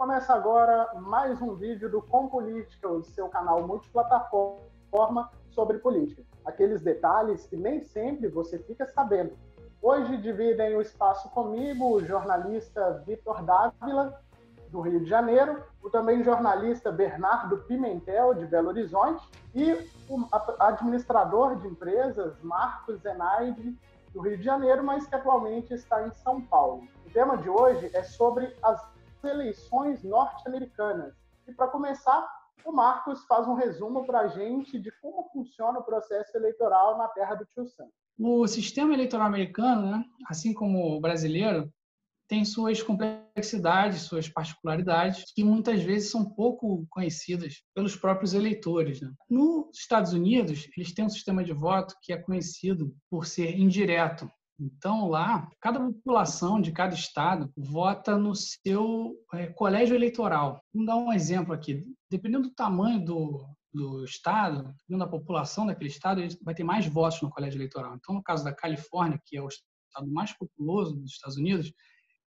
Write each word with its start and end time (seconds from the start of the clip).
Começa 0.00 0.32
agora 0.32 0.88
mais 0.94 1.42
um 1.42 1.54
vídeo 1.54 1.90
do 1.90 2.00
Com 2.00 2.26
Política, 2.26 2.88
o 2.88 3.04
seu 3.04 3.28
canal 3.28 3.66
multiplataforma 3.66 5.30
sobre 5.50 5.76
política. 5.76 6.22
Aqueles 6.42 6.80
detalhes 6.80 7.46
que 7.46 7.54
nem 7.54 7.82
sempre 7.82 8.26
você 8.26 8.58
fica 8.60 8.86
sabendo. 8.86 9.36
Hoje 9.82 10.16
dividem 10.16 10.74
o 10.74 10.80
espaço 10.80 11.28
comigo 11.28 11.84
o 11.84 12.02
jornalista 12.02 13.04
Vitor 13.06 13.42
Dávila, 13.42 14.18
do 14.70 14.80
Rio 14.80 15.00
de 15.00 15.06
Janeiro, 15.10 15.62
o 15.82 15.90
também 15.90 16.24
jornalista 16.24 16.90
Bernardo 16.90 17.58
Pimentel, 17.58 18.32
de 18.32 18.46
Belo 18.46 18.68
Horizonte, 18.68 19.22
e 19.54 19.86
o 20.08 20.26
administrador 20.60 21.56
de 21.56 21.68
empresas 21.68 22.40
Marcos 22.40 23.02
Zenaide, 23.02 23.78
do 24.14 24.22
Rio 24.22 24.38
de 24.38 24.44
Janeiro, 24.44 24.82
mas 24.82 25.06
que 25.06 25.14
atualmente 25.14 25.74
está 25.74 26.06
em 26.06 26.10
São 26.10 26.40
Paulo. 26.40 26.84
O 27.06 27.10
tema 27.10 27.36
de 27.36 27.50
hoje 27.50 27.90
é 27.92 28.02
sobre 28.02 28.56
as 28.62 28.98
eleições 29.28 30.02
norte-americanas. 30.02 31.14
E 31.46 31.52
para 31.52 31.68
começar, 31.68 32.28
o 32.64 32.72
Marcos 32.72 33.24
faz 33.26 33.46
um 33.48 33.54
resumo 33.54 34.04
para 34.04 34.20
a 34.20 34.28
gente 34.28 34.78
de 34.78 34.90
como 35.00 35.28
funciona 35.32 35.78
o 35.78 35.84
processo 35.84 36.36
eleitoral 36.36 36.98
na 36.98 37.08
terra 37.08 37.34
do 37.34 37.46
Tio 37.46 37.66
Sam. 37.66 37.88
O 38.18 38.46
sistema 38.46 38.92
eleitoral 38.92 39.26
americano, 39.26 39.90
né, 39.90 40.04
assim 40.28 40.52
como 40.52 40.96
o 40.96 41.00
brasileiro, 41.00 41.72
tem 42.30 42.44
suas 42.44 42.80
complexidades, 42.80 44.02
suas 44.02 44.28
particularidades, 44.28 45.32
que 45.34 45.42
muitas 45.42 45.82
vezes 45.82 46.12
são 46.12 46.24
pouco 46.24 46.86
conhecidas 46.88 47.64
pelos 47.74 47.96
próprios 47.96 48.34
eleitores. 48.34 49.00
Né? 49.00 49.10
Nos 49.28 49.76
Estados 49.76 50.12
Unidos, 50.12 50.68
eles 50.76 50.94
têm 50.94 51.04
um 51.04 51.10
sistema 51.10 51.42
de 51.42 51.52
voto 51.52 51.96
que 52.00 52.12
é 52.12 52.16
conhecido 52.16 52.94
por 53.10 53.26
ser 53.26 53.58
indireto. 53.58 54.30
Então, 54.60 55.08
lá, 55.08 55.50
cada 55.58 55.80
população 55.80 56.60
de 56.60 56.70
cada 56.70 56.94
estado 56.94 57.50
vota 57.56 58.18
no 58.18 58.34
seu 58.34 59.16
é, 59.32 59.46
colégio 59.46 59.96
eleitoral. 59.96 60.62
Vamos 60.72 60.86
dar 60.86 60.96
um 60.96 61.10
exemplo 61.10 61.54
aqui. 61.54 61.82
Dependendo 62.10 62.48
do 62.48 62.54
tamanho 62.54 63.02
do, 63.02 63.46
do 63.72 64.04
estado, 64.04 64.64
dependendo 64.64 65.04
da 65.04 65.10
população 65.10 65.64
daquele 65.64 65.88
estado, 65.88 66.20
ele 66.20 66.36
vai 66.42 66.54
ter 66.54 66.62
mais 66.62 66.86
votos 66.86 67.22
no 67.22 67.30
colégio 67.30 67.56
eleitoral. 67.56 67.94
Então, 67.96 68.14
no 68.14 68.22
caso 68.22 68.44
da 68.44 68.54
Califórnia, 68.54 69.18
que 69.24 69.34
é 69.34 69.42
o 69.42 69.48
estado 69.48 70.12
mais 70.12 70.36
populoso 70.36 70.94
dos 70.94 71.12
Estados 71.12 71.38
Unidos, 71.38 71.72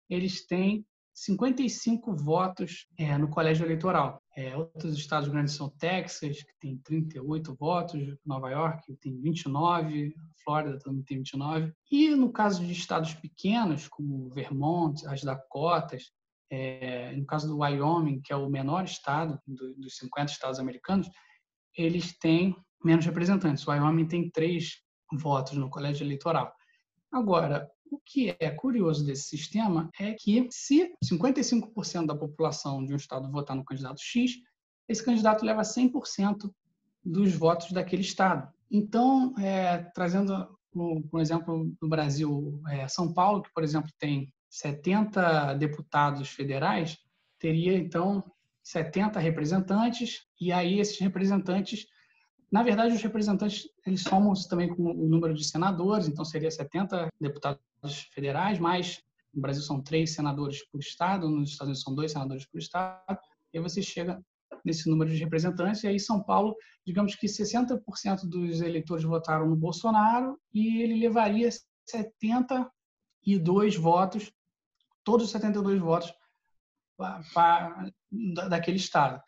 eles 0.10 0.46
têm 0.48 0.84
55 1.14 2.16
votos 2.16 2.88
é, 2.98 3.18
no 3.18 3.30
colégio 3.30 3.66
eleitoral. 3.66 4.22
É, 4.36 4.58
outros 4.58 4.98
estados 4.98 5.30
grandes 5.30 5.54
são 5.54 5.70
Texas, 5.70 6.42
que 6.42 6.54
tem 6.60 6.78
38 6.78 7.56
votos, 7.56 8.16
Nova 8.26 8.50
York 8.50 8.96
tem 9.00 9.20
29, 9.22 10.16
Flórida 10.44 10.80
também 10.80 11.04
tem 11.04 11.18
29. 11.18 11.72
E 11.92 12.10
no 12.16 12.32
caso 12.32 12.66
de 12.66 12.72
estados 12.72 13.14
pequenos, 13.14 13.88
como 13.88 14.30
Vermont, 14.30 15.06
as 15.08 15.22
Dakotas, 15.22 16.12
é, 16.50 17.16
no 17.16 17.26
caso 17.26 17.48
do 17.48 17.60
Wyoming, 17.60 18.22
que 18.22 18.34
é 18.34 18.36
o 18.36 18.50
menor 18.50 18.84
estado 18.86 19.40
do, 19.48 19.76
dos 19.76 19.98
50 19.98 20.32
estados 20.32 20.60
americanos, 20.60 21.10
eles 21.78 22.18
têm 22.18 22.56
menos 22.84 23.06
representantes. 23.06 23.66
O 23.68 23.72
Wyoming 23.72 24.08
tem 24.08 24.30
três 24.30 24.82
votos 25.14 25.54
no 25.54 25.70
colégio 25.70 26.04
eleitoral. 26.04 26.52
Agora, 27.12 27.70
o 27.94 28.02
que 28.04 28.36
é 28.40 28.50
curioso 28.50 29.06
desse 29.06 29.24
sistema 29.24 29.90
é 30.00 30.14
que, 30.14 30.48
se 30.50 30.92
55% 31.06 32.08
da 32.08 32.16
população 32.16 32.84
de 32.84 32.92
um 32.92 32.98
estado 32.98 33.32
votar 33.32 33.56
no 33.56 33.64
candidato 33.64 34.02
X, 34.02 34.32
esse 34.90 35.06
candidato 35.06 35.46
leva 35.46 35.62
100% 35.62 36.52
dos 37.06 37.34
votos 37.36 37.72
daquele 37.72 38.02
estado. 38.02 38.52
Então, 38.72 39.36
é, 39.38 39.78
trazendo, 39.94 40.58
por 40.72 41.22
exemplo, 41.22 41.72
no 41.80 41.88
Brasil, 41.88 42.60
é, 42.70 42.88
São 42.88 43.14
Paulo, 43.14 43.44
que, 43.44 43.54
por 43.54 43.64
exemplo, 43.64 43.92
tem 44.00 44.34
70 44.50 45.54
deputados 45.54 46.30
federais, 46.30 46.98
teria, 47.38 47.78
então, 47.78 48.24
70 48.64 49.20
representantes, 49.20 50.26
e 50.42 50.52
aí 50.52 50.80
esses 50.80 50.98
representantes 50.98 51.86
na 52.52 52.62
verdade, 52.62 52.94
os 52.94 53.02
representantes 53.02 53.68
eles 53.84 54.04
somam 54.04 54.32
também 54.48 54.70
com 54.70 54.84
o 54.84 55.10
número 55.10 55.34
de 55.34 55.44
senadores, 55.44 56.08
então 56.08 56.24
seria 56.24 56.52
70 56.52 57.10
deputados 57.20 57.60
federais, 58.14 58.60
mais 58.60 59.02
no 59.34 59.42
Brasil 59.42 59.64
são 59.64 59.82
três 59.82 60.14
senadores 60.14 60.66
por 60.70 60.80
estado, 60.80 61.30
nos 61.30 61.52
Estados 61.52 61.70
Unidos 61.70 61.82
são 61.82 61.96
dois 61.96 62.12
senadores 62.12 62.46
por 62.46 62.60
estado, 62.60 63.20
e 63.52 63.58
aí 63.58 63.64
você 63.64 63.82
chega 63.82 64.22
nesse 64.64 64.90
número 64.90 65.10
de 65.12 65.18
representantes, 65.18 65.84
e 65.84 65.88
aí 65.88 66.00
São 66.00 66.24
Paulo, 66.24 66.56
digamos 66.86 67.16
que 67.16 67.28
60% 67.28 68.26
dos 68.26 68.62
eleitores 68.62 69.04
votaram 69.04 69.50
no 69.50 69.56
Bolsonaro, 69.56 70.40
e 70.54 70.82
ele 70.82 71.00
levaria 71.00 71.50
72 71.90 73.76
votos, 73.76 74.32
todos 75.04 75.26
os 75.26 75.32
72 75.32 75.80
votos 75.80 76.14
daquele 78.50 78.78
estado. 78.78 79.22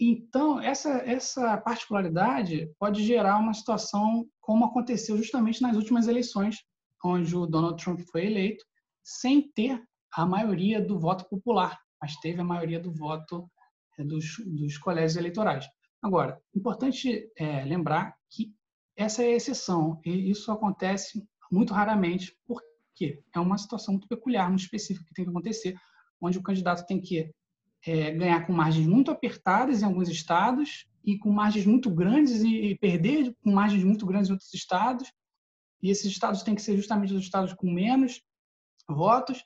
Então, 0.00 0.60
essa, 0.60 0.90
essa 0.98 1.56
particularidade 1.58 2.70
pode 2.78 3.04
gerar 3.04 3.38
uma 3.38 3.52
situação 3.52 4.26
como 4.40 4.64
aconteceu 4.64 5.16
justamente 5.16 5.60
nas 5.60 5.76
últimas 5.76 6.06
eleições, 6.06 6.64
onde 7.04 7.34
o 7.36 7.46
Donald 7.46 7.82
Trump 7.82 8.00
foi 8.10 8.26
eleito, 8.26 8.64
sem 9.02 9.50
ter 9.52 9.82
a 10.12 10.26
maioria 10.26 10.80
do 10.80 10.98
voto 10.98 11.28
popular, 11.28 11.78
mas 12.00 12.16
teve 12.16 12.40
a 12.40 12.44
maioria 12.44 12.80
do 12.80 12.92
voto 12.92 13.48
é, 13.98 14.04
dos, 14.04 14.36
dos 14.46 14.78
colégios 14.78 15.16
eleitorais. 15.16 15.66
Agora, 16.02 16.40
importante 16.54 17.30
é, 17.36 17.64
lembrar 17.64 18.14
que 18.30 18.54
essa 18.96 19.22
é 19.22 19.26
a 19.26 19.36
exceção, 19.36 20.00
e 20.04 20.30
isso 20.30 20.50
acontece 20.50 21.24
muito 21.50 21.72
raramente, 21.72 22.36
porque 22.46 23.22
é 23.34 23.38
uma 23.38 23.58
situação 23.58 23.94
muito 23.94 24.08
peculiar, 24.08 24.48
muito 24.48 24.62
específica 24.62 25.06
que 25.06 25.14
tem 25.14 25.24
que 25.24 25.30
acontecer, 25.30 25.76
onde 26.20 26.38
o 26.38 26.42
candidato 26.42 26.86
tem 26.86 27.00
que 27.00 27.30
é, 27.86 28.10
ganhar 28.12 28.46
com 28.46 28.52
margens 28.52 28.86
muito 28.86 29.10
apertadas 29.10 29.82
em 29.82 29.84
alguns 29.84 30.08
estados 30.08 30.86
e 31.04 31.16
com 31.16 31.30
margens 31.30 31.64
muito 31.64 31.90
grandes 31.90 32.42
e, 32.42 32.48
e 32.48 32.78
perder 32.78 33.34
com 33.42 33.50
margens 33.50 33.84
muito 33.84 34.04
grandes 34.04 34.28
em 34.28 34.32
outros 34.32 34.52
estados. 34.52 35.10
E 35.82 35.90
esses 35.90 36.06
estados 36.06 36.42
têm 36.42 36.54
que 36.54 36.62
ser 36.62 36.76
justamente 36.76 37.14
os 37.14 37.22
estados 37.22 37.52
com 37.52 37.70
menos 37.70 38.20
votos. 38.88 39.44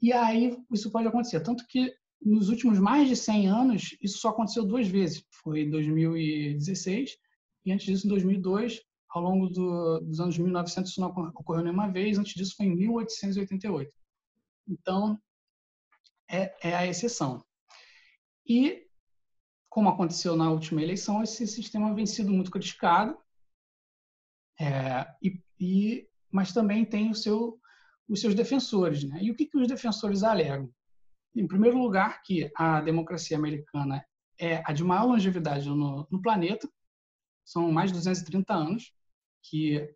E 0.00 0.12
aí 0.12 0.56
isso 0.72 0.90
pode 0.90 1.08
acontecer. 1.08 1.40
Tanto 1.40 1.66
que 1.66 1.94
nos 2.20 2.48
últimos 2.48 2.78
mais 2.78 3.08
de 3.08 3.16
100 3.16 3.48
anos, 3.48 3.96
isso 4.00 4.18
só 4.18 4.30
aconteceu 4.30 4.64
duas 4.64 4.88
vezes. 4.88 5.24
Foi 5.42 5.62
em 5.62 5.70
2016 5.70 7.16
e 7.64 7.72
antes 7.72 7.86
disso 7.86 8.06
em 8.06 8.10
2002. 8.10 8.80
Ao 9.08 9.22
longo 9.22 9.48
do, 9.48 10.00
dos 10.00 10.18
anos 10.18 10.36
1900 10.36 10.90
isso 10.90 11.00
não 11.00 11.08
ocorreu 11.08 11.62
nenhuma 11.62 11.88
vez. 11.88 12.18
Antes 12.18 12.34
disso 12.34 12.56
foi 12.56 12.66
em 12.66 12.74
1888. 12.74 13.94
Então, 14.66 15.18
é, 16.28 16.54
é 16.68 16.74
a 16.74 16.86
exceção. 16.86 17.44
E, 18.46 18.86
como 19.68 19.88
aconteceu 19.88 20.36
na 20.36 20.50
última 20.50 20.82
eleição, 20.82 21.22
esse 21.22 21.46
sistema 21.46 21.94
vem 21.94 22.06
sido 22.06 22.32
muito 22.32 22.50
criticado, 22.50 23.16
é, 24.60 25.06
e, 25.22 25.42
e, 25.58 26.08
mas 26.30 26.52
também 26.52 26.84
tem 26.84 27.10
o 27.10 27.14
seu, 27.14 27.58
os 28.08 28.20
seus 28.20 28.34
defensores. 28.34 29.04
Né? 29.04 29.20
E 29.22 29.30
o 29.30 29.34
que, 29.34 29.46
que 29.46 29.58
os 29.58 29.68
defensores 29.68 30.22
alegam? 30.22 30.70
Em 31.34 31.46
primeiro 31.46 31.78
lugar, 31.78 32.22
que 32.22 32.50
a 32.56 32.80
democracia 32.80 33.36
americana 33.36 34.04
é 34.38 34.62
a 34.64 34.72
de 34.72 34.84
maior 34.84 35.06
longevidade 35.06 35.68
no, 35.68 36.06
no 36.10 36.22
planeta, 36.22 36.68
são 37.44 37.70
mais 37.70 37.90
de 37.90 37.98
230 37.98 38.52
anos 38.54 38.92
que 39.42 39.94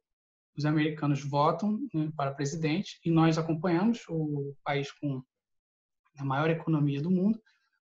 os 0.57 0.65
americanos 0.65 1.23
votam 1.25 1.79
né, 1.95 2.11
para 2.17 2.35
presidente 2.35 3.01
e 3.05 3.11
nós 3.11 3.39
acompanhamos 3.39 4.05
o 4.09 4.55
país 4.65 4.91
com 4.93 5.23
a 6.19 6.25
maior 6.25 6.51
economia 6.51 7.01
do 7.01 7.11
mundo 7.11 7.41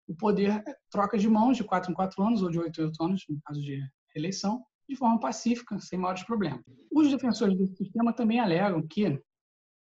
o 0.07 0.15
poder 0.15 0.63
troca 0.91 1.17
de 1.19 1.29
mãos 1.29 1.57
de 1.57 1.65
quatro 1.65 1.91
em 1.91 1.95
quatro 1.95 2.23
anos 2.23 2.43
ou 2.43 2.51
de 2.51 2.59
oito 2.59 2.81
em 2.81 2.85
oito 2.85 3.03
anos, 3.03 3.25
no 3.29 3.41
caso 3.43 3.61
de 3.61 3.81
eleição, 4.15 4.65
de 4.89 4.97
forma 4.97 5.19
pacífica, 5.19 5.79
sem 5.79 5.99
maiores 5.99 6.23
problemas. 6.25 6.63
Os 6.93 7.11
defensores 7.11 7.57
do 7.57 7.67
sistema 7.67 8.13
também 8.13 8.41
alegam 8.41 8.87
que 8.87 9.21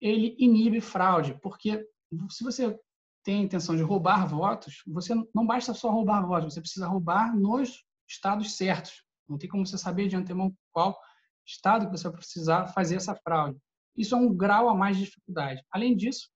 ele 0.00 0.36
inibe 0.38 0.80
fraude, 0.80 1.38
porque 1.40 1.84
se 2.30 2.44
você 2.44 2.78
tem 3.24 3.40
a 3.40 3.44
intenção 3.44 3.76
de 3.76 3.82
roubar 3.82 4.26
votos, 4.26 4.82
você 4.86 5.14
não 5.34 5.46
basta 5.46 5.72
só 5.72 5.90
roubar 5.90 6.26
votos, 6.26 6.54
você 6.54 6.60
precisa 6.60 6.88
roubar 6.88 7.34
nos 7.36 7.84
estados 8.08 8.56
certos. 8.56 9.04
Não 9.28 9.38
tem 9.38 9.48
como 9.48 9.66
você 9.66 9.78
saber 9.78 10.08
de 10.08 10.16
antemão 10.16 10.54
qual 10.72 10.98
estado 11.46 11.86
que 11.86 11.92
você 11.92 12.08
vai 12.08 12.18
precisar 12.18 12.68
fazer 12.68 12.96
essa 12.96 13.14
fraude. 13.14 13.58
Isso 13.96 14.14
é 14.14 14.18
um 14.18 14.34
grau 14.34 14.68
a 14.68 14.74
mais 14.74 14.96
de 14.96 15.04
dificuldade. 15.04 15.62
Além 15.70 15.96
disso, 15.96 16.28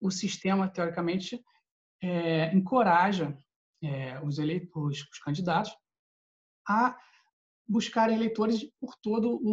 o 0.00 0.10
sistema, 0.10 0.68
teoricamente, 0.68 1.42
é, 2.02 2.54
encoraja 2.54 3.36
é, 3.82 4.20
os, 4.22 4.38
eleitores, 4.38 5.02
os 5.10 5.18
candidatos 5.18 5.74
a 6.68 6.96
buscar 7.66 8.10
eleitores 8.10 8.64
por 8.78 8.94
todo 9.02 9.40
o, 9.42 9.48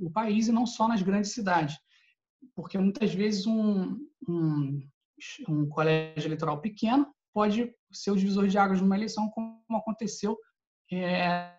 o, 0.00 0.06
o, 0.06 0.10
país 0.10 0.48
e 0.48 0.52
não 0.52 0.66
só 0.66 0.88
nas 0.88 1.02
grandes 1.02 1.32
cidades. 1.32 1.76
Porque 2.54 2.76
muitas 2.78 3.14
vezes 3.14 3.46
um, 3.46 3.98
um, 4.28 4.80
um 5.48 5.68
colégio 5.68 6.26
eleitoral 6.26 6.60
pequeno 6.60 7.06
pode 7.32 7.72
ser 7.92 8.10
o 8.10 8.16
divisor 8.16 8.48
de 8.48 8.58
águas 8.58 8.80
numa 8.80 8.96
eleição, 8.96 9.30
como 9.30 9.62
aconteceu 9.70 10.36
é, 10.92 11.56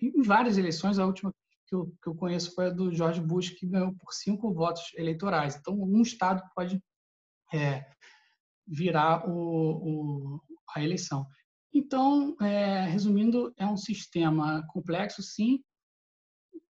em 0.00 0.22
várias 0.22 0.58
eleições. 0.58 0.98
A 0.98 1.06
última 1.06 1.32
que 1.66 1.74
eu, 1.74 1.86
que 2.02 2.08
eu 2.08 2.14
conheço 2.14 2.54
foi 2.54 2.66
a 2.66 2.70
do 2.70 2.92
George 2.92 3.20
Bush, 3.20 3.50
que 3.50 3.66
ganhou 3.66 3.94
por 3.94 4.12
cinco 4.12 4.52
votos 4.52 4.82
eleitorais. 4.94 5.56
Então, 5.56 5.74
um 5.74 6.02
estado 6.02 6.42
pode 6.54 6.82
é, 7.52 7.86
virar 8.66 9.28
o, 9.28 10.36
o, 10.36 10.40
a 10.74 10.82
eleição. 10.82 11.26
Então, 11.72 12.36
é, 12.40 12.84
resumindo, 12.84 13.52
é 13.56 13.66
um 13.66 13.76
sistema 13.76 14.66
complexo, 14.68 15.22
sim, 15.22 15.62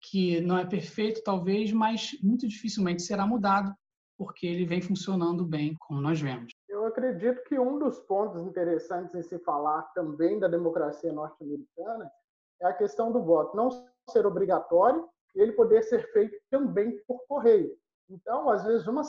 que 0.01 0.41
não 0.41 0.57
é 0.57 0.65
perfeito, 0.65 1.23
talvez, 1.23 1.71
mas 1.71 2.11
muito 2.21 2.47
dificilmente 2.47 3.01
será 3.01 3.25
mudado, 3.25 3.73
porque 4.17 4.45
ele 4.45 4.65
vem 4.65 4.81
funcionando 4.81 5.45
bem, 5.45 5.75
como 5.79 6.01
nós 6.01 6.19
vemos. 6.19 6.51
Eu 6.69 6.85
acredito 6.85 7.43
que 7.45 7.57
um 7.57 7.79
dos 7.79 7.99
pontos 7.99 8.41
interessantes 8.45 9.15
em 9.15 9.21
se 9.23 9.39
falar 9.39 9.83
também 9.93 10.39
da 10.39 10.47
democracia 10.47 11.11
norte-americana 11.11 12.11
é 12.61 12.67
a 12.67 12.73
questão 12.73 13.11
do 13.11 13.23
voto 13.23 13.55
não 13.55 13.69
ser 14.09 14.25
obrigatório 14.25 15.07
e 15.35 15.41
ele 15.41 15.53
poder 15.53 15.83
ser 15.83 16.11
feito 16.11 16.37
também 16.49 17.01
por 17.07 17.25
correio. 17.27 17.75
Então, 18.09 18.49
às 18.49 18.63
vezes, 18.63 18.85
uma 18.87 19.03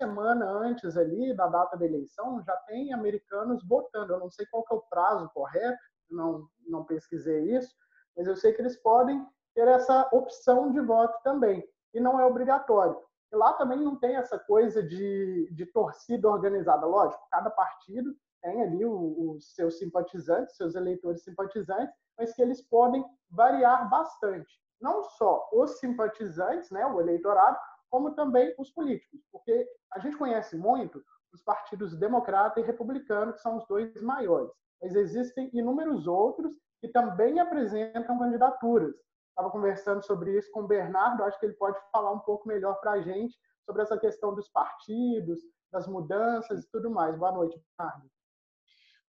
semana 0.00 0.50
antes 0.50 0.96
ali 0.96 1.34
da 1.36 1.46
data 1.46 1.76
da 1.76 1.84
eleição, 1.84 2.42
já 2.42 2.56
tem 2.66 2.92
americanos 2.94 3.62
votando. 3.66 4.14
Eu 4.14 4.18
não 4.18 4.30
sei 4.30 4.46
qual 4.46 4.64
é 4.70 4.74
o 4.74 4.82
prazo 4.88 5.30
correto, 5.34 5.78
não, 6.10 6.48
não 6.66 6.84
pesquisei 6.84 7.54
isso, 7.54 7.74
mas 8.16 8.26
eu 8.26 8.34
sei 8.34 8.54
que 8.54 8.62
eles 8.62 8.76
podem 8.82 9.24
ter 9.54 9.68
essa 9.68 10.08
opção 10.10 10.72
de 10.72 10.80
voto 10.80 11.14
também, 11.22 11.62
e 11.92 12.00
não 12.00 12.18
é 12.18 12.24
obrigatório. 12.24 12.96
E 13.32 13.36
lá 13.36 13.52
também 13.52 13.78
não 13.78 13.96
tem 13.96 14.16
essa 14.16 14.38
coisa 14.38 14.82
de, 14.82 15.48
de 15.52 15.66
torcida 15.66 16.28
organizada. 16.28 16.86
Lógico, 16.86 17.22
cada 17.30 17.50
partido 17.50 18.14
tem 18.42 18.62
ali 18.62 18.84
os 18.84 19.54
seus 19.54 19.78
simpatizantes, 19.78 20.56
seus 20.56 20.74
eleitores 20.74 21.22
simpatizantes, 21.22 21.94
mas 22.18 22.32
que 22.32 22.42
eles 22.42 22.62
podem 22.62 23.04
variar 23.30 23.88
bastante. 23.88 24.60
Não 24.80 25.04
só 25.04 25.48
os 25.52 25.78
simpatizantes, 25.78 26.70
né, 26.70 26.86
o 26.86 27.00
eleitorado, 27.00 27.58
como 27.90 28.14
também 28.14 28.54
os 28.58 28.70
políticos, 28.70 29.20
porque 29.32 29.66
a 29.92 29.98
gente 29.98 30.16
conhece 30.16 30.56
muito 30.56 31.02
os 31.32 31.42
partidos 31.42 31.96
democrata 31.96 32.60
e 32.60 32.62
republicano, 32.62 33.32
que 33.32 33.40
são 33.40 33.56
os 33.56 33.66
dois 33.66 34.00
maiores, 34.00 34.52
mas 34.80 34.94
existem 34.94 35.50
inúmeros 35.52 36.06
outros 36.06 36.56
que 36.80 36.88
também 36.88 37.38
apresentam 37.38 38.18
candidaturas. 38.18 38.94
Estava 39.28 39.50
conversando 39.50 40.04
sobre 40.04 40.36
isso 40.36 40.50
com 40.52 40.62
o 40.62 40.66
Bernardo, 40.66 41.24
acho 41.24 41.38
que 41.38 41.46
ele 41.46 41.54
pode 41.54 41.78
falar 41.92 42.12
um 42.12 42.20
pouco 42.20 42.48
melhor 42.48 42.80
para 42.80 42.92
a 42.92 43.00
gente 43.00 43.36
sobre 43.64 43.82
essa 43.82 43.98
questão 43.98 44.34
dos 44.34 44.48
partidos, 44.48 45.38
das 45.70 45.86
mudanças 45.86 46.64
e 46.64 46.70
tudo 46.70 46.90
mais. 46.90 47.16
Boa 47.16 47.32
noite, 47.32 47.60
Bernardo. 47.78 48.10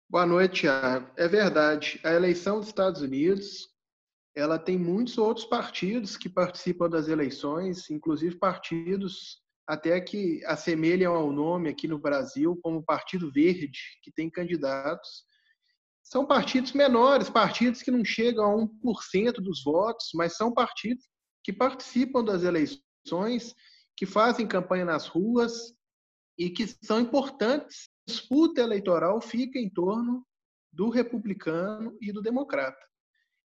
Boa 0.10 0.26
noite, 0.26 0.62
Thiago. 0.62 1.08
É 1.16 1.28
verdade. 1.28 2.02
A 2.04 2.12
eleição 2.12 2.60
dos 2.60 2.68
Estados 2.68 3.02
Unidos 3.02 3.70
ela 4.36 4.60
tem 4.60 4.78
muitos 4.78 5.18
outros 5.18 5.46
partidos 5.46 6.16
que 6.16 6.30
participam 6.30 6.90
das 6.90 7.08
eleições, 7.08 7.90
inclusive 7.90 8.38
partidos 8.38 9.42
até 9.68 10.02
que 10.02 10.44
assemelham 10.46 11.14
ao 11.14 11.32
nome 11.32 11.70
aqui 11.70 11.88
no 11.88 12.00
Brasil, 12.00 12.60
como 12.64 12.80
o 12.80 12.84
Partido 12.84 13.32
Verde, 13.32 13.80
que 14.02 14.12
tem 14.12 14.28
candidatos. 14.28 15.24
São 16.04 16.26
partidos 16.26 16.72
menores, 16.72 17.30
partidos 17.30 17.84
que 17.84 17.92
não 17.92 18.04
chegam 18.04 18.46
a 18.46 18.56
1% 18.56 19.34
dos 19.34 19.64
votos, 19.64 20.10
mas 20.16 20.36
são 20.36 20.52
partidos 20.52 21.08
que 21.44 21.54
participam 21.54 22.24
das 22.24 22.42
eleições, 22.42 23.54
que 23.96 24.08
fazem 24.08 24.48
campanha 24.48 24.86
nas 24.86 25.08
ruas 25.08 25.72
e 26.36 26.50
que 26.50 26.66
são 26.84 27.00
importantes. 27.00 27.90
A 28.08 28.12
disputa 28.12 28.62
eleitoral 28.62 29.22
fica 29.22 29.60
em 29.60 29.70
torno 29.70 30.26
do 30.74 30.90
republicano 30.90 31.96
e 32.02 32.12
do 32.12 32.24
democrata. 32.24 32.89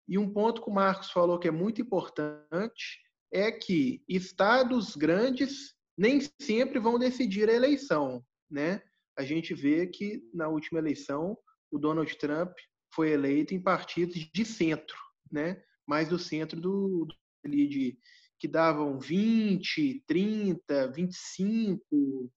E 0.09 0.19
um 0.19 0.33
ponto 0.33 0.63
que 0.63 0.71
o 0.71 0.73
Marcos 0.73 1.11
falou 1.11 1.39
que 1.39 1.49
é 1.49 1.51
muito 1.51 1.81
importante 1.81 3.01
é 3.33 3.51
que 3.51 4.03
estados 4.09 4.95
grandes 4.97 5.75
nem 5.97 6.21
sempre 6.41 6.79
vão 6.79 6.99
decidir 6.99 7.49
a 7.49 7.55
eleição, 7.55 8.25
né? 8.51 8.83
A 9.17 9.25
gente 9.25 9.55
vê 9.55 9.87
que 9.87 10.23
na 10.33 10.49
última 10.49 10.79
eleição 10.79 11.37
o 11.71 11.79
Donald 11.79 12.17
Trump 12.19 12.53
foi 12.95 13.11
eleito 13.11 13.55
em 13.55 13.63
partidos 13.63 14.29
de 14.33 14.45
centro, 14.45 14.97
né? 15.31 15.63
Mais 15.87 16.09
do 16.09 16.19
centro 16.19 16.61
do, 16.61 17.07
do 17.07 17.15
ali 17.45 17.69
de 17.69 17.99
que 18.39 18.49
davam 18.49 18.99
20, 18.99 20.05
30, 20.07 20.93
25 20.93 22.31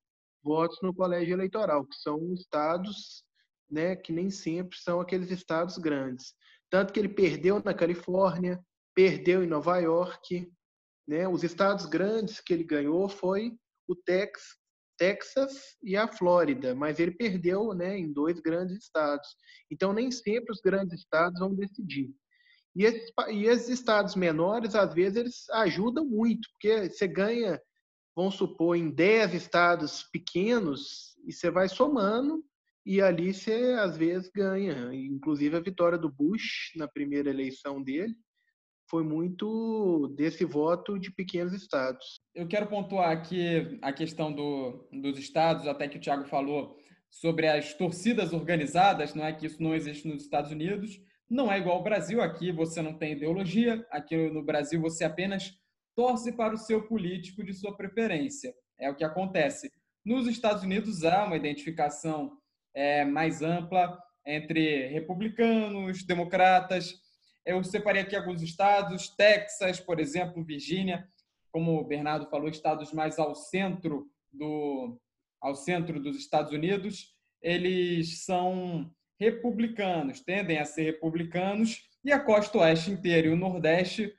votos 0.44 0.80
no 0.82 0.94
colégio 0.94 1.34
eleitoral, 1.34 1.86
que 1.86 1.96
são 1.98 2.34
estados, 2.34 3.26
né, 3.70 3.96
que 3.96 4.14
nem 4.14 4.30
sempre 4.30 4.78
são 4.78 5.02
aqueles 5.02 5.30
estados 5.32 5.78
grandes. 5.78 6.34
Tanto 6.70 6.92
que 6.94 7.00
ele 7.00 7.10
perdeu 7.10 7.62
na 7.64 7.74
Califórnia, 7.74 8.60
perdeu 8.94 9.44
em 9.44 9.48
Nova 9.48 9.78
York. 9.80 10.52
Né? 11.08 11.28
Os 11.28 11.44
estados 11.44 11.86
grandes 11.86 12.42
que 12.42 12.54
ele 12.54 12.64
ganhou 12.64 13.08
foi 13.08 13.54
o 13.88 13.96
Tex, 13.96 14.42
Texas 14.98 15.78
e 15.82 15.96
a 15.96 16.08
Flórida, 16.08 16.76
mas 16.76 17.00
ele 17.00 17.12
perdeu 17.12 17.74
né, 17.74 17.98
em 17.98 18.12
dois 18.12 18.40
grandes 18.40 18.78
estados. 18.78 19.28
Então, 19.72 19.94
nem 19.94 20.12
sempre 20.12 20.52
os 20.52 20.60
grandes 20.60 21.00
estados 21.00 21.40
vão 21.40 21.54
decidir. 21.54 22.14
E 22.76 22.84
esses, 22.84 23.12
e 23.30 23.46
esses 23.46 23.70
estados 23.70 24.16
menores, 24.16 24.76
às 24.76 24.94
vezes, 24.94 25.18
eles 25.18 25.50
ajudam 25.52 26.06
muito, 26.06 26.48
porque 26.52 26.90
você 26.90 27.08
ganha, 27.08 27.62
vamos 28.16 28.36
supor, 28.36 28.76
em 28.76 28.90
10 28.90 29.34
estados 29.34 30.04
pequenos, 30.12 31.16
e 31.26 31.32
você 31.32 31.50
vai 31.50 31.70
somando, 31.70 32.44
e 32.88 33.02
ali 33.02 33.34
você 33.34 33.76
às 33.78 33.98
vezes 33.98 34.32
ganha. 34.34 34.94
Inclusive 34.94 35.58
a 35.58 35.60
vitória 35.60 35.98
do 35.98 36.10
Bush 36.10 36.72
na 36.78 36.88
primeira 36.88 37.30
eleição 37.30 37.84
dele 37.84 38.16
foi 38.90 39.04
muito 39.04 40.08
desse 40.16 40.46
voto 40.46 40.98
de 40.98 41.12
pequenos 41.12 41.52
estados. 41.52 42.22
Eu 42.34 42.48
quero 42.48 42.68
pontuar 42.68 43.12
aqui 43.12 43.78
a 43.82 43.92
questão 43.92 44.32
do, 44.32 44.88
dos 44.94 45.20
estados, 45.20 45.68
até 45.68 45.90
que 45.90 45.98
o 45.98 46.00
Tiago 46.00 46.24
falou 46.30 46.78
sobre 47.10 47.50
as 47.50 47.74
torcidas 47.74 48.32
organizadas, 48.32 49.14
não 49.14 49.26
é 49.26 49.34
que 49.34 49.46
isso 49.46 49.62
não 49.62 49.76
existe 49.76 50.08
nos 50.08 50.24
Estados 50.24 50.52
Unidos, 50.52 50.98
não 51.30 51.52
é 51.52 51.60
igual 51.60 51.76
ao 51.76 51.84
Brasil, 51.84 52.22
aqui 52.22 52.54
você 52.54 52.82
não 52.82 52.94
tem 52.94 53.12
ideologia, 53.12 53.86
aqui 53.92 54.16
no 54.30 54.42
Brasil 54.42 54.80
você 54.80 55.04
apenas 55.04 55.52
torce 55.94 56.32
para 56.32 56.54
o 56.54 56.58
seu 56.58 56.88
político 56.88 57.44
de 57.44 57.54
sua 57.54 57.76
preferência. 57.76 58.54
É 58.80 58.90
o 58.90 58.96
que 58.96 59.04
acontece. 59.04 59.70
Nos 60.06 60.26
Estados 60.26 60.64
Unidos 60.64 61.04
há 61.04 61.26
uma 61.26 61.36
identificação 61.36 62.38
é, 62.78 63.04
mais 63.04 63.42
ampla 63.42 64.00
entre 64.24 64.86
republicanos, 64.90 66.04
democratas. 66.04 66.94
Eu 67.44 67.64
separei 67.64 68.04
aqui 68.04 68.16
alguns 68.16 68.44
estados, 68.44 69.10
Texas, 69.10 69.80
por 69.80 70.00
exemplo, 70.00 70.46
Virgínia, 70.46 71.08
como 71.52 71.80
o 71.80 71.84
Bernardo 71.84 72.30
falou, 72.30 72.48
estados 72.48 72.94
mais 72.94 73.18
ao 73.18 73.34
centro 73.34 74.08
do 74.32 75.00
ao 75.40 75.56
centro 75.56 76.00
dos 76.00 76.18
Estados 76.18 76.52
Unidos, 76.52 77.16
eles 77.42 78.26
são 78.26 78.92
republicanos, 79.20 80.20
tendem 80.20 80.58
a 80.58 80.66
ser 80.66 80.84
republicanos, 80.84 81.84
e 82.04 82.12
a 82.12 82.20
costa 82.20 82.58
oeste 82.58 82.90
inteira 82.90 83.28
e 83.28 83.32
o 83.32 83.36
nordeste 83.36 84.12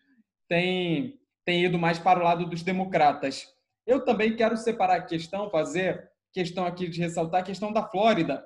tem, 0.49 1.21
tem 1.45 1.65
ido 1.65 1.77
mais 1.77 1.99
para 1.99 2.21
o 2.21 2.23
lado 2.23 2.47
dos 2.47 2.63
democratas. 2.63 3.53
Eu 3.85 4.05
também 4.05 4.37
quero 4.37 4.57
separar 4.57 4.97
a 4.97 5.03
questão, 5.03 5.51
fazer 5.51 6.09
questão 6.33 6.67
aqui 6.67 6.89
de 6.89 7.01
ressaltar 7.01 7.41
a 7.41 7.45
questão 7.45 7.73
da 7.73 7.83
Flórida. 7.83 8.45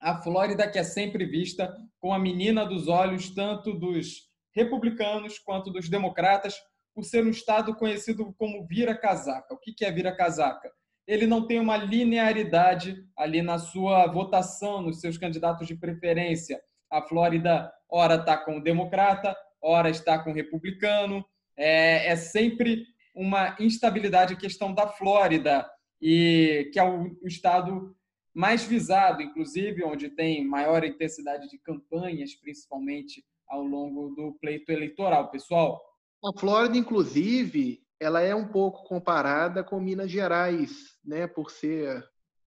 A 0.00 0.20
Flórida 0.22 0.70
que 0.70 0.78
é 0.78 0.84
sempre 0.84 1.24
vista 1.24 1.74
como 2.00 2.12
a 2.12 2.18
menina 2.18 2.64
dos 2.64 2.88
olhos 2.88 3.30
tanto 3.34 3.72
dos 3.72 4.28
republicanos 4.54 5.38
quanto 5.38 5.70
dos 5.70 5.88
democratas, 5.88 6.54
por 6.94 7.04
ser 7.04 7.24
um 7.24 7.30
estado 7.30 7.74
conhecido 7.76 8.34
como 8.36 8.66
vira-casaca. 8.66 9.54
O 9.54 9.58
que 9.58 9.84
é 9.84 9.90
vira-casaca? 9.90 10.70
Ele 11.06 11.26
não 11.26 11.46
tem 11.46 11.60
uma 11.60 11.76
linearidade 11.76 12.96
ali 13.16 13.40
na 13.40 13.58
sua 13.58 14.06
votação, 14.08 14.82
nos 14.82 15.00
seus 15.00 15.16
candidatos 15.16 15.66
de 15.66 15.76
preferência. 15.76 16.60
A 16.90 17.00
Flórida, 17.00 17.72
ora 17.88 18.16
está 18.16 18.36
com 18.36 18.58
o 18.58 18.62
democrata, 18.62 19.36
ora 19.62 19.88
está 19.88 20.18
com 20.18 20.30
o 20.30 20.34
republicano. 20.34 21.24
É, 21.56 22.08
é 22.08 22.16
sempre 22.16 22.84
uma 23.14 23.56
instabilidade 23.60 24.34
a 24.34 24.38
questão 24.38 24.74
da 24.74 24.86
Flórida 24.86 25.68
e 26.00 26.70
que 26.72 26.78
é 26.78 26.84
o, 26.84 27.16
o 27.22 27.26
estado 27.26 27.94
mais 28.34 28.64
visado, 28.64 29.20
inclusive, 29.20 29.84
onde 29.84 30.10
tem 30.10 30.46
maior 30.46 30.84
intensidade 30.84 31.48
de 31.48 31.58
campanhas, 31.58 32.34
principalmente 32.34 33.24
ao 33.48 33.62
longo 33.62 34.14
do 34.14 34.32
pleito 34.40 34.70
eleitoral, 34.70 35.30
pessoal. 35.30 35.82
A 36.24 36.38
Flórida, 36.38 36.76
inclusive, 36.76 37.82
ela 38.00 38.20
é 38.20 38.34
um 38.34 38.46
pouco 38.46 38.84
comparada 38.84 39.64
com 39.64 39.80
Minas 39.80 40.10
Gerais, 40.10 40.96
né, 41.04 41.26
por 41.26 41.50
ser 41.50 42.04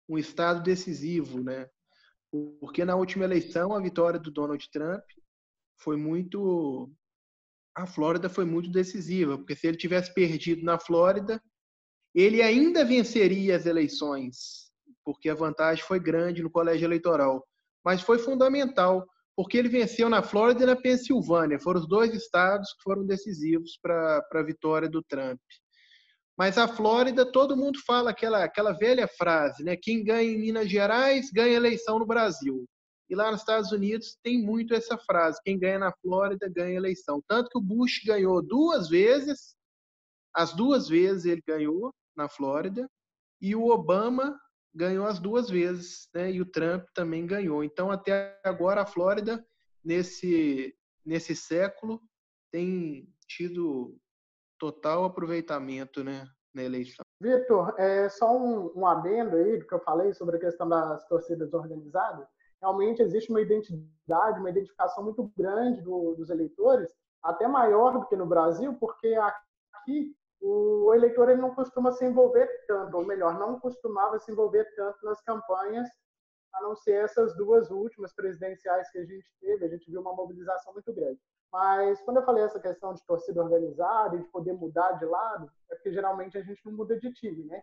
um 0.09 0.17
estado 0.17 0.63
decisivo, 0.63 1.43
né? 1.43 1.69
Porque 2.59 2.83
na 2.83 2.95
última 2.95 3.25
eleição 3.25 3.73
a 3.73 3.81
vitória 3.81 4.19
do 4.19 4.31
Donald 4.31 4.69
Trump 4.71 5.03
foi 5.79 5.97
muito 5.97 6.91
a 7.75 7.85
Flórida 7.85 8.29
foi 8.29 8.45
muito 8.45 8.71
decisiva, 8.71 9.37
porque 9.37 9.55
se 9.55 9.67
ele 9.67 9.77
tivesse 9.77 10.13
perdido 10.13 10.63
na 10.63 10.79
Flórida, 10.79 11.41
ele 12.15 12.41
ainda 12.41 12.85
venceria 12.85 13.57
as 13.57 13.65
eleições, 13.65 14.71
porque 15.03 15.29
a 15.29 15.35
vantagem 15.35 15.83
foi 15.83 15.99
grande 15.99 16.41
no 16.41 16.49
colégio 16.49 16.85
eleitoral. 16.85 17.45
Mas 17.83 18.01
foi 18.01 18.17
fundamental, 18.17 19.05
porque 19.35 19.57
ele 19.57 19.67
venceu 19.67 20.09
na 20.09 20.23
Flórida 20.23 20.63
e 20.63 20.65
na 20.65 20.77
Pensilvânia. 20.77 21.59
Foram 21.59 21.81
os 21.81 21.87
dois 21.87 22.13
estados 22.13 22.71
que 22.73 22.83
foram 22.83 23.05
decisivos 23.05 23.77
para 23.81 24.25
a 24.33 24.43
vitória 24.43 24.87
do 24.89 25.03
Trump. 25.03 25.39
Mas 26.37 26.57
a 26.57 26.67
Flórida, 26.69 27.29
todo 27.29 27.55
mundo 27.55 27.79
fala 27.85 28.11
aquela, 28.11 28.43
aquela 28.43 28.71
velha 28.71 29.07
frase, 29.07 29.63
né? 29.63 29.75
Quem 29.75 30.03
ganha 30.03 30.31
em 30.31 30.39
Minas 30.39 30.69
Gerais 30.69 31.29
ganha 31.33 31.53
eleição 31.53 31.99
no 31.99 32.05
Brasil. 32.05 32.65
E 33.09 33.15
lá 33.15 33.29
nos 33.29 33.41
Estados 33.41 33.71
Unidos 33.71 34.17
tem 34.23 34.41
muito 34.41 34.73
essa 34.73 34.97
frase: 34.97 35.39
quem 35.43 35.59
ganha 35.59 35.79
na 35.79 35.93
Flórida 36.01 36.49
ganha 36.49 36.75
eleição. 36.75 37.21
Tanto 37.27 37.49
que 37.49 37.57
o 37.57 37.61
Bush 37.61 38.01
ganhou 38.05 38.41
duas 38.41 38.89
vezes, 38.89 39.55
as 40.33 40.53
duas 40.53 40.89
vezes 40.89 41.25
ele 41.25 41.43
ganhou 41.45 41.93
na 42.15 42.27
Flórida, 42.27 42.89
e 43.41 43.55
o 43.55 43.67
Obama 43.67 44.39
ganhou 44.73 45.05
as 45.05 45.19
duas 45.19 45.49
vezes, 45.49 46.09
né? 46.13 46.31
E 46.31 46.41
o 46.41 46.45
Trump 46.45 46.85
também 46.93 47.25
ganhou. 47.25 47.63
Então, 47.63 47.89
até 47.89 48.39
agora, 48.43 48.81
a 48.81 48.85
Flórida, 48.85 49.45
nesse, 49.83 50.75
nesse 51.05 51.35
século, 51.35 52.01
tem 52.51 53.07
tido 53.27 53.97
total 54.59 55.05
aproveitamento 55.05 56.03
né, 56.03 56.27
na 56.53 56.63
eleição. 56.63 57.05
Vitor, 57.21 57.73
é 57.77 58.09
só 58.09 58.37
um, 58.37 58.71
um 58.75 58.85
adendo 58.85 59.35
aí 59.37 59.57
do 59.57 59.65
que 59.65 59.73
eu 59.73 59.79
falei 59.79 60.13
sobre 60.13 60.37
a 60.37 60.39
questão 60.39 60.67
das 60.67 61.07
torcidas 61.07 61.53
organizadas. 61.53 62.27
Realmente 62.61 63.01
existe 63.01 63.29
uma 63.29 63.41
identidade, 63.41 64.39
uma 64.39 64.49
identificação 64.49 65.03
muito 65.03 65.31
grande 65.37 65.81
do, 65.81 66.15
dos 66.15 66.29
eleitores, 66.29 66.93
até 67.23 67.47
maior 67.47 67.93
do 67.93 68.05
que 68.07 68.15
no 68.15 68.25
Brasil, 68.25 68.73
porque 68.75 69.15
aqui 69.73 70.15
o 70.47 70.93
eleitor 70.93 71.29
ele 71.29 71.41
não 71.41 71.55
costuma 71.55 71.91
se 71.91 72.05
envolver 72.05 72.47
tanto, 72.67 72.95
ou 72.97 73.05
melhor, 73.05 73.39
não 73.39 73.59
costumava 73.59 74.19
se 74.19 74.31
envolver 74.31 74.63
tanto 74.75 75.03
nas 75.03 75.19
campanhas, 75.21 75.89
a 76.53 76.61
não 76.61 76.75
ser 76.75 77.03
essas 77.03 77.35
duas 77.35 77.69
últimas 77.71 78.13
presidenciais 78.13 78.89
que 78.91 78.99
a 78.99 79.05
gente 79.05 79.25
teve, 79.41 79.65
a 79.65 79.67
gente 79.67 79.89
viu 79.89 79.99
uma 79.99 80.13
mobilização 80.13 80.71
muito 80.71 80.93
grande. 80.93 81.19
Mas 81.51 81.99
quando 82.03 82.17
eu 82.17 82.25
falei 82.25 82.43
essa 82.43 82.59
questão 82.59 82.93
de 82.93 83.03
torcida 83.05 83.41
organizada 83.43 84.15
e 84.15 84.21
de 84.21 84.29
poder 84.29 84.53
mudar 84.53 84.93
de 84.93 85.05
lado, 85.05 85.51
é 85.71 85.75
porque 85.75 85.91
geralmente 85.91 86.37
a 86.37 86.41
gente 86.41 86.63
não 86.63 86.73
muda 86.73 86.97
de 86.99 87.11
time, 87.13 87.43
né? 87.45 87.61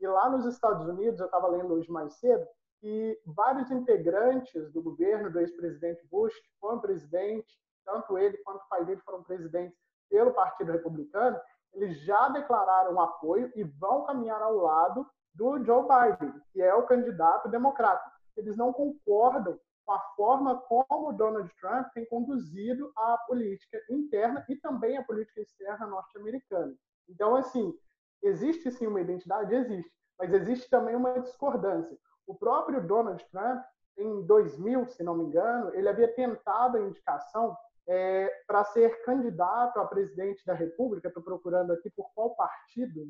E 0.00 0.06
lá 0.06 0.30
nos 0.30 0.46
Estados 0.46 0.86
Unidos, 0.88 1.20
eu 1.20 1.26
estava 1.26 1.48
lendo 1.48 1.74
hoje 1.74 1.90
mais 1.90 2.14
cedo, 2.14 2.44
que 2.80 3.20
vários 3.26 3.70
integrantes 3.70 4.72
do 4.72 4.82
governo 4.82 5.30
do 5.30 5.38
ex-presidente 5.38 6.04
Bush, 6.08 6.34
que 6.34 6.50
foram 6.58 6.80
presidente, 6.80 7.60
tanto 7.84 8.18
ele 8.18 8.38
quanto 8.38 8.62
o 8.62 8.68
pai 8.68 8.84
dele 8.84 9.00
foram 9.04 9.22
presidentes 9.22 9.78
pelo 10.10 10.32
Partido 10.32 10.72
Republicano, 10.72 11.38
eles 11.74 12.00
já 12.00 12.28
declararam 12.28 13.00
apoio 13.00 13.50
e 13.54 13.64
vão 13.64 14.04
caminhar 14.04 14.42
ao 14.42 14.56
lado 14.56 15.06
do 15.34 15.64
Joe 15.64 15.82
Biden, 15.82 16.34
que 16.52 16.60
é 16.60 16.74
o 16.74 16.86
candidato 16.86 17.48
democrata. 17.48 18.10
Eles 18.36 18.56
não 18.56 18.72
concordam 18.72 19.58
com 19.84 19.92
a 19.92 20.00
forma 20.16 20.56
como 20.62 21.12
Donald 21.12 21.50
Trump 21.60 21.88
tem 21.92 22.06
conduzido 22.06 22.92
a 22.96 23.18
política 23.26 23.78
interna 23.90 24.44
e 24.48 24.56
também 24.56 24.96
a 24.96 25.02
política 25.02 25.40
externa 25.40 25.86
norte-americana. 25.86 26.74
Então, 27.08 27.34
assim, 27.34 27.74
existe 28.22 28.70
sim 28.70 28.86
uma 28.86 29.00
identidade? 29.00 29.54
Existe, 29.54 29.92
mas 30.18 30.32
existe 30.32 30.70
também 30.70 30.94
uma 30.94 31.20
discordância. 31.20 31.96
O 32.26 32.34
próprio 32.34 32.86
Donald 32.86 33.24
Trump, 33.30 33.62
em 33.98 34.24
2000, 34.24 34.86
se 34.88 35.02
não 35.02 35.16
me 35.16 35.24
engano, 35.24 35.74
ele 35.74 35.88
havia 35.88 36.14
tentado 36.14 36.76
a 36.76 36.80
indicação 36.80 37.56
é, 37.88 38.30
para 38.46 38.64
ser 38.64 39.02
candidato 39.04 39.78
a 39.78 39.86
presidente 39.86 40.44
da 40.44 40.54
República. 40.54 41.08
Estou 41.08 41.22
procurando 41.22 41.72
aqui 41.72 41.90
por 41.90 42.12
qual 42.14 42.34
partido 42.34 43.08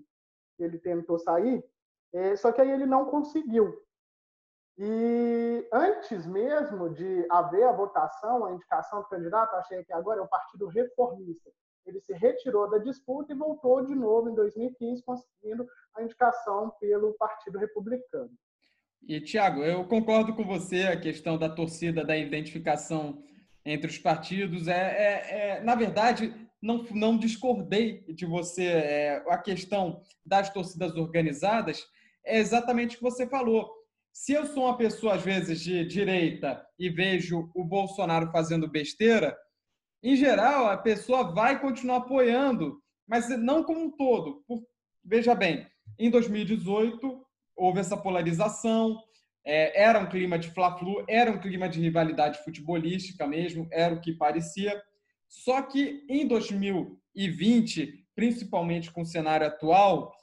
ele 0.59 0.79
tentou 0.79 1.19
sair. 1.19 1.63
É, 2.13 2.37
só 2.37 2.53
que 2.53 2.61
aí 2.61 2.71
ele 2.71 2.87
não 2.87 3.07
conseguiu. 3.07 3.75
E 4.79 5.69
antes 5.73 6.27
mesmo 6.27 6.91
de 6.91 7.27
haver 7.31 7.65
a 7.65 7.73
votação, 7.73 8.45
a 8.45 8.53
indicação 8.53 9.01
do 9.03 9.09
candidato, 9.09 9.55
achei 9.55 9.85
que 9.85 9.93
agora 9.93 10.21
é 10.21 10.23
o 10.23 10.29
Partido 10.29 10.67
Reformista. 10.67 11.51
Ele 11.85 12.01
se 12.01 12.13
retirou 12.15 12.71
da 12.71 12.79
disputa 12.79 13.33
e 13.33 13.37
voltou 13.37 13.85
de 13.85 13.95
novo 13.95 14.31
em 14.31 14.35
2015, 14.35 15.03
conseguindo 15.03 15.67
a 15.95 16.03
indicação 16.03 16.73
pelo 16.81 17.13
Partido 17.15 17.59
Republicano. 17.59 18.31
E, 19.07 19.21
Tiago, 19.21 19.65
eu 19.65 19.85
concordo 19.85 20.35
com 20.35 20.45
você, 20.45 20.85
a 20.85 20.99
questão 20.99 21.37
da 21.37 21.49
torcida, 21.49 22.05
da 22.05 22.17
identificação 22.17 23.21
entre 23.65 23.91
os 23.91 23.99
partidos. 23.99 24.69
É, 24.69 24.73
é, 24.73 25.39
é 25.57 25.61
na 25.63 25.75
verdade, 25.75 26.35
não, 26.61 26.85
não 26.91 27.19
discordei 27.19 28.05
de 28.09 28.25
você. 28.27 28.65
É, 28.65 29.25
a 29.29 29.39
questão 29.39 30.03
das 30.25 30.51
torcidas 30.51 30.95
organizadas 30.97 31.85
é 32.25 32.39
exatamente 32.39 32.95
o 32.95 32.99
que 32.99 33.05
você 33.05 33.27
falou. 33.27 33.71
Se 34.13 34.33
eu 34.33 34.47
sou 34.47 34.65
uma 34.65 34.77
pessoa, 34.77 35.15
às 35.15 35.23
vezes, 35.23 35.61
de 35.61 35.85
direita 35.87 36.65
e 36.79 36.91
vejo 36.91 37.51
o 37.55 37.65
Bolsonaro 37.65 38.31
fazendo 38.31 38.69
besteira, 38.69 39.37
em 40.03 40.17
geral, 40.17 40.67
a 40.67 40.77
pessoa 40.77 41.33
vai 41.33 41.61
continuar 41.61 41.99
apoiando, 41.99 42.83
mas 43.07 43.29
não 43.39 43.65
como 43.65 43.81
um 43.81 43.91
todo. 43.91 44.43
Por, 44.47 44.63
veja 45.05 45.35
bem, 45.35 45.67
em 45.99 46.11
2018, 46.11 47.25
houve 47.57 47.81
essa 47.81 47.97
polarização, 47.97 48.99
é, 49.45 49.83
era 49.83 49.99
um 49.99 50.09
clima 50.09 50.39
de 50.39 50.51
fla-flu, 50.51 51.05
era 51.09 51.31
um 51.31 51.39
clima 51.39 51.69
de 51.69 51.81
rivalidade 51.81 52.43
futebolística 52.45 53.27
mesmo, 53.27 53.67
era 53.71 53.95
o 53.95 54.01
que 54.01 54.13
parecia. 54.13 54.81
Só 55.29 55.63
que 55.63 56.05
em 56.09 56.27
2020, 56.27 58.05
principalmente 58.15 58.91
com 58.91 59.03
o 59.03 59.07
cenário 59.07 59.47
atual, 59.47 60.15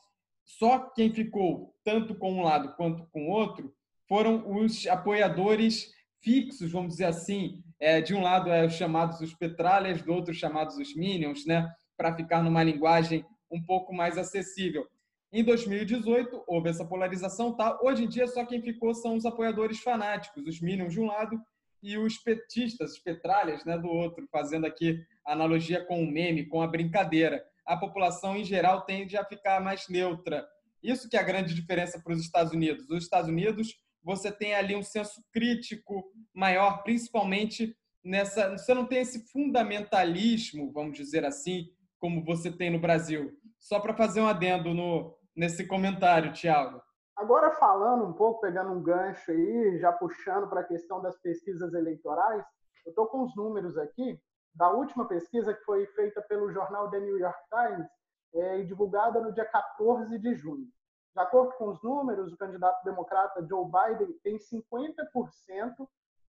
só 0.45 0.79
quem 0.79 1.13
ficou 1.13 1.75
tanto 1.83 2.15
com 2.15 2.33
um 2.33 2.43
lado 2.43 2.75
quanto 2.75 3.05
com 3.11 3.27
o 3.27 3.29
outro 3.29 3.73
foram 4.07 4.51
os 4.57 4.87
apoiadores 4.87 5.91
fixos, 6.21 6.71
vamos 6.71 6.93
dizer 6.93 7.05
assim. 7.05 7.63
É, 7.79 8.01
de 8.01 8.13
um 8.13 8.21
lado 8.21 8.49
é 8.49 8.65
os 8.65 8.73
chamados 8.73 9.21
os 9.21 9.33
petralhas, 9.33 10.01
do 10.01 10.11
outro 10.11 10.33
chamados 10.33 10.75
os 10.77 10.95
minions, 10.95 11.45
né? 11.45 11.71
Para 11.95 12.15
ficar 12.15 12.43
numa 12.43 12.63
linguagem 12.63 13.25
um 13.51 13.63
pouco 13.63 13.93
mais 13.93 14.17
acessível. 14.17 14.87
Em 15.31 15.43
2018, 15.43 16.43
houve 16.47 16.69
essa 16.69 16.83
polarização. 16.83 17.55
Tá? 17.55 17.77
Hoje 17.83 18.03
em 18.03 18.07
dia, 18.07 18.27
só 18.27 18.43
quem 18.43 18.61
ficou 18.61 18.95
são 18.95 19.15
os 19.15 19.25
apoiadores 19.25 19.79
fanáticos, 19.79 20.47
os 20.47 20.59
Minions 20.59 20.93
de 20.93 20.99
um 20.99 21.05
lado 21.05 21.39
e 21.83 21.97
os 21.97 22.17
petistas, 22.17 22.93
os 22.93 22.99
petralhas 22.99 23.63
né, 23.63 23.77
do 23.77 23.87
outro, 23.87 24.27
fazendo 24.31 24.65
aqui 24.65 24.99
analogia 25.25 25.85
com 25.85 26.03
o 26.03 26.11
meme, 26.11 26.47
com 26.47 26.61
a 26.61 26.67
brincadeira. 26.67 27.43
A 27.65 27.77
população, 27.77 28.35
em 28.35 28.43
geral, 28.43 28.81
tende 28.81 29.15
a 29.15 29.23
ficar 29.23 29.61
mais 29.61 29.87
neutra. 29.87 30.47
Isso 30.81 31.07
que 31.07 31.15
é 31.15 31.19
a 31.19 31.23
grande 31.23 31.53
diferença 31.53 32.01
para 32.03 32.13
os 32.13 32.21
Estados 32.21 32.51
Unidos. 32.51 32.89
Os 32.89 33.03
Estados 33.03 33.29
Unidos, 33.29 33.75
você 34.03 34.31
tem 34.31 34.55
ali 34.55 34.75
um 34.75 34.83
senso 34.83 35.23
crítico 35.31 36.11
maior, 36.33 36.81
principalmente 36.81 37.75
nessa... 38.03 38.49
Você 38.57 38.73
não 38.73 38.85
tem 38.85 39.01
esse 39.01 39.31
fundamentalismo, 39.31 40.71
vamos 40.71 40.97
dizer 40.97 41.23
assim, 41.23 41.67
como 41.99 42.25
você 42.25 42.51
tem 42.51 42.71
no 42.71 42.79
Brasil. 42.79 43.31
Só 43.59 43.79
para 43.79 43.95
fazer 43.95 44.21
um 44.21 44.27
adendo 44.27 44.73
no, 44.73 45.18
nesse 45.39 45.65
comentário, 45.65 46.33
Tiago. 46.33 46.81
Agora 47.15 47.51
falando 47.51 48.03
um 48.03 48.13
pouco, 48.13 48.41
pegando 48.41 48.71
um 48.71 48.83
gancho 48.83 49.31
aí, 49.31 49.79
já 49.79 49.91
puxando 49.91 50.49
para 50.49 50.61
a 50.61 50.65
questão 50.65 51.01
das 51.01 51.17
pesquisas 51.21 51.73
eleitorais, 51.73 52.43
eu 52.85 52.89
estou 52.89 53.07
com 53.07 53.23
os 53.23 53.33
números 53.35 53.77
aqui 53.77 54.19
da 54.53 54.69
última 54.69 55.07
pesquisa 55.07 55.53
que 55.53 55.63
foi 55.63 55.85
feita 55.87 56.21
pelo 56.23 56.51
jornal 56.51 56.89
The 56.89 56.99
New 56.99 57.17
York 57.17 57.39
Times 57.49 57.87
é, 58.35 58.59
e 58.59 58.65
divulgada 58.65 59.21
no 59.21 59.31
dia 59.31 59.45
14 59.45 60.19
de 60.19 60.35
junho. 60.35 60.67
De 61.15 61.21
acordo 61.21 61.53
com 61.53 61.69
os 61.69 61.81
números, 61.81 62.33
o 62.33 62.37
candidato 62.37 62.83
democrata 62.83 63.45
Joe 63.47 63.65
Biden 63.65 64.13
tem 64.21 64.37
50% 64.37 65.87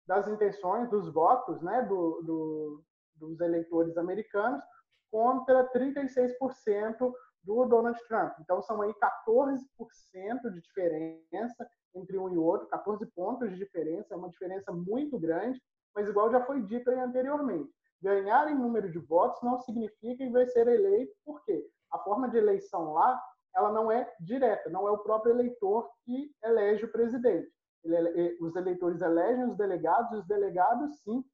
das 0.06 0.26
intenções, 0.26 0.90
dos 0.90 1.12
votos 1.12 1.60
né, 1.62 1.82
do, 1.82 2.22
do, 2.22 2.84
dos 3.14 3.40
eleitores 3.40 3.96
americanos, 3.96 4.62
contra 5.10 5.68
36% 5.72 7.12
do 7.46 7.64
Donald 7.64 7.98
Trump. 8.08 8.34
Então, 8.40 8.60
são 8.60 8.82
aí 8.82 8.92
14% 8.94 10.50
de 10.52 10.60
diferença 10.60 11.66
entre 11.94 12.18
um 12.18 12.28
e 12.28 12.36
outro, 12.36 12.66
14 12.68 13.06
pontos 13.06 13.48
de 13.48 13.56
diferença, 13.56 14.12
é 14.12 14.16
uma 14.16 14.28
diferença 14.28 14.70
muito 14.70 15.18
grande, 15.18 15.58
mas 15.94 16.06
igual 16.06 16.30
já 16.30 16.44
foi 16.44 16.60
dito 16.62 16.90
anteriormente, 16.90 17.72
ganhar 18.02 18.50
em 18.50 18.54
número 18.54 18.90
de 18.90 18.98
votos 18.98 19.42
não 19.42 19.58
significa 19.60 20.24
que 20.24 20.30
vai 20.30 20.46
ser 20.46 20.68
eleito, 20.68 21.14
por 21.24 21.42
quê? 21.44 21.66
A 21.90 21.98
forma 22.00 22.28
de 22.28 22.36
eleição 22.36 22.92
lá, 22.92 23.18
ela 23.54 23.72
não 23.72 23.90
é 23.90 24.12
direta, 24.20 24.68
não 24.68 24.86
é 24.86 24.90
o 24.90 24.98
próprio 24.98 25.32
eleitor 25.32 25.88
que 26.04 26.30
elege 26.44 26.84
o 26.84 26.92
presidente. 26.92 27.50
Ele, 27.82 28.36
os 28.40 28.54
eleitores 28.56 29.00
elegem 29.00 29.48
os 29.48 29.56
delegados, 29.56 30.12
e 30.12 30.16
os 30.16 30.26
delegados, 30.26 31.00
sim, 31.02 31.24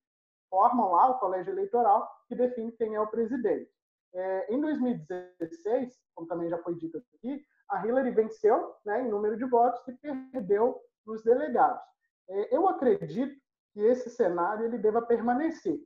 formam 0.49 0.93
lá 0.93 1.09
o 1.09 1.19
colégio 1.19 1.53
eleitoral 1.53 2.09
que 2.29 2.37
define 2.37 2.71
quem 2.73 2.95
é 2.95 3.01
o 3.01 3.11
presidente. 3.11 3.69
É, 4.15 4.55
em 4.55 4.61
2016, 4.61 5.99
como 6.15 6.29
também 6.29 6.49
já 6.49 6.59
foi 6.59 6.75
dito 6.75 6.99
aqui, 7.15 7.45
a 7.71 7.87
Hillary 7.87 8.11
venceu 8.11 8.75
né, 8.85 9.03
em 9.03 9.09
número 9.09 9.37
de 9.37 9.45
votos 9.45 9.81
e 9.89 9.93
perdeu 10.33 10.79
nos 11.07 11.23
delegados. 11.23 11.83
É, 12.29 12.55
eu 12.55 12.69
acredito 12.69 13.35
que 13.73 13.81
esse 13.81 14.11
cenário 14.11 14.67
ele 14.67 14.79
deva 14.79 15.01
permanecer. 15.01 15.79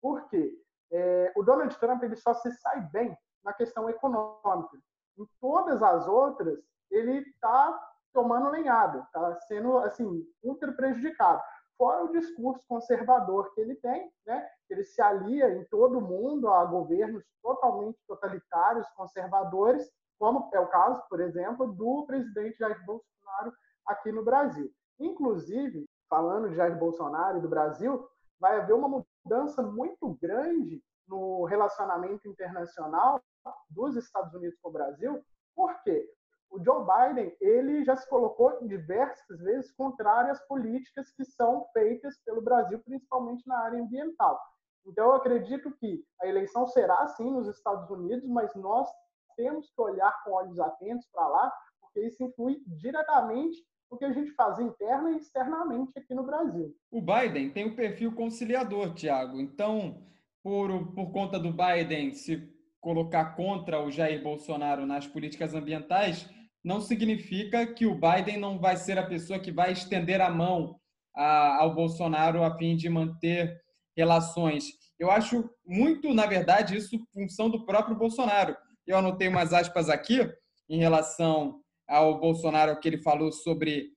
Por 0.00 0.28
quê? 0.28 0.52
É, 0.90 1.32
o 1.36 1.42
Donald 1.42 1.78
Trump 1.78 2.02
ele 2.02 2.16
só 2.16 2.32
se 2.34 2.50
sai 2.52 2.80
bem 2.92 3.16
na 3.44 3.52
questão 3.52 3.88
econômica. 3.90 4.78
Em 5.18 5.26
todas 5.40 5.82
as 5.82 6.06
outras, 6.08 6.58
ele 6.90 7.18
está 7.18 7.78
tomando 8.12 8.50
lenhada, 8.50 9.00
está 9.00 9.34
sendo 9.42 9.78
assim 9.78 10.26
ultra 10.42 10.72
prejudicado. 10.72 11.42
Fora 11.78 12.04
o 12.04 12.12
discurso 12.12 12.62
conservador 12.66 13.52
que 13.54 13.60
ele 13.60 13.74
tem, 13.76 14.10
né? 14.26 14.48
ele 14.70 14.82
se 14.82 15.00
alia 15.02 15.54
em 15.54 15.64
todo 15.66 15.98
o 15.98 16.00
mundo 16.00 16.48
a 16.48 16.64
governos 16.64 17.22
totalmente 17.42 17.98
totalitários, 18.06 18.88
conservadores, 18.96 19.90
como 20.18 20.48
é 20.54 20.60
o 20.60 20.68
caso, 20.68 21.02
por 21.10 21.20
exemplo, 21.20 21.72
do 21.72 22.06
presidente 22.06 22.58
Jair 22.58 22.82
Bolsonaro 22.86 23.52
aqui 23.86 24.10
no 24.10 24.24
Brasil. 24.24 24.72
Inclusive, 24.98 25.86
falando 26.08 26.48
de 26.48 26.56
Jair 26.56 26.78
Bolsonaro 26.78 27.38
e 27.38 27.42
do 27.42 27.48
Brasil, 27.48 28.08
vai 28.40 28.58
haver 28.58 28.74
uma 28.74 29.04
mudança 29.24 29.62
muito 29.62 30.16
grande 30.20 30.82
no 31.06 31.44
relacionamento 31.44 32.26
internacional 32.28 33.20
dos 33.70 33.96
Estados 33.96 34.32
Unidos 34.34 34.58
com 34.60 34.70
o 34.70 34.72
Brasil, 34.72 35.22
porque 35.54 36.10
o 36.56 36.64
Joe 36.64 36.84
Biden 36.84 37.36
ele 37.40 37.84
já 37.84 37.94
se 37.96 38.08
colocou 38.08 38.66
diversas 38.66 39.38
vezes 39.40 39.70
contrário 39.72 40.30
às 40.30 40.40
políticas 40.46 41.12
que 41.12 41.24
são 41.24 41.66
feitas 41.72 42.18
pelo 42.24 42.40
Brasil, 42.40 42.78
principalmente 42.80 43.46
na 43.46 43.58
área 43.58 43.80
ambiental. 43.80 44.40
Então, 44.86 45.06
eu 45.06 45.14
acredito 45.14 45.70
que 45.78 46.02
a 46.22 46.26
eleição 46.26 46.66
será 46.68 47.06
sim 47.08 47.30
nos 47.30 47.48
Estados 47.48 47.90
Unidos, 47.90 48.26
mas 48.28 48.54
nós 48.54 48.88
temos 49.36 49.70
que 49.70 49.80
olhar 49.80 50.12
com 50.24 50.32
olhos 50.32 50.58
atentos 50.58 51.06
para 51.12 51.26
lá, 51.26 51.52
porque 51.80 52.00
isso 52.00 52.22
influi 52.22 52.62
diretamente 52.66 53.58
no 53.90 53.98
que 53.98 54.04
a 54.04 54.12
gente 54.12 54.30
faz 54.32 54.58
interna 54.58 55.10
e 55.10 55.16
externamente 55.16 55.98
aqui 55.98 56.14
no 56.14 56.24
Brasil. 56.24 56.74
O 56.90 57.02
Biden 57.02 57.50
tem 57.50 57.66
um 57.66 57.76
perfil 57.76 58.14
conciliador, 58.14 58.94
Tiago. 58.94 59.40
Então, 59.40 60.02
por, 60.42 60.94
por 60.94 61.12
conta 61.12 61.38
do 61.38 61.52
Biden 61.52 62.12
se 62.12 62.56
colocar 62.80 63.36
contra 63.36 63.82
o 63.82 63.90
Jair 63.90 64.22
Bolsonaro 64.22 64.86
nas 64.86 65.06
políticas 65.06 65.54
ambientais, 65.54 66.30
não 66.66 66.80
significa 66.80 67.64
que 67.64 67.86
o 67.86 67.94
Biden 67.94 68.38
não 68.38 68.58
vai 68.58 68.76
ser 68.76 68.98
a 68.98 69.06
pessoa 69.06 69.38
que 69.38 69.52
vai 69.52 69.70
estender 69.70 70.20
a 70.20 70.28
mão 70.28 70.80
a, 71.14 71.58
ao 71.62 71.72
Bolsonaro 71.72 72.42
a 72.42 72.58
fim 72.58 72.74
de 72.74 72.88
manter 72.88 73.56
relações. 73.96 74.64
Eu 74.98 75.08
acho 75.08 75.48
muito, 75.64 76.12
na 76.12 76.26
verdade, 76.26 76.76
isso 76.76 76.98
função 77.14 77.48
do 77.48 77.64
próprio 77.64 77.96
Bolsonaro. 77.96 78.56
Eu 78.84 78.98
anotei 78.98 79.28
umas 79.28 79.52
aspas 79.52 79.88
aqui 79.88 80.28
em 80.68 80.80
relação 80.80 81.60
ao 81.88 82.18
Bolsonaro, 82.18 82.80
que 82.80 82.88
ele 82.88 82.98
falou 82.98 83.30
sobre 83.30 83.92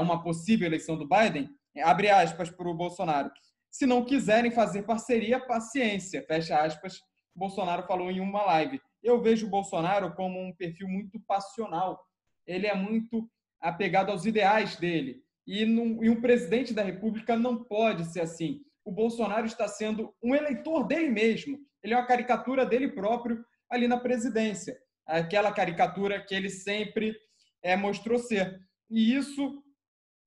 uma 0.00 0.22
possível 0.22 0.66
eleição 0.66 0.96
do 0.96 1.06
Biden. 1.06 1.46
Abre 1.84 2.08
aspas 2.08 2.48
para 2.48 2.70
o 2.70 2.74
Bolsonaro. 2.74 3.30
Se 3.70 3.84
não 3.84 4.02
quiserem 4.02 4.50
fazer 4.50 4.84
parceria, 4.84 5.38
paciência. 5.38 6.24
Fecha 6.26 6.58
aspas. 6.58 7.02
Bolsonaro 7.36 7.86
falou 7.86 8.10
em 8.10 8.18
uma 8.18 8.44
live. 8.44 8.80
Eu 9.02 9.20
vejo 9.20 9.46
o 9.46 9.50
Bolsonaro 9.50 10.14
como 10.14 10.40
um 10.40 10.52
perfil 10.52 10.88
muito 10.88 11.20
passional. 11.20 12.00
Ele 12.46 12.66
é 12.66 12.74
muito 12.74 13.28
apegado 13.60 14.10
aos 14.10 14.24
ideais 14.24 14.76
dele. 14.76 15.22
E, 15.46 15.62
e 15.62 16.10
um 16.10 16.20
presidente 16.20 16.74
da 16.74 16.82
República 16.82 17.36
não 17.36 17.64
pode 17.64 18.04
ser 18.06 18.20
assim 18.20 18.62
o 18.88 18.90
Bolsonaro 18.90 19.44
está 19.44 19.68
sendo 19.68 20.14
um 20.22 20.34
eleitor 20.34 20.86
dele 20.86 21.10
mesmo. 21.10 21.58
Ele 21.82 21.92
é 21.92 21.96
uma 21.98 22.06
caricatura 22.06 22.64
dele 22.64 22.88
próprio 22.88 23.44
ali 23.70 23.86
na 23.86 24.00
presidência. 24.00 24.78
Aquela 25.06 25.52
caricatura 25.52 26.24
que 26.24 26.34
ele 26.34 26.48
sempre 26.48 27.14
é, 27.62 27.76
mostrou 27.76 28.18
ser. 28.18 28.58
E 28.90 29.14
isso 29.14 29.62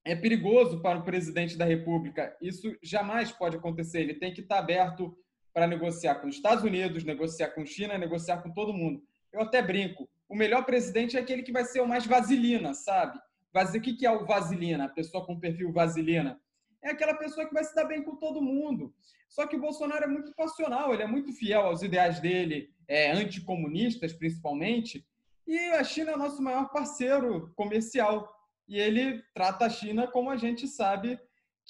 é 0.05 0.15
perigoso 0.15 0.79
para 0.79 0.99
o 0.99 1.03
presidente 1.03 1.57
da 1.57 1.65
República. 1.65 2.37
Isso 2.39 2.71
jamais 2.83 3.31
pode 3.31 3.57
acontecer. 3.57 4.01
Ele 4.01 4.13
tem 4.13 4.31
que 4.31 4.41
estar 4.41 4.59
aberto 4.59 5.17
para 5.53 5.67
negociar 5.67 6.15
com 6.15 6.27
os 6.27 6.35
Estados 6.35 6.63
Unidos, 6.63 7.03
negociar 7.03 7.49
com 7.49 7.65
China, 7.65 7.97
negociar 7.97 8.41
com 8.41 8.51
todo 8.51 8.73
mundo. 8.73 9.03
Eu 9.31 9.41
até 9.41 9.61
brinco. 9.61 10.09
O 10.27 10.35
melhor 10.35 10.65
presidente 10.65 11.17
é 11.17 11.19
aquele 11.19 11.43
que 11.43 11.51
vai 11.51 11.65
ser 11.65 11.81
o 11.81 11.87
mais 11.87 12.05
vaselina, 12.05 12.73
sabe? 12.73 13.19
O 13.53 13.81
que 13.81 14.05
é 14.05 14.11
o 14.11 14.25
vaselina? 14.25 14.85
A 14.85 14.89
pessoa 14.89 15.25
com 15.25 15.39
perfil 15.39 15.73
vaselina 15.73 16.39
é 16.81 16.91
aquela 16.91 17.13
pessoa 17.13 17.45
que 17.45 17.53
vai 17.53 17.63
se 17.63 17.75
dar 17.75 17.85
bem 17.85 18.01
com 18.03 18.15
todo 18.15 18.41
mundo. 18.41 18.93
Só 19.29 19.45
que 19.45 19.55
o 19.55 19.61
Bolsonaro 19.61 20.03
é 20.03 20.07
muito 20.07 20.33
passional, 20.33 20.93
ele 20.93 21.03
é 21.03 21.07
muito 21.07 21.31
fiel 21.31 21.61
aos 21.61 21.83
ideais 21.83 22.19
dele, 22.19 22.73
é, 22.87 23.11
anticomunistas 23.11 24.13
principalmente, 24.13 25.05
e 25.47 25.57
a 25.71 25.83
China 25.83 26.11
é 26.11 26.15
o 26.15 26.19
nosso 26.19 26.41
maior 26.41 26.69
parceiro 26.69 27.51
comercial. 27.55 28.33
E 28.67 28.79
ele 28.79 29.21
trata 29.33 29.65
a 29.65 29.69
China 29.69 30.07
como 30.07 30.29
a 30.29 30.37
gente 30.37 30.67
sabe 30.67 31.19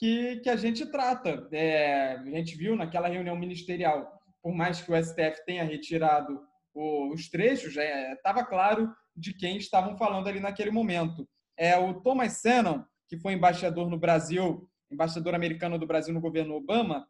que, 0.02 0.38
que 0.38 0.50
a 0.50 0.56
gente 0.56 0.84
trata. 0.88 1.48
É, 1.52 2.14
a 2.16 2.26
gente 2.26 2.58
viu 2.58 2.76
naquela 2.76 3.08
reunião 3.08 3.36
ministerial, 3.36 4.12
por 4.42 4.52
mais 4.52 4.82
que 4.82 4.92
o 4.92 5.04
STF 5.04 5.46
tenha 5.46 5.64
retirado 5.64 6.42
os 6.74 7.30
trechos, 7.30 7.76
estava 7.78 8.44
claro 8.44 8.92
de 9.16 9.34
quem 9.34 9.58
estavam 9.58 9.96
falando 9.96 10.28
ali 10.28 10.40
naquele 10.40 10.72
momento. 10.72 11.30
É 11.56 11.78
o 11.78 12.02
Thomas 12.02 12.38
Sennon, 12.42 12.84
que 13.08 13.18
foi 13.20 13.34
embaixador 13.34 13.90
no 13.90 14.00
Brasil 14.00 14.68
embaixador 14.92 15.34
americano 15.34 15.80
do 15.80 15.88
Brasil 15.88 16.14
no 16.14 16.20
governo 16.20 16.56
Obama, 16.56 17.08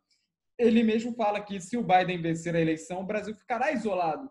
ele 0.58 0.84
mesmo 0.84 1.16
fala 1.16 1.42
que 1.42 1.60
se 1.60 1.76
o 1.76 1.84
Biden 1.84 2.22
vencer 2.22 2.56
a 2.56 2.62
eleição, 2.62 3.02
o 3.02 3.06
Brasil 3.06 3.36
ficará 3.36 3.72
isolado. 3.72 4.30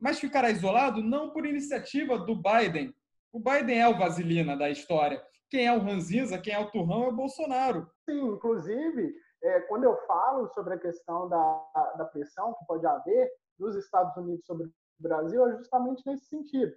Mas 0.00 0.18
ficará 0.18 0.50
isolado 0.50 1.02
não 1.02 1.30
por 1.30 1.44
iniciativa 1.44 2.18
do 2.18 2.34
Biden. 2.34 2.94
O 3.30 3.38
Biden 3.38 3.78
é 3.78 3.86
o 3.86 3.98
vaselina 3.98 4.56
da 4.56 4.70
história. 4.70 5.22
Quem 5.50 5.66
é 5.66 5.76
o 5.76 5.80
ranzinza, 5.80 6.38
quem 6.38 6.54
é 6.54 6.58
o 6.58 6.70
turrão 6.70 7.04
é 7.04 7.08
o 7.08 7.16
Bolsonaro. 7.16 7.90
Sim, 8.08 8.20
inclusive, 8.28 9.14
é, 9.42 9.60
quando 9.62 9.84
eu 9.84 9.96
falo 10.06 10.48
sobre 10.48 10.74
a 10.74 10.78
questão 10.78 11.28
da, 11.28 11.92
da 11.98 12.04
pressão 12.04 12.54
que 12.54 12.64
pode 12.66 12.86
haver 12.86 13.28
dos 13.58 13.74
Estados 13.74 14.16
Unidos 14.16 14.46
sobre 14.46 14.66
o 14.66 14.72
Brasil, 14.98 15.46
é 15.48 15.56
justamente 15.56 16.02
nesse 16.06 16.26
sentido. 16.26 16.72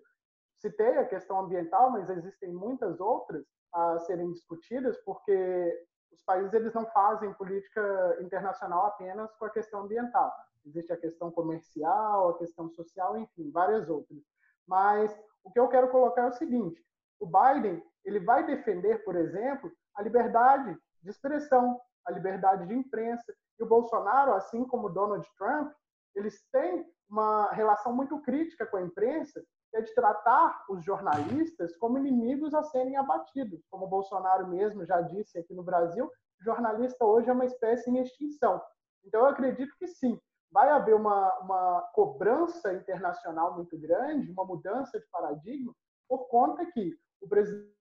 Citei 0.60 0.98
a 0.98 1.06
questão 1.06 1.42
ambiental, 1.42 1.92
mas 1.92 2.10
existem 2.10 2.52
muitas 2.52 3.00
outras 3.00 3.46
a 3.74 4.00
serem 4.00 4.32
discutidas, 4.32 4.98
porque 5.04 5.86
os 6.12 6.24
países 6.24 6.54
eles 6.54 6.74
não 6.74 6.86
fazem 6.88 7.34
política 7.34 8.18
internacional 8.22 8.88
apenas 8.88 9.36
com 9.36 9.46
a 9.46 9.50
questão 9.50 9.82
ambiental. 9.82 10.34
Existe 10.66 10.94
a 10.94 10.98
questão 10.98 11.30
comercial, 11.32 12.30
a 12.30 12.38
questão 12.38 12.70
social, 12.70 13.18
enfim, 13.18 13.52
várias 13.52 13.90
outras. 13.90 14.20
Mas 14.68 15.16
o 15.44 15.52
que 15.52 15.60
eu 15.60 15.68
quero 15.68 15.90
colocar 15.90 16.24
é 16.24 16.30
o 16.30 16.34
seguinte: 16.34 16.82
o 17.20 17.28
Biden 17.28 17.84
ele 18.06 18.20
vai 18.20 18.46
defender, 18.46 19.04
por 19.04 19.16
exemplo, 19.16 19.72
a 19.96 20.02
liberdade 20.02 20.78
de 21.02 21.10
expressão, 21.10 21.80
a 22.06 22.12
liberdade 22.12 22.68
de 22.68 22.74
imprensa. 22.74 23.34
E 23.60 23.64
o 23.64 23.68
Bolsonaro, 23.68 24.34
assim 24.34 24.66
como 24.66 24.90
Donald 24.90 25.28
Trump, 25.38 25.72
eles 26.16 26.44
têm 26.52 26.86
uma 27.10 27.52
relação 27.52 27.96
muito 27.96 28.20
crítica 28.22 28.66
com 28.66 28.78
a 28.78 28.82
imprensa 28.82 29.44
é 29.74 29.82
de 29.82 29.94
tratar 29.96 30.64
os 30.70 30.86
jornalistas 30.86 31.76
como 31.78 31.98
inimigos 31.98 32.54
a 32.54 32.62
serem 32.64 32.96
abatidos. 32.96 33.66
Como 33.72 33.86
o 33.86 33.90
Bolsonaro 33.90 34.48
mesmo 34.48 34.86
já 34.86 35.02
disse 35.02 35.40
aqui 35.40 35.54
no 35.54 35.64
Brasil, 35.64 36.12
jornalista 36.42 37.04
hoje 37.04 37.30
é 37.30 37.34
uma 37.34 37.46
espécie 37.46 37.90
em 37.90 37.98
extinção. 37.98 38.62
Então, 39.04 39.22
eu 39.22 39.28
acredito 39.28 39.76
que 39.80 39.88
sim, 39.88 40.20
vai 40.52 40.70
haver 40.70 40.96
uma, 40.96 41.40
uma 41.40 41.82
cobrança 41.94 42.74
internacional 42.74 43.56
muito 43.56 43.78
grande, 43.78 44.32
uma 44.32 44.46
mudança 44.46 45.00
de 45.00 45.08
paradigma, 45.12 45.74
por 46.08 46.28
conta 46.28 46.66
que 46.68 46.96
o 47.20 47.28
presidente 47.28 47.74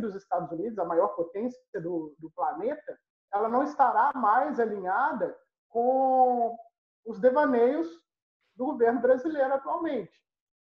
dos 0.00 0.14
Estados 0.14 0.50
Unidos, 0.50 0.78
a 0.78 0.84
maior 0.84 1.08
potência 1.08 1.60
do, 1.80 2.14
do 2.18 2.30
planeta, 2.30 2.98
ela 3.32 3.48
não 3.48 3.62
estará 3.62 4.12
mais 4.14 4.58
alinhada 4.58 5.36
com 5.68 6.56
os 7.04 7.20
devaneios 7.20 7.88
do 8.56 8.66
governo 8.66 9.00
brasileiro 9.00 9.54
atualmente. 9.54 10.12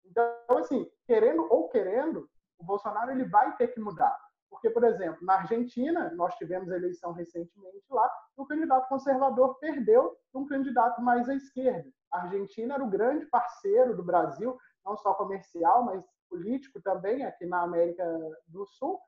Então, 0.05 0.59
assim, 0.59 0.91
querendo 1.07 1.47
ou 1.51 1.69
querendo, 1.69 2.29
o 2.59 2.65
Bolsonaro 2.65 3.11
ele 3.11 3.25
vai 3.25 3.55
ter 3.57 3.69
que 3.69 3.81
mudar. 3.81 4.17
Porque, 4.49 4.71
por 4.71 4.85
exemplo, 4.85 5.25
na 5.25 5.35
Argentina, 5.35 6.11
nós 6.15 6.35
tivemos 6.37 6.71
eleição 6.71 7.13
recentemente 7.13 7.85
lá, 7.91 8.11
o 8.37 8.47
candidato 8.47 8.89
conservador 8.89 9.59
perdeu 9.59 10.17
um 10.35 10.47
candidato 10.47 11.03
mais 11.03 11.29
à 11.29 11.35
esquerda. 11.35 11.89
A 12.13 12.23
Argentina 12.23 12.75
era 12.75 12.85
o 12.85 12.89
grande 12.89 13.27
parceiro 13.27 13.95
do 13.97 14.05
Brasil, 14.05 14.57
não 14.85 14.97
só 14.97 15.15
comercial, 15.15 15.85
mas 15.85 16.05
político 16.29 16.81
também, 16.81 17.25
aqui 17.25 17.47
na 17.47 17.63
América 17.63 18.05
do 18.47 18.67
Sul. 18.67 19.01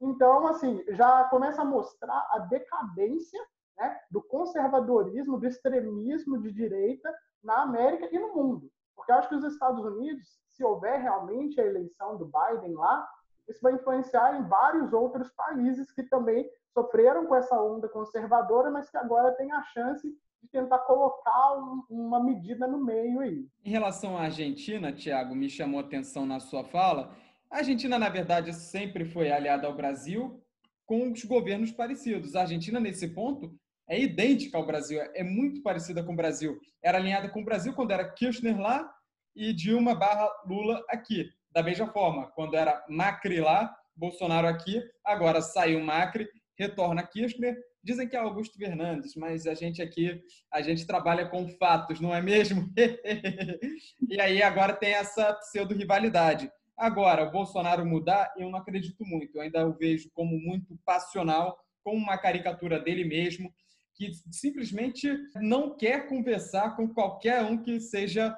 Então, 0.00 0.46
assim, 0.46 0.84
já 0.90 1.24
começa 1.24 1.62
a 1.62 1.64
mostrar 1.64 2.28
a 2.30 2.38
decadência 2.40 3.40
né, 3.76 3.98
do 4.10 4.22
conservadorismo, 4.22 5.38
do 5.38 5.46
extremismo 5.46 6.40
de 6.40 6.52
direita 6.52 7.12
na 7.42 7.62
América 7.62 8.08
e 8.10 8.18
no 8.18 8.34
mundo. 8.34 8.70
Porque 8.94 9.12
eu 9.12 9.16
acho 9.16 9.28
que 9.28 9.34
os 9.34 9.44
Estados 9.44 9.84
Unidos, 9.84 10.40
se 10.48 10.64
houver 10.64 11.00
realmente 11.00 11.60
a 11.60 11.66
eleição 11.66 12.16
do 12.16 12.26
Biden 12.26 12.74
lá, 12.74 13.08
isso 13.48 13.60
vai 13.62 13.72
influenciar 13.72 14.38
em 14.38 14.46
vários 14.46 14.92
outros 14.92 15.30
países 15.30 15.90
que 15.92 16.02
também 16.02 16.48
sofreram 16.74 17.26
com 17.26 17.34
essa 17.34 17.60
onda 17.60 17.88
conservadora, 17.88 18.70
mas 18.70 18.90
que 18.90 18.96
agora 18.96 19.32
têm 19.32 19.50
a 19.52 19.62
chance 19.62 20.14
de 20.42 20.48
tentar 20.48 20.78
colocar 20.80 21.54
uma 21.90 22.22
medida 22.22 22.66
no 22.66 22.84
meio 22.84 23.20
aí. 23.20 23.46
Em 23.64 23.70
relação 23.70 24.16
à 24.16 24.22
Argentina, 24.22 24.92
Tiago, 24.92 25.34
me 25.34 25.48
chamou 25.48 25.80
a 25.80 25.82
atenção 25.82 26.24
na 26.24 26.40
sua 26.40 26.64
fala. 26.64 27.14
A 27.50 27.58
Argentina, 27.58 27.98
na 27.98 28.08
verdade, 28.08 28.52
sempre 28.52 29.04
foi 29.04 29.30
aliada 29.30 29.66
ao 29.66 29.74
Brasil 29.74 30.42
com 30.86 31.10
os 31.10 31.24
governos 31.24 31.70
parecidos. 31.70 32.34
A 32.34 32.42
Argentina, 32.42 32.78
nesse 32.80 33.08
ponto, 33.08 33.52
é 33.88 34.00
idêntica 34.00 34.56
ao 34.58 34.66
Brasil, 34.66 35.00
é 35.14 35.24
muito 35.24 35.62
parecida 35.62 36.02
com 36.02 36.12
o 36.12 36.16
Brasil. 36.16 36.58
Era 36.82 36.98
alinhada 36.98 37.28
com 37.28 37.40
o 37.40 37.44
Brasil 37.44 37.74
quando 37.74 37.90
era 37.90 38.10
Kirchner 38.10 38.60
lá 38.60 38.90
e 39.34 39.52
Dilma 39.52 39.94
barra 39.94 40.28
Lula 40.46 40.84
aqui. 40.88 41.28
Da 41.52 41.62
mesma 41.62 41.88
forma, 41.88 42.30
quando 42.32 42.54
era 42.54 42.84
Macri 42.88 43.40
lá, 43.40 43.74
Bolsonaro 43.96 44.46
aqui, 44.46 44.82
agora 45.04 45.40
saiu 45.40 45.80
Macri, 45.80 46.28
retorna 46.58 47.02
Kirchner, 47.02 47.56
dizem 47.82 48.08
que 48.08 48.16
é 48.16 48.18
Augusto 48.18 48.58
Fernandes, 48.58 49.14
mas 49.14 49.46
a 49.46 49.54
gente 49.54 49.80
aqui, 49.80 50.22
a 50.52 50.60
gente 50.60 50.86
trabalha 50.86 51.28
com 51.28 51.48
fatos, 51.56 52.00
não 52.00 52.14
é 52.14 52.20
mesmo? 52.20 52.72
e 54.08 54.20
aí 54.20 54.42
agora 54.42 54.74
tem 54.74 54.92
essa 54.92 55.32
pseudo-rivalidade. 55.34 56.50
Agora, 56.76 57.24
o 57.24 57.32
Bolsonaro 57.32 57.84
mudar, 57.84 58.32
eu 58.36 58.50
não 58.50 58.58
acredito 58.58 59.04
muito. 59.04 59.36
Eu 59.36 59.42
ainda 59.42 59.66
o 59.66 59.72
vejo 59.72 60.10
como 60.14 60.38
muito 60.38 60.78
passional, 60.84 61.58
como 61.82 61.96
uma 61.96 62.18
caricatura 62.18 62.78
dele 62.78 63.04
mesmo, 63.04 63.52
que 63.94 64.12
simplesmente 64.30 65.12
não 65.36 65.76
quer 65.76 66.06
conversar 66.08 66.76
com 66.76 66.88
qualquer 66.88 67.42
um 67.42 67.60
que 67.60 67.80
seja 67.80 68.36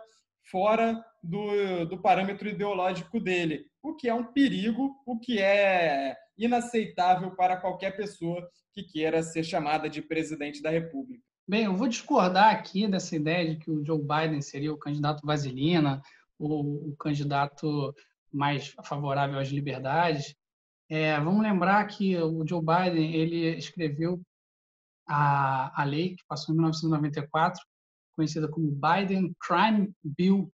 fora 0.50 1.04
do, 1.22 1.84
do 1.84 2.00
parâmetro 2.00 2.48
ideológico 2.48 3.20
dele, 3.20 3.66
o 3.82 3.94
que 3.94 4.08
é 4.08 4.14
um 4.14 4.24
perigo, 4.24 4.96
o 5.06 5.18
que 5.18 5.38
é 5.38 6.16
inaceitável 6.40 7.30
para 7.32 7.56
qualquer 7.56 7.96
pessoa 7.96 8.48
que 8.72 8.82
queira 8.82 9.22
ser 9.22 9.44
chamada 9.44 9.88
de 9.88 10.00
presidente 10.00 10.62
da 10.62 10.70
República. 10.70 11.22
Bem, 11.46 11.64
eu 11.64 11.76
vou 11.76 11.88
discordar 11.88 12.54
aqui 12.54 12.88
dessa 12.88 13.14
ideia 13.14 13.50
de 13.50 13.56
que 13.56 13.70
o 13.70 13.84
Joe 13.84 14.00
Biden 14.00 14.40
seria 14.40 14.72
o 14.72 14.78
candidato 14.78 15.26
vaselina, 15.26 16.00
ou 16.38 16.88
o 16.88 16.96
candidato 16.96 17.94
mais 18.32 18.74
favorável 18.84 19.38
às 19.38 19.48
liberdades. 19.48 20.34
É, 20.88 21.20
vamos 21.20 21.42
lembrar 21.42 21.86
que 21.86 22.16
o 22.16 22.46
Joe 22.46 22.60
Biden 22.60 23.14
ele 23.14 23.56
escreveu 23.58 24.20
a, 25.06 25.82
a 25.82 25.84
lei 25.84 26.16
que 26.16 26.24
passou 26.26 26.54
em 26.54 26.56
1994, 26.56 27.62
conhecida 28.12 28.48
como 28.48 28.70
Biden 28.70 29.34
Crime 29.40 29.92
Bill, 30.02 30.50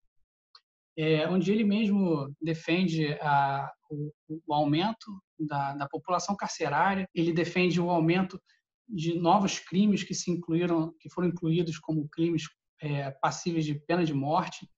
é, 0.97 1.29
onde 1.29 1.53
ele 1.53 1.65
mesmo 1.65 2.35
defende 2.41 3.13
a, 3.21 3.71
o, 3.91 4.13
o, 4.47 4.55
aumento 4.55 5.07
da, 5.39 5.75
da, 5.75 5.89
população 5.89 6.35
carcerária, 6.35 7.07
ele 7.15 7.33
defende 7.33 7.81
o 7.81 7.91
aumento 7.91 8.41
de 8.89 9.19
novos 9.19 9.59
crimes 9.59 10.03
que 10.03 10.15
se 10.15 10.31
incluíram, 10.31 10.95
que 10.99 11.11
foram 11.11 11.29
incluídos 11.29 11.79
como 11.79 12.09
crimes 12.09 12.45
é, 12.81 13.11
passíveis 13.11 13.65
de 13.65 13.75
pena 13.75 14.05
de 14.05 14.15
morte. 14.15 14.69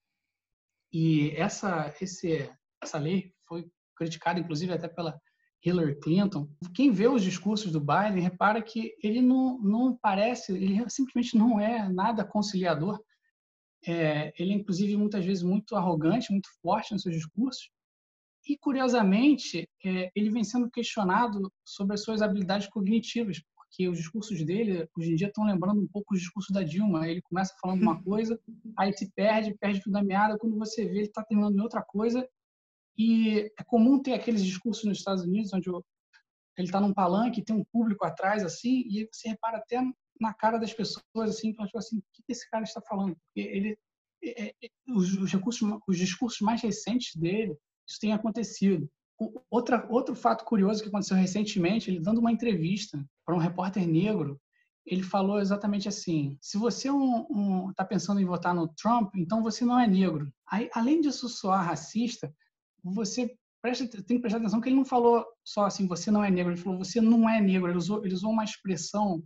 E 0.92 1.30
essa, 1.36 1.94
esse, 2.00 2.50
essa 2.82 2.98
lei 2.98 3.32
foi 3.46 3.66
criticada, 3.96 4.40
inclusive, 4.40 4.72
até 4.72 4.88
pela 4.88 5.20
Hillary 5.64 5.98
Clinton. 6.00 6.48
Quem 6.74 6.90
vê 6.90 7.08
os 7.08 7.22
discursos 7.22 7.70
do 7.72 7.80
Biden 7.80 8.22
repara 8.22 8.62
que 8.62 8.94
ele 9.02 9.20
não, 9.20 9.58
não 9.58 9.96
parece, 9.96 10.52
ele 10.52 10.88
simplesmente 10.88 11.36
não 11.36 11.60
é 11.60 11.88
nada 11.88 12.24
conciliador. 12.24 13.00
É, 13.86 14.32
ele 14.38 14.52
é, 14.52 14.56
inclusive, 14.56 14.96
muitas 14.96 15.24
vezes 15.24 15.42
muito 15.42 15.76
arrogante, 15.76 16.32
muito 16.32 16.48
forte 16.60 16.92
nos 16.92 17.02
seus 17.02 17.14
discursos. 17.14 17.70
E, 18.46 18.56
curiosamente, 18.56 19.68
é, 19.84 20.10
ele 20.14 20.30
vem 20.30 20.44
sendo 20.44 20.70
questionado 20.70 21.52
sobre 21.64 21.94
as 21.94 22.02
suas 22.02 22.22
habilidades 22.22 22.68
cognitivas, 22.68 23.42
porque 23.54 23.88
os 23.88 23.98
discursos 23.98 24.42
dele, 24.44 24.88
hoje 24.96 25.12
em 25.12 25.16
dia, 25.16 25.28
estão 25.28 25.44
lembrando 25.44 25.80
um 25.80 25.86
pouco 25.86 26.14
os 26.14 26.20
discursos 26.20 26.54
da 26.54 26.62
Dilma. 26.62 27.08
Ele 27.08 27.20
começa 27.22 27.54
falando 27.60 27.82
uma 27.82 28.00
coisa, 28.02 28.40
aí 28.76 28.92
se 28.92 29.10
perde, 29.12 29.56
perde 29.58 29.82
tudo 29.82 29.96
a 29.96 30.02
meada. 30.02 30.38
Quando 30.38 30.56
você 30.56 30.84
vê, 30.84 30.98
ele 30.98 31.02
está 31.02 31.22
terminando 31.22 31.56
em 31.56 31.60
outra 31.60 31.82
coisa 31.82 32.26
e 32.96 33.52
é 33.58 33.62
comum 33.64 34.02
ter 34.02 34.14
aqueles 34.14 34.44
discursos 34.44 34.84
nos 34.84 34.98
Estados 34.98 35.22
Unidos 35.22 35.52
onde 35.52 35.70
ele 35.70 36.66
está 36.66 36.80
num 36.80 36.92
palanque, 36.92 37.44
tem 37.44 37.54
um 37.54 37.64
público 37.64 38.04
atrás 38.04 38.42
assim, 38.42 38.82
e 38.88 39.08
você 39.12 39.28
repara 39.28 39.58
até 39.58 39.80
na 40.20 40.34
cara 40.34 40.58
das 40.58 40.72
pessoas 40.72 41.02
assim, 41.16 41.52
tipo 41.52 41.78
assim, 41.78 41.98
o 41.98 42.02
que 42.12 42.22
esse 42.28 42.48
cara 42.50 42.64
está 42.64 42.80
falando? 42.80 43.16
Porque 43.16 43.48
ele 43.48 43.78
é, 44.22 44.46
é, 44.46 44.54
é, 44.62 44.68
os, 44.88 45.14
os, 45.14 45.32
recursos, 45.32 45.78
os 45.86 45.96
discursos 45.96 46.40
mais 46.40 46.62
recentes 46.62 47.14
dele, 47.14 47.56
isso 47.86 47.98
tem 48.00 48.12
acontecido. 48.12 48.88
Outra, 49.50 49.86
outro 49.90 50.14
fato 50.14 50.44
curioso 50.44 50.82
que 50.82 50.88
aconteceu 50.88 51.16
recentemente, 51.16 51.90
ele 51.90 52.00
dando 52.00 52.18
uma 52.18 52.30
entrevista 52.30 53.04
para 53.24 53.34
um 53.34 53.38
repórter 53.38 53.86
negro, 53.86 54.40
ele 54.86 55.02
falou 55.02 55.40
exatamente 55.40 55.88
assim: 55.88 56.38
se 56.40 56.56
você 56.56 56.88
está 56.88 56.94
um, 56.94 57.26
um, 57.30 57.72
tá 57.72 57.84
pensando 57.84 58.20
em 58.20 58.24
votar 58.24 58.54
no 58.54 58.68
Trump, 58.68 59.14
então 59.16 59.42
você 59.42 59.64
não 59.64 59.78
é 59.78 59.86
negro. 59.86 60.32
Aí, 60.46 60.70
além 60.72 61.00
disso 61.00 61.28
soar 61.28 61.64
racista, 61.64 62.32
você 62.82 63.36
presta, 63.60 63.86
tem 63.88 64.16
que 64.16 64.20
prestar 64.20 64.38
atenção 64.38 64.60
que 64.60 64.68
ele 64.68 64.76
não 64.76 64.84
falou 64.84 65.26
só 65.44 65.66
assim, 65.66 65.86
você 65.86 66.10
não 66.10 66.22
é 66.22 66.30
negro, 66.30 66.52
ele 66.52 66.60
falou, 66.60 66.78
você 66.78 67.00
não 67.00 67.28
é 67.28 67.40
negro. 67.40 67.68
Ele 67.68 67.78
usou, 67.78 68.04
ele 68.04 68.14
usou 68.14 68.30
uma 68.30 68.44
expressão 68.44 69.22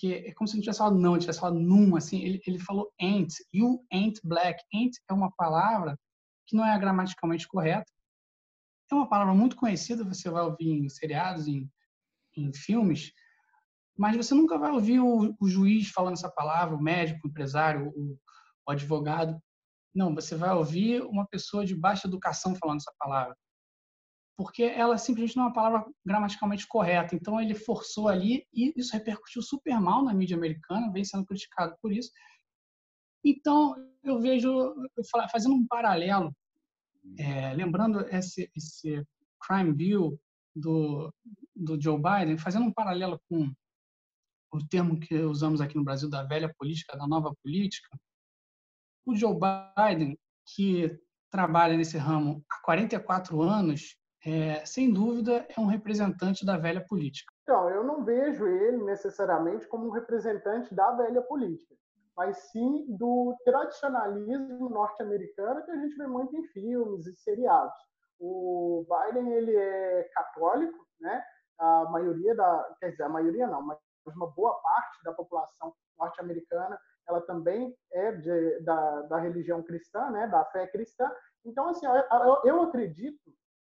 que 0.00 0.14
é 0.14 0.32
como 0.32 0.48
se 0.48 0.56
ele 0.56 0.62
tivesse 0.62 0.78
falado 0.78 0.98
não, 0.98 1.12
ele 1.12 1.20
tivesse 1.20 1.40
falado 1.40 1.60
num, 1.60 1.94
assim, 1.94 2.22
ele, 2.22 2.40
ele 2.46 2.58
falou 2.58 2.90
ain't, 2.98 3.34
you 3.52 3.84
ain't 3.92 4.18
black. 4.24 4.58
Ain't 4.72 4.98
é 5.08 5.12
uma 5.12 5.30
palavra 5.32 5.94
que 6.46 6.56
não 6.56 6.64
é 6.64 6.76
gramaticalmente 6.78 7.46
correta. 7.46 7.84
É 8.90 8.94
uma 8.94 9.08
palavra 9.08 9.34
muito 9.34 9.56
conhecida, 9.56 10.02
você 10.02 10.30
vai 10.30 10.42
ouvir 10.42 10.70
em 10.70 10.88
seriados, 10.88 11.46
em, 11.46 11.70
em 12.34 12.50
filmes, 12.52 13.12
mas 13.96 14.16
você 14.16 14.34
nunca 14.34 14.58
vai 14.58 14.72
ouvir 14.72 15.00
o, 15.00 15.36
o 15.38 15.46
juiz 15.46 15.90
falando 15.90 16.14
essa 16.14 16.30
palavra, 16.30 16.74
o 16.74 16.82
médico, 16.82 17.20
o 17.22 17.28
empresário, 17.30 17.92
o, 17.94 18.18
o 18.66 18.72
advogado. 18.72 19.38
Não, 19.94 20.14
você 20.14 20.34
vai 20.34 20.54
ouvir 20.54 21.02
uma 21.02 21.26
pessoa 21.26 21.66
de 21.66 21.76
baixa 21.76 22.08
educação 22.08 22.56
falando 22.56 22.78
essa 22.78 22.92
palavra. 22.98 23.36
Porque 24.40 24.62
ela 24.62 24.96
simplesmente 24.96 25.36
não 25.36 25.44
é 25.44 25.46
uma 25.48 25.52
palavra 25.52 25.92
gramaticalmente 26.02 26.66
correta. 26.66 27.14
Então 27.14 27.38
ele 27.38 27.54
forçou 27.54 28.08
ali 28.08 28.46
e 28.54 28.72
isso 28.74 28.94
repercutiu 28.94 29.42
super 29.42 29.78
mal 29.78 30.02
na 30.02 30.14
mídia 30.14 30.34
americana, 30.34 30.90
vem 30.90 31.04
sendo 31.04 31.26
criticado 31.26 31.76
por 31.82 31.92
isso. 31.92 32.10
Então 33.22 33.76
eu 34.02 34.18
vejo, 34.18 34.74
fazendo 35.30 35.54
um 35.54 35.66
paralelo, 35.66 36.34
é, 37.18 37.52
lembrando 37.52 38.00
esse, 38.08 38.50
esse 38.56 39.06
crime 39.46 39.74
bill 39.74 40.18
do, 40.56 41.12
do 41.54 41.78
Joe 41.78 42.00
Biden, 42.00 42.38
fazendo 42.38 42.64
um 42.64 42.72
paralelo 42.72 43.20
com 43.28 43.52
o 44.54 44.66
termo 44.68 44.98
que 44.98 45.16
usamos 45.18 45.60
aqui 45.60 45.76
no 45.76 45.84
Brasil 45.84 46.08
da 46.08 46.22
velha 46.22 46.50
política, 46.58 46.96
da 46.96 47.06
nova 47.06 47.34
política, 47.42 47.94
o 49.04 49.14
Joe 49.14 49.36
Biden, 49.36 50.18
que 50.46 50.98
trabalha 51.30 51.76
nesse 51.76 51.98
ramo 51.98 52.42
há 52.50 52.62
44 52.64 53.42
anos, 53.42 53.99
é, 54.24 54.64
sem 54.66 54.92
dúvida 54.92 55.46
é 55.48 55.60
um 55.60 55.66
representante 55.66 56.44
da 56.44 56.56
velha 56.56 56.84
política. 56.86 57.32
Então, 57.42 57.68
eu 57.70 57.82
não 57.82 58.04
vejo 58.04 58.46
ele 58.46 58.84
necessariamente 58.84 59.66
como 59.66 59.86
um 59.86 59.90
representante 59.90 60.74
da 60.74 60.92
velha 60.92 61.22
política, 61.22 61.74
mas 62.16 62.36
sim 62.50 62.84
do 62.88 63.34
tradicionalismo 63.44 64.68
norte-americano 64.68 65.64
que 65.64 65.70
a 65.70 65.76
gente 65.76 65.96
vê 65.96 66.06
muito 66.06 66.36
em 66.36 66.44
filmes 66.48 67.06
e 67.06 67.16
seriados. 67.16 67.74
O 68.18 68.86
Biden 68.88 69.32
ele 69.32 69.56
é 69.56 70.08
católico, 70.14 70.86
né? 71.00 71.22
A 71.58 71.86
maioria 71.86 72.34
da, 72.34 72.76
quer 72.78 72.90
dizer, 72.90 73.04
a 73.04 73.08
maioria 73.08 73.46
não, 73.46 73.62
mas 73.62 73.78
uma 74.06 74.30
boa 74.30 74.54
parte 74.60 75.02
da 75.04 75.12
população 75.12 75.72
norte-americana 75.98 76.78
ela 77.08 77.20
também 77.22 77.74
é 77.92 78.12
de, 78.12 78.60
da, 78.60 79.02
da 79.02 79.18
religião 79.18 79.62
cristã, 79.62 80.10
né, 80.10 80.26
da 80.28 80.44
fé 80.46 80.66
cristã. 80.66 81.10
Então, 81.44 81.68
assim, 81.68 81.86
eu, 81.86 82.40
eu 82.44 82.62
acredito, 82.62 83.20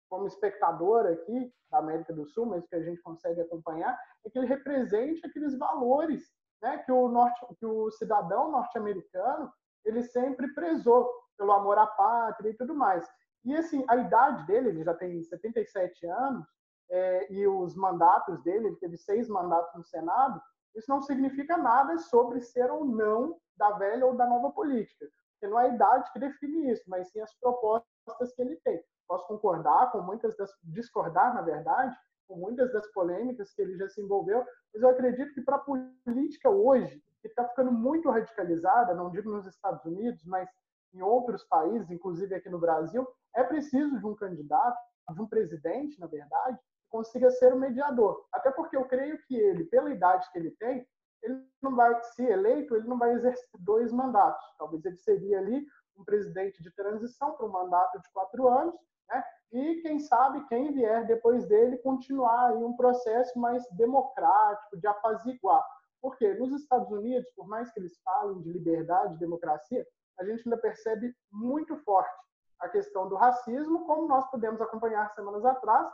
como 0.08 0.26
espectador 0.26 1.06
aqui 1.06 1.52
da 1.70 1.78
América 1.78 2.12
do 2.12 2.26
Sul, 2.26 2.46
mas 2.46 2.66
que 2.66 2.74
a 2.74 2.82
gente 2.82 3.02
consegue 3.02 3.40
acompanhar, 3.40 3.98
é 4.24 4.30
que 4.30 4.38
ele 4.38 4.46
represente 4.46 5.24
aqueles 5.26 5.56
valores 5.58 6.24
né, 6.62 6.78
que, 6.78 6.92
o 6.92 7.08
norte, 7.08 7.40
que 7.58 7.66
o 7.66 7.90
cidadão 7.90 8.50
norte-americano 8.50 9.52
ele 9.84 10.02
sempre 10.02 10.52
prezou 10.54 11.08
pelo 11.36 11.52
amor 11.52 11.78
à 11.78 11.86
pátria 11.86 12.50
e 12.50 12.56
tudo 12.56 12.74
mais. 12.74 13.08
E 13.44 13.54
assim, 13.56 13.84
a 13.88 13.96
idade 13.96 14.46
dele, 14.46 14.70
ele 14.70 14.84
já 14.84 14.94
tem 14.94 15.22
77 15.22 16.06
anos, 16.06 16.46
é, 16.90 17.32
e 17.32 17.46
os 17.46 17.74
mandatos 17.76 18.42
dele, 18.42 18.68
ele 18.68 18.76
teve 18.76 18.96
seis 18.96 19.28
mandatos 19.28 19.74
no 19.74 19.84
Senado, 19.84 20.40
isso 20.74 20.90
não 20.90 21.02
significa 21.02 21.56
nada 21.56 21.98
sobre 21.98 22.40
ser 22.40 22.70
ou 22.70 22.84
não 22.84 23.38
da 23.56 23.72
velha 23.72 24.06
ou 24.06 24.16
da 24.16 24.26
nova 24.26 24.50
política, 24.50 25.06
porque 25.32 25.52
não 25.52 25.60
é 25.60 25.66
a 25.66 25.74
idade 25.74 26.10
que 26.12 26.18
define 26.18 26.70
isso, 26.70 26.82
mas 26.86 27.10
sim 27.10 27.20
as 27.20 27.34
propostas 27.38 28.32
que 28.34 28.42
ele 28.42 28.56
tem. 28.64 28.82
Posso 29.08 29.26
concordar 29.26 29.90
com 29.90 30.02
muitas 30.02 30.36
das 30.36 30.50
discordar, 30.62 31.34
na 31.34 31.42
verdade, 31.42 31.96
com 32.28 32.36
muitas 32.36 32.70
das 32.72 32.86
polêmicas 32.92 33.52
que 33.54 33.62
ele 33.62 33.76
já 33.76 33.88
se 33.88 34.02
envolveu, 34.02 34.44
mas 34.72 34.82
eu 34.82 34.90
acredito 34.90 35.32
que 35.32 35.40
para 35.40 35.56
a 35.56 35.60
política 36.04 36.50
hoje, 36.50 37.02
que 37.22 37.28
está 37.28 37.48
ficando 37.48 37.72
muito 37.72 38.10
radicalizada, 38.10 38.94
não 38.94 39.10
digo 39.10 39.30
nos 39.30 39.46
Estados 39.46 39.84
Unidos, 39.86 40.22
mas 40.24 40.48
em 40.92 41.02
outros 41.02 41.42
países, 41.44 41.90
inclusive 41.90 42.34
aqui 42.34 42.50
no 42.50 42.58
Brasil, 42.58 43.06
é 43.34 43.42
preciso 43.42 43.98
de 43.98 44.06
um 44.06 44.14
candidato, 44.14 44.78
de 45.14 45.22
um 45.22 45.26
presidente, 45.26 45.98
na 45.98 46.06
verdade, 46.06 46.58
consiga 46.90 47.30
ser 47.30 47.52
o 47.52 47.58
mediador. 47.58 48.26
Até 48.32 48.50
porque 48.50 48.76
eu 48.76 48.84
creio 48.84 49.18
que 49.26 49.34
ele, 49.34 49.64
pela 49.64 49.90
idade 49.90 50.30
que 50.30 50.38
ele 50.38 50.50
tem, 50.52 50.86
ele 51.22 51.44
não 51.62 51.74
vai, 51.74 52.00
se 52.02 52.24
eleito, 52.24 52.76
ele 52.76 52.86
não 52.86 52.98
vai 52.98 53.12
exercer 53.12 53.48
dois 53.58 53.92
mandatos. 53.92 54.44
Talvez 54.58 54.84
ele 54.84 54.98
seria 54.98 55.38
ali 55.38 55.66
um 55.96 56.04
presidente 56.04 56.62
de 56.62 56.70
transição 56.70 57.32
para 57.34 57.46
um 57.46 57.50
mandato 57.50 58.00
de 58.00 58.10
quatro 58.12 58.48
anos, 58.48 58.74
né? 59.08 59.24
E 59.52 59.80
quem 59.80 59.98
sabe 59.98 60.46
quem 60.46 60.72
vier 60.72 61.06
depois 61.06 61.46
dele 61.46 61.78
continuar 61.78 62.48
aí 62.48 62.62
um 62.62 62.76
processo 62.76 63.38
mais 63.38 63.66
democrático 63.72 64.76
de 64.76 64.86
apaziguar. 64.86 65.64
Porque 66.00 66.34
nos 66.34 66.52
Estados 66.52 66.90
Unidos, 66.90 67.28
por 67.34 67.48
mais 67.48 67.70
que 67.72 67.80
eles 67.80 67.98
falem 68.04 68.40
de 68.42 68.52
liberdade, 68.52 69.14
de 69.14 69.20
democracia, 69.20 69.86
a 70.20 70.24
gente 70.24 70.42
ainda 70.44 70.58
percebe 70.58 71.14
muito 71.32 71.76
forte 71.78 72.10
a 72.60 72.68
questão 72.68 73.08
do 73.08 73.16
racismo, 73.16 73.86
como 73.86 74.08
nós 74.08 74.28
pudemos 74.30 74.60
acompanhar 74.60 75.12
semanas 75.14 75.44
atrás 75.44 75.88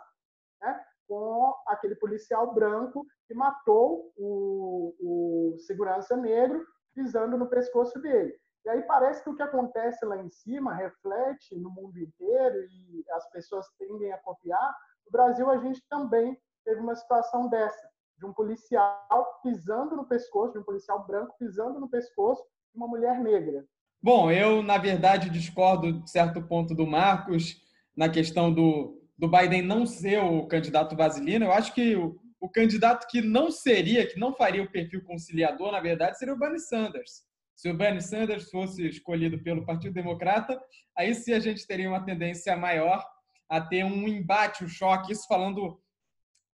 né? 0.61 0.85
com 1.07 1.55
aquele 1.67 1.95
policial 1.97 2.55
branco 2.55 3.07
que 3.27 3.35
matou 3.35 4.13
o, 4.17 4.95
o 5.01 5.59
segurança 5.59 6.17
negro 6.17 6.67
pisando 6.95 7.37
no 7.37 7.49
pescoço 7.49 8.01
dele. 8.01 8.35
E 8.65 8.71
aí 8.71 8.83
parece 8.83 9.23
que 9.23 9.29
o 9.29 9.37
que 9.37 9.43
acontece 9.43 10.05
lá 10.07 10.17
em 10.17 10.31
cima 10.31 10.75
reflete 10.75 11.55
no 11.57 11.71
mundo 11.71 11.99
inteiro 11.99 12.57
e 12.65 13.05
as 13.11 13.29
pessoas 13.31 13.67
tendem 13.79 14.11
a 14.13 14.19
copiar. 14.19 14.75
No 15.05 15.13
Brasil, 15.13 15.51
a 15.51 15.59
gente 15.59 15.83
também 15.89 16.39
teve 16.65 16.81
uma 16.81 16.95
situação 16.95 17.49
dessa, 17.49 17.91
de 18.17 18.25
um 18.25 18.33
policial 18.33 19.41
pisando 19.43 19.95
no 19.95 20.07
pescoço, 20.07 20.55
de 20.55 20.61
um 20.61 20.65
policial 20.65 21.07
branco 21.07 21.37
pisando 21.39 21.79
no 21.79 21.89
pescoço 21.89 22.43
de 22.73 22.79
uma 22.79 22.89
mulher 22.89 23.21
negra. 23.21 23.67
Bom, 24.03 24.31
eu, 24.31 24.63
na 24.63 24.79
verdade, 24.79 25.29
discordo 25.29 26.01
de 26.01 26.11
certo 26.11 26.43
ponto 26.43 26.75
do 26.75 26.87
Marcos 26.87 27.63
na 27.95 28.09
questão 28.09 28.53
do, 28.53 28.99
do 29.17 29.29
Biden 29.29 29.63
não 29.63 29.85
ser 29.85 30.23
o 30.23 30.47
candidato 30.47 30.97
vaselino. 30.97 31.47
Eu 31.47 31.53
acho 31.53 31.75
que 31.75 31.97
o, 31.97 32.19
o 32.41 32.49
candidato 32.49 33.07
que 33.09 33.21
não 33.21 33.51
seria, 33.51 34.07
que 34.07 34.19
não 34.19 34.35
faria 34.35 34.63
o 34.63 34.71
perfil 34.71 35.05
conciliador, 35.05 35.71
na 35.71 35.81
verdade, 35.81 36.19
seria 36.19 36.35
o 36.35 36.39
Bernie 36.39 36.61
Sanders. 36.61 37.25
Se 37.55 37.71
o 37.71 37.77
Bernie 37.77 38.03
Sanders 38.03 38.51
fosse 38.51 38.87
escolhido 38.87 39.43
pelo 39.43 39.65
Partido 39.65 39.95
Democrata, 39.95 40.61
aí 40.97 41.15
sim 41.15 41.33
a 41.33 41.41
gente 41.41 41.67
teria 41.67 41.89
uma 41.89 42.05
tendência 42.05 42.57
maior 42.57 43.05
a 43.49 43.61
ter 43.61 43.85
um 43.85 44.09
embate, 44.09 44.65
um 44.65 44.69
choque, 44.69 45.13
isso 45.13 45.27
falando 45.29 45.81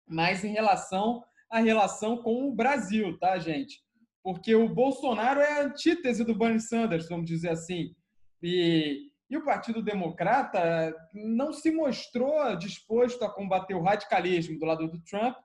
mais 0.06 0.44
em 0.44 0.52
relação 0.52 1.22
à 1.48 1.58
relação 1.58 2.18
com 2.18 2.48
o 2.48 2.54
Brasil, 2.54 3.18
tá, 3.18 3.38
gente? 3.38 3.82
porque 4.22 4.54
o 4.54 4.68
Bolsonaro 4.68 5.40
é 5.40 5.60
a 5.60 5.64
antítese 5.64 6.24
do 6.24 6.36
Bernie 6.36 6.60
Sanders, 6.60 7.08
vamos 7.08 7.26
dizer 7.26 7.50
assim. 7.50 7.94
E, 8.42 9.10
e 9.28 9.36
o 9.36 9.44
Partido 9.44 9.82
Democrata 9.82 10.94
não 11.14 11.52
se 11.52 11.70
mostrou 11.70 12.56
disposto 12.56 13.24
a 13.24 13.30
combater 13.30 13.74
o 13.74 13.82
radicalismo 13.82 14.58
do 14.58 14.66
lado 14.66 14.88
do 14.88 15.02
Trump 15.02 15.36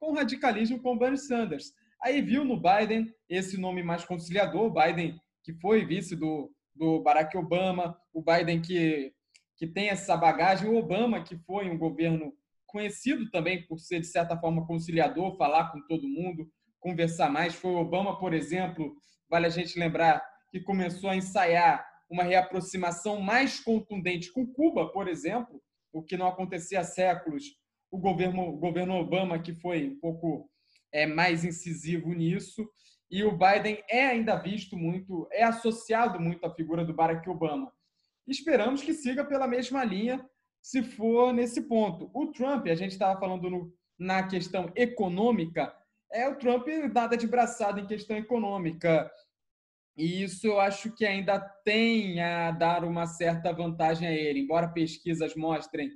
com 0.00 0.10
o 0.10 0.14
radicalismo 0.14 0.80
com 0.82 0.94
o 0.94 0.98
Bernie 0.98 1.18
Sanders. 1.18 1.72
Aí 2.04 2.20
viu 2.20 2.44
no 2.44 2.60
Biden 2.60 3.10
esse 3.30 3.58
nome 3.58 3.82
mais 3.82 4.04
conciliador, 4.04 4.70
Biden 4.70 5.18
que 5.42 5.54
foi 5.54 5.86
vice 5.86 6.14
do, 6.14 6.52
do 6.74 7.02
Barack 7.02 7.34
Obama, 7.34 7.98
o 8.12 8.22
Biden 8.22 8.60
que, 8.60 9.10
que 9.56 9.66
tem 9.66 9.88
essa 9.88 10.14
bagagem, 10.14 10.68
o 10.68 10.76
Obama 10.76 11.24
que 11.24 11.34
foi 11.46 11.70
um 11.70 11.78
governo 11.78 12.34
conhecido 12.66 13.30
também 13.30 13.66
por 13.66 13.78
ser, 13.78 14.00
de 14.00 14.06
certa 14.06 14.38
forma, 14.38 14.66
conciliador, 14.66 15.34
falar 15.38 15.72
com 15.72 15.80
todo 15.86 16.06
mundo, 16.06 16.46
conversar 16.78 17.30
mais. 17.30 17.54
Foi 17.54 17.70
o 17.70 17.78
Obama, 17.78 18.18
por 18.18 18.34
exemplo, 18.34 18.94
vale 19.30 19.46
a 19.46 19.50
gente 19.50 19.78
lembrar, 19.78 20.22
que 20.50 20.60
começou 20.60 21.08
a 21.08 21.16
ensaiar 21.16 21.86
uma 22.10 22.22
reaproximação 22.22 23.18
mais 23.18 23.60
contundente 23.60 24.30
com 24.30 24.46
Cuba, 24.46 24.92
por 24.92 25.08
exemplo, 25.08 25.58
o 25.90 26.02
que 26.02 26.18
não 26.18 26.26
acontecia 26.26 26.80
há 26.80 26.84
séculos. 26.84 27.44
O 27.90 27.98
governo, 27.98 28.42
o 28.42 28.58
governo 28.58 28.94
Obama, 28.94 29.38
que 29.38 29.54
foi 29.54 29.88
um 29.88 29.98
pouco 30.00 30.50
é, 30.94 31.06
mais 31.06 31.44
incisivo 31.44 32.12
nisso, 32.12 32.66
e 33.10 33.24
o 33.24 33.32
Biden 33.32 33.82
é 33.90 34.06
ainda 34.06 34.36
visto 34.36 34.76
muito, 34.76 35.28
é 35.32 35.42
associado 35.42 36.20
muito 36.20 36.46
à 36.46 36.54
figura 36.54 36.84
do 36.84 36.94
Barack 36.94 37.28
Obama. 37.28 37.70
Esperamos 38.26 38.82
que 38.82 38.94
siga 38.94 39.24
pela 39.24 39.48
mesma 39.48 39.84
linha, 39.84 40.24
se 40.62 40.82
for 40.82 41.32
nesse 41.32 41.62
ponto. 41.62 42.10
O 42.14 42.28
Trump, 42.28 42.66
a 42.68 42.74
gente 42.74 42.92
estava 42.92 43.18
falando 43.20 43.50
no, 43.50 43.74
na 43.98 44.22
questão 44.22 44.72
econômica, 44.74 45.74
é 46.10 46.28
o 46.28 46.36
Trump 46.36 46.66
nada 46.92 47.16
de 47.16 47.26
braçada 47.26 47.80
em 47.80 47.86
questão 47.86 48.16
econômica. 48.16 49.10
E 49.96 50.22
isso 50.22 50.46
eu 50.46 50.60
acho 50.60 50.92
que 50.92 51.04
ainda 51.04 51.40
tem 51.64 52.20
a 52.20 52.52
dar 52.52 52.84
uma 52.84 53.06
certa 53.06 53.52
vantagem 53.52 54.06
a 54.06 54.12
ele. 54.12 54.40
Embora 54.40 54.68
pesquisas 54.68 55.34
mostrem 55.34 55.90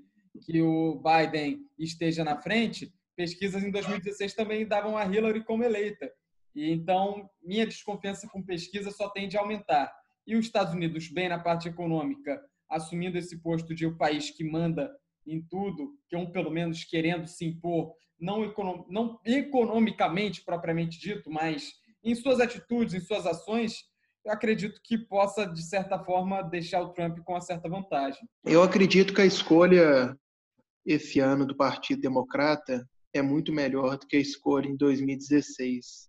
que 0.44 0.61
o 0.61 1.00
Biden 1.00 1.61
esteja 1.78 2.22
na 2.22 2.37
frente, 2.37 2.92
pesquisas 3.18 3.64
em 3.64 3.70
2016 3.72 4.33
também 4.33 4.64
davam 4.64 4.96
a 4.96 5.04
Hillary 5.04 5.42
como 5.42 5.64
eleita. 5.64 6.09
E 6.54 6.70
então, 6.70 7.28
minha 7.42 7.66
desconfiança 7.66 8.28
com 8.28 8.40
pesquisa 8.40 8.92
só 8.92 9.09
tende 9.09 9.37
a 9.37 9.40
aumentar. 9.40 9.92
E 10.24 10.37
os 10.37 10.46
Estados 10.46 10.72
Unidos, 10.72 11.09
bem 11.09 11.28
na 11.28 11.40
parte 11.40 11.68
econômica, 11.68 12.40
assumindo 12.70 13.18
esse 13.18 13.42
posto 13.42 13.74
de 13.74 13.87
o 13.87 13.96
país 13.98 14.31
que 14.31 14.44
manda 14.44 14.88
em 15.26 15.42
tudo, 15.42 15.98
que 16.09 16.16
um 16.16 16.31
pelo 16.31 16.48
menos 16.48 16.85
querendo 16.85 17.26
se 17.26 17.44
impor 17.44 17.92
não, 18.20 18.44
econom, 18.44 18.87
não 18.88 19.18
economicamente 19.24 20.44
propriamente 20.44 21.00
dito, 21.00 21.28
mas 21.28 21.72
em 22.04 22.14
suas 22.14 22.38
atitudes, 22.38 22.94
em 22.94 23.00
suas 23.00 23.26
ações, 23.26 23.83
eu 24.24 24.33
acredito 24.33 24.81
que 24.85 24.96
possa, 24.96 25.44
de 25.44 25.62
certa 25.62 25.98
forma, 25.98 26.42
deixar 26.42 26.83
o 26.83 26.92
Trump 26.92 27.18
com 27.24 27.33
uma 27.33 27.40
certa 27.40 27.68
vantagem. 27.68 28.20
Eu 28.44 28.62
acredito 28.62 29.12
que 29.12 29.22
a 29.22 29.26
escolha 29.26 30.16
esse 30.87 31.18
ano 31.18 31.44
do 31.44 31.57
Partido 31.57 32.00
Democrata 32.00 32.87
é 33.12 33.23
muito 33.23 33.53
melhor 33.53 33.99
do 33.99 34.07
que 34.07 34.16
a 34.16 34.21
escolha 34.21 34.68
em 34.68 34.77
2016. 34.77 36.09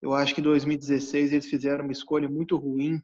Eu 0.00 0.12
acho 0.12 0.34
que 0.34 0.40
em 0.40 0.44
2016 0.44 1.32
eles 1.32 1.46
fizeram 1.46 1.84
uma 1.84 1.92
escolha 1.92 2.28
muito 2.28 2.56
ruim, 2.56 3.00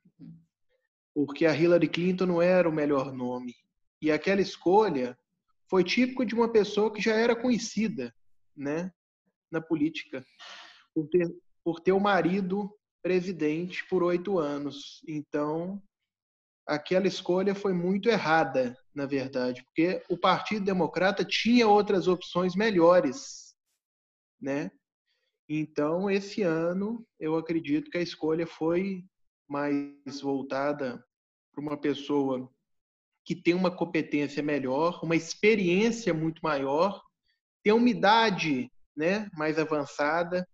porque 1.15 1.47
a 1.47 1.55
Hillary 1.55 1.89
Clinton 1.89 2.27
não 2.27 2.43
era 2.43 2.69
o 2.69 2.73
melhor 2.73 3.13
nome. 3.13 3.55
E 4.01 4.11
aquela 4.11 4.41
escolha 4.41 5.19
foi 5.69 5.85
típico 5.85 6.25
de 6.25 6.35
uma 6.35 6.51
pessoa 6.51 6.93
que 6.93 7.01
já 7.01 7.15
era 7.15 7.37
conhecida 7.37 8.15
né, 8.57 8.93
na 9.51 9.61
política, 9.61 10.25
por 10.95 11.09
ter, 11.09 11.29
por 11.65 11.81
ter 11.81 11.93
o 11.93 12.01
marido 12.01 12.73
presidente 13.03 13.87
por 13.89 14.03
oito 14.03 14.39
anos. 14.39 15.03
Então, 15.07 15.81
aquela 16.67 17.07
escolha 17.07 17.55
foi 17.55 17.73
muito 17.73 18.09
errada, 18.09 18.77
na 18.99 19.07
verdade, 19.07 19.63
porque 19.63 20.03
o 20.09 20.19
Partido 20.19 20.65
Democrata 20.65 21.25
tinha 21.25 21.69
outras 21.69 22.09
opções 22.09 22.57
melhores, 22.57 23.55
né? 24.41 24.73
Então, 25.49 26.11
esse 26.11 26.43
ano, 26.43 27.07
eu 27.19 27.37
acredito 27.37 27.93
que 27.93 27.99
a 27.99 28.03
escolha 28.03 28.45
foi 28.45 29.05
mais 29.49 30.21
voltada 30.21 31.01
para 31.53 31.63
uma 31.63 31.77
pessoa 31.81 32.51
que 33.25 33.37
tem 33.37 33.55
uma 33.55 33.71
competência 33.71 34.43
melhor, 34.43 34.99
uma 35.05 35.15
experiência 35.15 36.13
muito 36.13 36.41
maior 36.43 37.01
tem 37.63 37.73
umidade 37.73 38.69
né, 38.97 39.29
mais 39.33 39.59
avançada, 39.59 40.49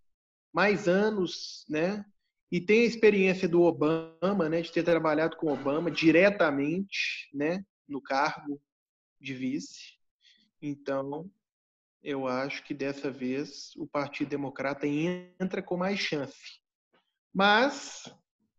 mais 0.52 0.86
anos, 0.88 1.64
né? 1.68 2.04
E 2.50 2.60
tem 2.60 2.82
a 2.82 2.86
experiência 2.86 3.48
do 3.48 3.62
Obama, 3.62 4.48
né, 4.48 4.60
de 4.60 4.70
ter 4.70 4.82
trabalhado 4.82 5.36
com 5.36 5.52
Obama 5.52 5.90
diretamente, 5.90 7.28
né, 7.32 7.64
no 7.88 8.00
cargo 8.00 8.60
de 9.20 9.34
vice. 9.34 9.98
Então, 10.60 11.30
eu 12.02 12.26
acho 12.26 12.62
que 12.64 12.74
dessa 12.74 13.10
vez 13.10 13.74
o 13.76 13.86
Partido 13.86 14.28
Democrata 14.28 14.86
entra 14.86 15.62
com 15.62 15.76
mais 15.76 15.98
chance. 15.98 16.60
Mas 17.32 18.04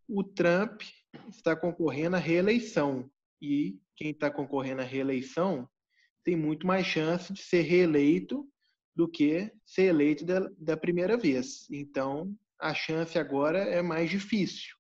o 0.07 0.23
Trump 0.23 0.81
está 1.29 1.55
concorrendo 1.55 2.15
à 2.15 2.19
reeleição. 2.19 3.09
E 3.41 3.79
quem 3.95 4.11
está 4.11 4.31
concorrendo 4.31 4.81
à 4.81 4.85
reeleição 4.85 5.69
tem 6.23 6.35
muito 6.35 6.65
mais 6.65 6.85
chance 6.87 7.31
de 7.31 7.41
ser 7.41 7.61
reeleito 7.61 8.49
do 8.95 9.07
que 9.07 9.51
ser 9.65 9.83
eleito 9.83 10.25
da, 10.25 10.39
da 10.57 10.75
primeira 10.75 11.17
vez. 11.17 11.69
Então, 11.69 12.35
a 12.59 12.73
chance 12.73 13.19
agora 13.19 13.59
é 13.59 13.81
mais 13.81 14.09
difícil. 14.09 14.75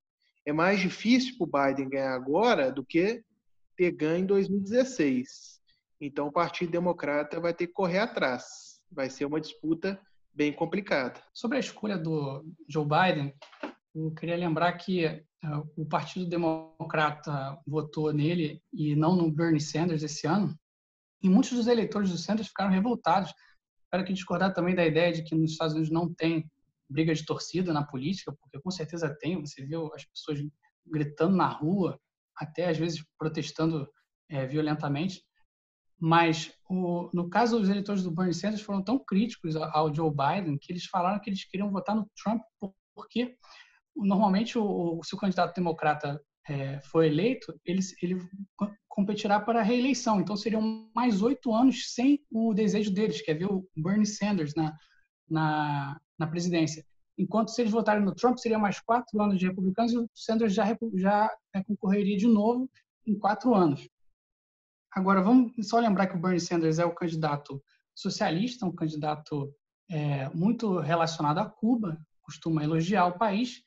É 0.45 0.53
mais 0.53 0.79
difícil 0.79 1.35
para 1.37 1.67
o 1.67 1.67
Biden 1.67 1.89
ganhar 1.89 2.15
agora 2.15 2.71
do 2.71 2.83
que 2.85 3.23
ter 3.75 3.91
ganho 3.91 4.23
em 4.23 4.25
2016. 4.25 5.59
Então, 5.99 6.27
o 6.27 6.31
Partido 6.31 6.71
Democrata 6.71 7.39
vai 7.39 7.53
ter 7.53 7.67
que 7.67 7.73
correr 7.73 7.99
atrás. 7.99 8.81
Vai 8.91 9.09
ser 9.09 9.25
uma 9.25 9.41
disputa 9.41 9.99
bem 10.33 10.51
complicada. 10.51 11.21
Sobre 11.33 11.57
a 11.57 11.59
escolha 11.59 11.97
do 11.97 12.45
Joe 12.67 12.85
Biden, 12.85 13.33
eu 13.95 14.11
queria 14.11 14.35
lembrar 14.35 14.73
que 14.73 15.05
uh, 15.05 15.71
o 15.77 15.85
Partido 15.85 16.25
Democrata 16.25 17.57
votou 17.65 18.11
nele 18.11 18.61
e 18.73 18.95
não 18.95 19.15
no 19.15 19.31
Bernie 19.31 19.61
Sanders 19.61 20.03
esse 20.03 20.27
ano, 20.27 20.53
e 21.23 21.29
muitos 21.29 21.53
dos 21.53 21.67
eleitores 21.67 22.11
do 22.11 22.17
Sanders 22.17 22.49
ficaram 22.49 22.71
revoltados. 22.71 23.33
Quero 23.89 24.03
aqui 24.03 24.13
discordar 24.13 24.53
também 24.53 24.75
da 24.75 24.85
ideia 24.85 25.13
de 25.13 25.23
que 25.23 25.33
nos 25.33 25.51
Estados 25.51 25.73
Unidos 25.73 25.91
não 25.91 26.13
tem 26.13 26.49
briga 26.89 27.15
de 27.15 27.25
torcida 27.25 27.73
na 27.73 27.83
política, 27.83 28.35
porque 28.39 28.59
com 28.59 28.69
certeza 28.69 29.15
tem. 29.19 29.39
Você 29.39 29.65
viu 29.65 29.91
as 29.95 30.05
pessoas 30.05 30.39
gritando 30.85 31.35
na 31.35 31.47
rua, 31.47 31.99
até 32.37 32.69
às 32.69 32.77
vezes 32.77 33.03
protestando 33.17 33.87
é, 34.29 34.45
violentamente. 34.45 35.23
Mas 35.99 36.51
o, 36.69 37.09
no 37.13 37.29
caso, 37.29 37.59
os 37.59 37.69
eleitores 37.69 38.03
do 38.03 38.11
Bernie 38.11 38.33
Sanders 38.33 38.61
foram 38.61 38.83
tão 38.83 38.99
críticos 38.99 39.55
ao 39.55 39.93
Joe 39.93 40.11
Biden 40.11 40.57
que 40.59 40.71
eles 40.71 40.85
falaram 40.85 41.19
que 41.21 41.29
eles 41.29 41.45
queriam 41.45 41.71
votar 41.71 41.95
no 41.95 42.09
Trump 42.21 42.41
porque 42.93 43.35
normalmente 43.95 44.57
o, 44.57 45.01
se 45.03 45.15
o 45.15 45.17
candidato 45.17 45.55
democrata 45.55 46.19
é, 46.47 46.79
for 46.81 47.03
eleito, 47.03 47.53
ele, 47.65 47.79
ele 48.01 48.19
competirá 48.87 49.39
para 49.39 49.59
a 49.59 49.63
reeleição. 49.63 50.19
Então, 50.19 50.35
seriam 50.35 50.89
mais 50.95 51.21
oito 51.21 51.53
anos 51.53 51.93
sem 51.93 52.23
o 52.31 52.53
desejo 52.53 52.91
deles, 52.91 53.21
que 53.21 53.31
é 53.31 53.33
ver 53.33 53.51
o 53.51 53.67
Bernie 53.75 54.05
Sanders 54.05 54.53
na, 54.55 54.75
na, 55.29 55.99
na 56.17 56.27
presidência. 56.27 56.85
Enquanto 57.17 57.49
se 57.49 57.61
eles 57.61 57.71
votarem 57.71 58.03
no 58.03 58.13
Trump, 58.13 58.37
seriam 58.37 58.59
mais 58.59 58.79
quatro 58.79 59.21
anos 59.21 59.39
de 59.39 59.47
republicanos 59.47 59.93
e 59.93 59.97
o 59.97 60.09
Sanders 60.13 60.53
já, 60.53 60.65
já 60.95 61.31
é, 61.53 61.63
concorreria 61.63 62.17
de 62.17 62.27
novo 62.27 62.69
em 63.05 63.17
quatro 63.17 63.55
anos. 63.55 63.87
Agora, 64.91 65.21
vamos 65.21 65.53
só 65.67 65.79
lembrar 65.79 66.07
que 66.07 66.15
o 66.15 66.19
Bernie 66.19 66.39
Sanders 66.39 66.79
é 66.79 66.85
o 66.85 66.95
candidato 66.95 67.61
socialista, 67.93 68.65
um 68.65 68.75
candidato 68.75 69.53
é, 69.89 70.29
muito 70.29 70.79
relacionado 70.79 71.39
a 71.39 71.49
Cuba, 71.49 71.97
costuma 72.21 72.63
elogiar 72.63 73.05
o 73.05 73.17
país. 73.17 73.61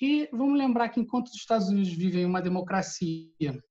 E 0.00 0.28
vamos 0.32 0.58
lembrar 0.58 0.88
que 0.88 1.00
enquanto 1.00 1.28
os 1.28 1.34
Estados 1.34 1.68
Unidos 1.68 1.92
vivem 1.92 2.26
uma 2.26 2.42
democracia, 2.42 3.62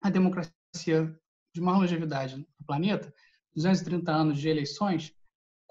a 0.00 0.10
democracia 0.10 1.18
de 1.54 1.60
maior 1.60 1.78
longevidade 1.80 2.36
no 2.36 2.66
planeta, 2.66 3.12
230 3.54 4.10
anos 4.12 4.38
de 4.38 4.48
eleições, 4.48 5.14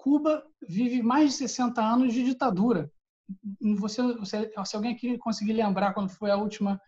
Cuba 0.02 0.44
vive 0.68 1.00
mais 1.00 1.30
de 1.30 1.36
60 1.36 1.80
anos 1.80 2.12
de 2.12 2.24
ditadura. 2.24 2.90
Você, 3.78 4.02
você, 4.14 4.52
se 4.64 4.74
alguém 4.74 4.92
aqui 4.92 5.16
conseguir 5.16 5.52
lembrar 5.52 5.94
quando 5.94 6.10
foi 6.10 6.28
a 6.32 6.36
última 6.36 6.80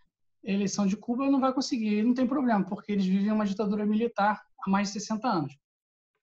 eleição 0.42 0.84
de 0.84 0.96
Cuba, 0.96 1.30
não 1.30 1.40
vai 1.40 1.52
conseguir, 1.52 2.02
não 2.02 2.12
tem 2.12 2.26
problema, 2.26 2.64
porque 2.64 2.90
eles 2.90 3.06
vivem 3.06 3.30
uma 3.30 3.46
ditadura 3.46 3.86
militar 3.86 4.42
há 4.58 4.68
mais 4.68 4.88
de 4.88 4.94
60 4.94 5.28
anos. 5.28 5.56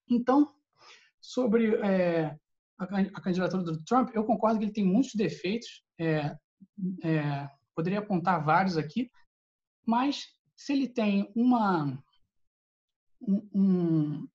Então, 0.09 0.53
sobre 1.21 1.77
é, 1.77 2.37
a, 2.77 2.83
a, 2.83 3.21
candidatura 3.21 3.63
do 3.63 3.81
Trump, 3.85 4.09
eu 4.13 4.25
concordo 4.25 4.59
que 4.59 4.65
ele 4.65 4.73
tem 4.73 4.85
muitos 4.85 5.15
defeitos, 5.15 5.85
é, 5.97 6.35
é, 7.05 7.49
poderia 7.73 7.99
apontar 7.99 8.43
vários 8.43 8.77
aqui, 8.77 9.09
mas 9.87 10.25
se 10.57 10.73
ele 10.73 10.89
tem 10.89 11.31
uma 11.33 11.97
um, 13.21 14.27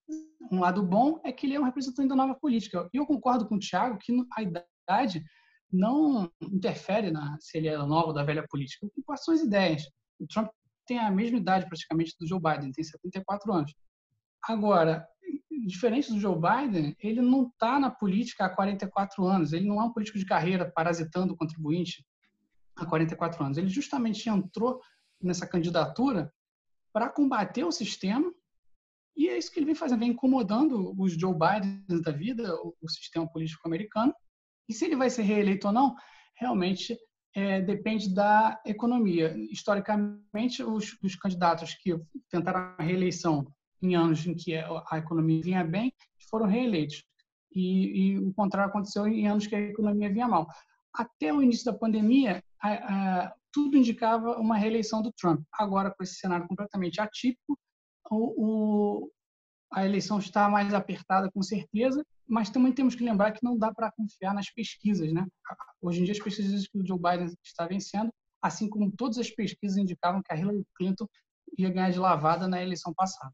lado 0.51 0.83
bom 0.83 1.20
é 1.25 1.33
que 1.33 1.46
ele 1.46 1.55
é 1.55 1.61
um 1.61 1.64
representante 1.64 2.09
da 2.09 2.16
nova 2.16 2.35
política. 2.35 2.88
E 2.92 2.96
eu 2.96 3.07
concordo 3.07 3.46
com 3.46 3.57
o 3.57 3.59
Thiago 3.59 3.99
que 3.99 4.12
a 4.37 4.42
idade 4.42 5.25
não 5.72 6.31
interfere 6.40 7.11
na 7.11 7.37
se 7.40 7.59
ele 7.59 7.68
é 7.68 7.77
nova 7.79 8.09
ou 8.09 8.12
da 8.12 8.22
velha 8.22 8.46
política. 8.49 8.87
Quais 9.05 9.25
são 9.25 9.35
as 9.35 9.40
ideias? 9.40 9.83
O 10.18 10.27
Trump 10.27 10.49
tem 10.87 10.99
a 10.99 11.11
mesma 11.11 11.38
idade 11.38 11.66
praticamente 11.66 12.14
do 12.18 12.27
Joe 12.27 12.40
Biden, 12.40 12.72
tem 12.72 12.85
74 12.85 13.53
anos. 13.53 13.75
Agora, 14.49 15.07
diferente 15.66 16.12
do 16.12 16.20
Joe 16.20 16.37
Biden, 16.37 16.96
ele 17.01 17.20
não 17.20 17.49
está 17.49 17.79
na 17.79 17.90
política 17.90 18.46
há 18.46 18.51
44 18.51 19.25
anos. 19.27 19.53
Ele 19.53 19.66
não 19.66 19.81
é 19.81 19.85
um 19.85 19.92
político 19.92 20.18
de 20.18 20.25
carreira 20.25 20.70
parasitando 20.70 21.35
o 21.35 21.37
contribuinte 21.37 22.07
há 22.77 22.87
44 22.87 23.44
anos. 23.44 23.59
Ele 23.59 23.68
justamente 23.68 24.29
entrou 24.29 24.81
nessa 25.20 25.46
candidatura 25.46 26.33
para 26.92 27.11
combater 27.11 27.64
o 27.64 27.72
sistema 27.72 28.33
e 29.16 29.29
é 29.29 29.38
isso 29.38 29.50
que 29.50 29.59
ele 29.59 29.66
vem 29.66 29.74
fazendo, 29.74 30.00
vem 30.00 30.11
incomodando 30.11 30.94
os 30.98 31.14
Joe 31.14 31.33
Biden 31.33 31.83
da 32.02 32.12
vida, 32.12 32.55
o, 32.62 32.74
o 32.83 32.88
sistema 32.88 33.26
político 33.26 33.66
americano. 33.66 34.14
E 34.68 34.74
se 34.74 34.85
ele 34.85 34.96
vai 34.96 35.09
ser 35.09 35.22
reeleito 35.22 35.68
ou 35.68 35.72
não, 35.72 35.94
realmente 36.35 36.96
é, 37.35 37.61
depende 37.62 38.14
da 38.14 38.61
economia. 38.66 39.35
Historicamente, 39.50 40.62
os, 40.62 40.96
os, 41.02 41.16
candidatos 41.16 41.74
que 41.74 41.98
tentaram 42.31 42.74
a 42.79 42.83
reeleição 42.83 43.46
em 43.83 43.94
anos 43.94 44.26
em 44.26 44.35
que 44.35 44.55
a 44.57 44.98
economia 44.98 45.42
vinha 45.42 45.64
bem 45.64 45.92
foram 46.31 46.46
reeleitos. 46.46 47.02
E, 47.55 48.12
e 48.12 48.18
o 48.18 48.35
contrário 48.35 48.68
aconteceu 48.68 49.07
em 49.07 49.26
anos 49.26 49.46
que 49.46 49.55
a 49.55 49.61
economia 49.61 50.12
vinha 50.12 50.29
mal. 50.29 50.46
Até 50.92 51.33
o 51.33 51.42
início 51.42 51.64
da 51.64 51.79
pandemia, 51.79 52.42
a, 52.61 52.72
a, 52.72 53.35
tudo 53.52 53.79
indicava 53.79 54.38
uma 54.38 54.57
reeleição 54.57 55.00
do 55.00 55.12
Trump. 55.12 55.42
Agora, 55.52 55.90
com 55.90 56.02
esse 56.02 56.16
cenário 56.16 56.46
completamente 56.46 57.00
atípico, 57.00 57.59
o, 58.11 59.05
o, 59.07 59.12
a 59.73 59.85
eleição 59.85 60.19
está 60.19 60.49
mais 60.49 60.73
apertada, 60.75 61.31
com 61.31 61.42
certeza, 61.42 62.05
mas 62.27 62.51
também 62.51 62.73
temos 62.73 62.95
que 62.95 63.05
lembrar 63.05 63.33
que 63.33 63.45
não 63.45 63.57
dá 63.57 63.73
para 63.73 63.92
confiar 63.92 64.35
nas 64.35 64.51
pesquisas. 64.51 65.12
Né? 65.12 65.27
Hoje 65.81 66.01
em 66.01 66.05
dia, 66.05 66.12
as 66.12 66.21
pesquisas 66.21 66.66
que 66.66 66.79
o 66.79 66.87
Joe 66.87 66.99
Biden 66.99 67.33
está 67.42 67.66
vencendo, 67.66 68.12
assim 68.42 68.69
como 68.69 68.90
todas 68.90 69.19
as 69.19 69.31
pesquisas 69.31 69.77
indicavam 69.77 70.23
que 70.23 70.33
a 70.33 70.37
Hillary 70.37 70.64
Clinton 70.77 71.07
ia 71.57 71.71
ganhar 71.71 71.90
de 71.90 71.99
lavada 71.99 72.49
na 72.49 72.62
eleição 72.62 72.92
passada. 72.95 73.33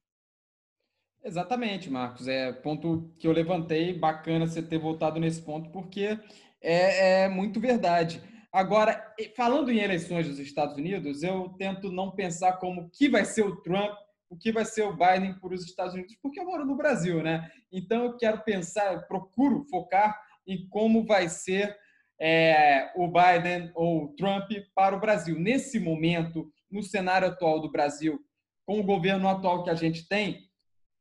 Exatamente, 1.24 1.88
Marcos. 1.88 2.26
É 2.26 2.52
ponto 2.52 3.12
que 3.18 3.26
eu 3.26 3.32
levantei. 3.32 3.96
Bacana 3.96 4.46
você 4.46 4.62
ter 4.62 4.78
voltado 4.78 5.20
nesse 5.20 5.40
ponto, 5.40 5.70
porque 5.70 6.18
é, 6.60 7.24
é 7.24 7.28
muito 7.28 7.60
verdade. 7.60 8.20
Agora, 8.52 9.14
falando 9.36 9.70
em 9.70 9.78
eleições 9.78 10.26
dos 10.26 10.38
Estados 10.38 10.76
Unidos, 10.76 11.22
eu 11.22 11.48
tento 11.56 11.90
não 11.90 12.10
pensar 12.10 12.54
como 12.58 12.90
que 12.90 13.08
vai 13.08 13.24
ser 13.24 13.46
o 13.46 13.56
Trump 13.56 13.96
o 14.32 14.36
que 14.38 14.50
vai 14.50 14.64
ser 14.64 14.84
o 14.84 14.96
Biden 14.96 15.38
para 15.38 15.52
os 15.52 15.62
Estados 15.62 15.92
Unidos, 15.92 16.16
porque 16.22 16.40
eu 16.40 16.46
moro 16.46 16.64
no 16.64 16.74
Brasil, 16.74 17.22
né? 17.22 17.52
Então 17.70 18.04
eu 18.04 18.16
quero 18.16 18.42
pensar, 18.42 18.94
eu 18.94 19.02
procuro 19.02 19.62
focar 19.64 20.18
em 20.46 20.66
como 20.68 21.04
vai 21.04 21.28
ser 21.28 21.76
é, 22.18 22.90
o 22.96 23.08
Biden 23.08 23.70
ou 23.74 24.04
o 24.04 24.08
Trump 24.14 24.50
para 24.74 24.96
o 24.96 25.00
Brasil. 25.00 25.38
Nesse 25.38 25.78
momento, 25.78 26.50
no 26.70 26.82
cenário 26.82 27.28
atual 27.28 27.60
do 27.60 27.70
Brasil, 27.70 28.18
com 28.64 28.80
o 28.80 28.82
governo 28.82 29.28
atual 29.28 29.64
que 29.64 29.70
a 29.70 29.74
gente 29.74 30.08
tem, 30.08 30.48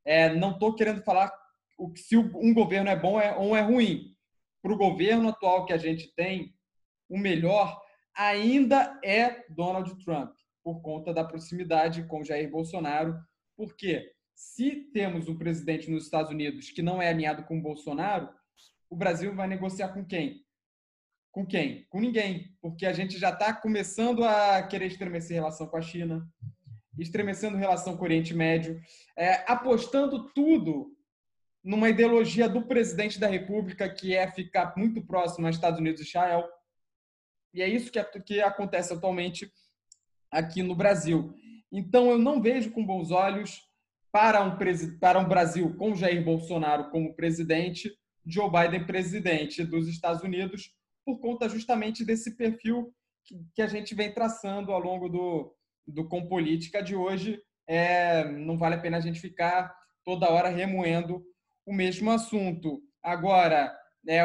é, 0.03 0.35
não 0.35 0.51
estou 0.51 0.75
querendo 0.75 1.01
falar 1.01 1.31
o, 1.79 1.89
se 1.95 2.17
um 2.17 2.53
governo 2.53 2.89
é 2.89 2.97
bom 2.97 3.17
é, 3.17 3.33
ou 3.37 3.55
é 3.55 3.61
ruim. 3.61 4.13
Para 4.61 4.73
o 4.73 4.77
governo 4.77 5.29
atual 5.29 5.65
que 5.65 5.71
a 5.71 5.77
gente 5.77 6.13
tem, 6.15 6.53
o 7.07 7.17
melhor 7.17 7.81
ainda 8.13 8.99
é 9.01 9.45
Donald 9.49 9.95
Trump 10.03 10.33
por 10.63 10.81
conta 10.81 11.13
da 11.13 11.23
proximidade 11.23 12.03
com 12.03 12.23
Jair 12.23 12.49
Bolsonaro. 12.49 13.17
Porque 13.55 14.11
se 14.33 14.89
temos 14.91 15.27
um 15.27 15.37
presidente 15.37 15.89
nos 15.89 16.05
Estados 16.05 16.31
Unidos 16.31 16.69
que 16.69 16.81
não 16.81 17.01
é 17.01 17.09
alinhado 17.09 17.43
com 17.43 17.61
Bolsonaro, 17.61 18.29
o 18.89 18.95
Brasil 18.95 19.33
vai 19.35 19.47
negociar 19.47 19.89
com 19.89 20.05
quem? 20.05 20.43
Com 21.31 21.45
quem? 21.45 21.85
Com 21.89 21.99
ninguém, 22.01 22.55
porque 22.61 22.85
a 22.85 22.91
gente 22.91 23.17
já 23.17 23.29
está 23.29 23.53
começando 23.53 24.23
a 24.23 24.61
querer 24.63 24.87
estremecer 24.87 25.35
relação 25.35 25.67
com 25.67 25.77
a 25.77 25.81
China, 25.81 26.27
estremecendo 26.99 27.57
relação 27.57 27.95
com 27.95 28.01
o 28.01 28.05
Oriente 28.05 28.33
Médio, 28.33 28.81
é, 29.15 29.49
apostando 29.49 30.27
tudo 30.33 30.93
numa 31.63 31.89
ideologia 31.89 32.49
do 32.49 32.63
presidente 32.63 33.19
da 33.19 33.27
República 33.27 33.87
que 33.87 34.15
é 34.15 34.29
ficar 34.29 34.73
muito 34.75 35.05
próximo 35.05 35.45
aos 35.45 35.55
Estados 35.55 35.79
Unidos 35.79 36.01
e 36.01 36.03
Israel. 36.03 36.49
E 37.53 37.61
é 37.61 37.67
isso 37.67 37.91
que, 37.91 37.99
é, 37.99 38.03
que 38.03 38.41
acontece 38.41 38.91
atualmente 38.91 39.51
aqui 40.31 40.63
no 40.63 40.75
Brasil. 40.75 41.33
Então, 41.71 42.09
eu 42.09 42.17
não 42.17 42.41
vejo 42.41 42.71
com 42.71 42.85
bons 42.85 43.11
olhos 43.11 43.61
para 44.11 44.43
um, 44.43 44.57
para 44.99 45.19
um 45.19 45.27
Brasil 45.27 45.75
com 45.77 45.95
Jair 45.95 46.23
Bolsonaro 46.23 46.89
como 46.89 47.15
presidente, 47.15 47.91
Joe 48.25 48.49
Biden 48.49 48.85
presidente 48.85 49.63
dos 49.63 49.87
Estados 49.87 50.21
Unidos, 50.21 50.71
por 51.05 51.19
conta 51.19 51.49
justamente 51.49 52.05
desse 52.05 52.35
perfil 52.35 52.93
que, 53.25 53.39
que 53.55 53.61
a 53.61 53.67
gente 53.67 53.95
vem 53.95 54.13
traçando 54.13 54.71
ao 54.71 54.79
longo 54.79 55.09
do, 55.09 55.55
do 55.87 56.07
Com 56.07 56.27
Política 56.27 56.81
de 56.81 56.95
hoje. 56.95 57.41
É, 57.67 58.25
não 58.25 58.57
vale 58.57 58.75
a 58.75 58.79
pena 58.79 58.97
a 58.97 59.01
gente 59.01 59.19
ficar 59.19 59.73
toda 60.03 60.29
hora 60.29 60.49
remoendo 60.49 61.23
o 61.65 61.73
mesmo 61.73 62.11
assunto. 62.11 62.81
Agora, 63.01 63.75
é, 64.07 64.21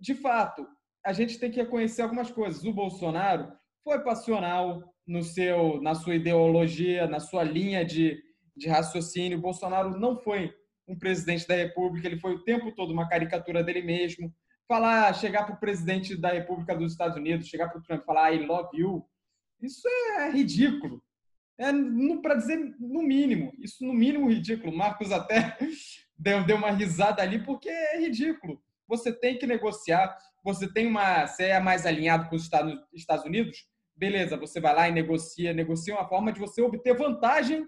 de 0.00 0.14
fato, 0.14 0.66
a 1.04 1.12
gente 1.12 1.38
tem 1.38 1.50
que 1.50 1.60
reconhecer 1.60 2.02
algumas 2.02 2.30
coisas. 2.30 2.64
O 2.64 2.72
Bolsonaro 2.72 3.52
foi 3.84 4.02
passional, 4.02 4.82
no 5.06 5.22
seu, 5.22 5.80
na 5.80 5.94
sua 5.94 6.16
ideologia, 6.16 7.06
na 7.06 7.20
sua 7.20 7.44
linha 7.44 7.84
de, 7.84 8.20
de 8.56 8.68
raciocínio. 8.68 9.40
Bolsonaro 9.40 9.98
não 9.98 10.16
foi 10.16 10.52
um 10.88 10.98
presidente 10.98 11.46
da 11.46 11.54
República, 11.54 12.06
ele 12.06 12.18
foi 12.18 12.34
o 12.34 12.44
tempo 12.44 12.72
todo 12.72 12.92
uma 12.92 13.08
caricatura 13.08 13.62
dele 13.62 13.82
mesmo. 13.82 14.34
Falar, 14.68 15.12
chegar 15.14 15.44
para 15.44 15.54
o 15.54 15.60
presidente 15.60 16.16
da 16.16 16.32
República 16.32 16.74
dos 16.74 16.92
Estados 16.92 17.16
Unidos, 17.16 17.46
chegar 17.46 17.68
para 17.68 17.78
o 17.78 17.82
Trump 17.82 18.02
e 18.02 18.04
falar 18.04 18.32
I 18.32 18.44
love 18.44 18.76
you, 18.76 19.06
isso 19.60 19.86
é 19.88 20.30
ridículo. 20.30 21.02
É 21.58 21.72
para 22.20 22.34
dizer 22.34 22.58
no 22.78 23.02
mínimo, 23.02 23.52
isso 23.58 23.84
no 23.84 23.94
mínimo 23.94 24.28
ridículo. 24.28 24.76
Marcos 24.76 25.10
até 25.12 25.56
deu, 26.18 26.44
deu 26.44 26.56
uma 26.56 26.70
risada 26.70 27.22
ali 27.22 27.42
porque 27.42 27.68
é 27.68 28.00
ridículo. 28.00 28.60
Você 28.88 29.12
tem 29.12 29.38
que 29.38 29.46
negociar, 29.46 30.16
você 30.44 30.70
tem 30.70 30.86
uma, 30.86 31.26
você 31.26 31.44
é 31.44 31.60
mais 31.60 31.86
alinhado 31.86 32.28
com 32.28 32.36
os 32.36 32.42
Estados 32.42 33.24
Unidos, 33.24 33.66
beleza, 33.96 34.36
você 34.36 34.60
vai 34.60 34.74
lá 34.74 34.88
e 34.88 34.92
negocia, 34.92 35.52
negocia 35.52 35.94
uma 35.94 36.08
forma 36.08 36.32
de 36.32 36.38
você 36.38 36.60
obter 36.60 36.96
vantagem 36.96 37.66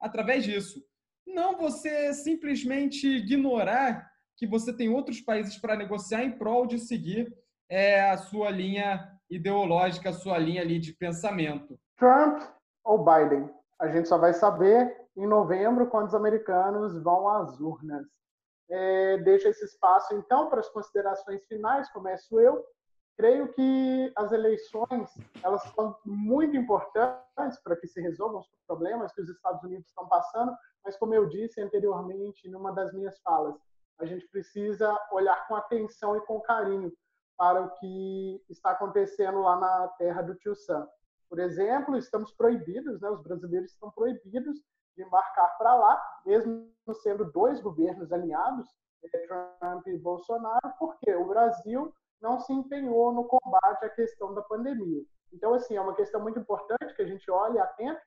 através 0.00 0.44
disso. 0.44 0.82
Não 1.26 1.56
você 1.56 2.12
simplesmente 2.12 3.06
ignorar 3.06 4.10
que 4.36 4.46
você 4.46 4.72
tem 4.72 4.88
outros 4.88 5.20
países 5.20 5.56
para 5.58 5.76
negociar 5.76 6.24
em 6.24 6.36
prol 6.36 6.66
de 6.66 6.78
seguir 6.78 7.32
é, 7.68 8.10
a 8.10 8.16
sua 8.16 8.50
linha 8.50 9.12
ideológica, 9.30 10.10
a 10.10 10.14
sua 10.14 10.38
linha 10.38 10.62
ali 10.62 10.78
de 10.78 10.92
pensamento. 10.92 11.78
Trump 11.96 12.42
ou 12.84 13.04
Biden? 13.04 13.50
A 13.80 13.88
gente 13.88 14.08
só 14.08 14.16
vai 14.16 14.32
saber 14.32 14.96
em 15.16 15.26
novembro, 15.26 15.88
quando 15.88 16.06
os 16.06 16.14
americanos 16.14 17.00
vão 17.02 17.28
às 17.28 17.60
urnas. 17.60 18.06
É, 18.70 19.18
deixa 19.18 19.48
esse 19.48 19.64
espaço, 19.64 20.14
então, 20.14 20.48
para 20.48 20.60
as 20.60 20.68
considerações 20.68 21.44
finais. 21.46 21.90
Começo 21.90 22.38
eu 22.40 22.64
creio 23.18 23.52
que 23.52 24.12
as 24.16 24.30
eleições 24.30 25.10
elas 25.42 25.62
são 25.74 25.98
muito 26.06 26.56
importantes 26.56 27.60
para 27.64 27.76
que 27.76 27.88
se 27.88 28.00
resolvam 28.00 28.38
os 28.38 28.48
problemas 28.64 29.12
que 29.12 29.20
os 29.20 29.28
Estados 29.28 29.62
Unidos 29.64 29.88
estão 29.88 30.08
passando, 30.08 30.56
mas 30.84 30.96
como 30.96 31.14
eu 31.14 31.28
disse 31.28 31.60
anteriormente 31.60 32.48
numa 32.48 32.72
das 32.72 32.94
minhas 32.94 33.18
falas, 33.20 33.56
a 33.98 34.06
gente 34.06 34.26
precisa 34.28 34.96
olhar 35.10 35.48
com 35.48 35.56
atenção 35.56 36.16
e 36.16 36.20
com 36.20 36.40
carinho 36.40 36.92
para 37.36 37.60
o 37.60 37.70
que 37.80 38.40
está 38.48 38.70
acontecendo 38.70 39.40
lá 39.40 39.58
na 39.58 39.88
terra 39.98 40.22
do 40.22 40.36
Tio 40.36 40.54
Sam. 40.54 40.88
Por 41.28 41.40
exemplo, 41.40 41.96
estamos 41.96 42.32
proibidos, 42.32 43.00
né, 43.00 43.10
os 43.10 43.22
brasileiros 43.22 43.72
estão 43.72 43.90
proibidos 43.90 44.56
de 44.96 45.02
embarcar 45.02 45.58
para 45.58 45.74
lá, 45.74 46.20
mesmo 46.24 46.72
sendo 47.02 47.30
dois 47.32 47.60
governos 47.60 48.12
alinhados, 48.12 48.68
é, 49.02 49.26
Trump 49.26 49.86
e 49.88 49.98
Bolsonaro, 49.98 50.74
porque 50.78 51.12
o 51.14 51.26
Brasil 51.26 51.92
não 52.20 52.38
se 52.38 52.52
empenhou 52.52 53.12
no 53.12 53.24
combate 53.24 53.84
à 53.84 53.88
questão 53.88 54.34
da 54.34 54.42
pandemia. 54.42 55.02
Então, 55.32 55.54
assim, 55.54 55.76
é 55.76 55.80
uma 55.80 55.94
questão 55.94 56.20
muito 56.20 56.38
importante 56.38 56.94
que 56.94 57.02
a 57.02 57.06
gente 57.06 57.30
olhe 57.30 57.58
atento 57.58 58.00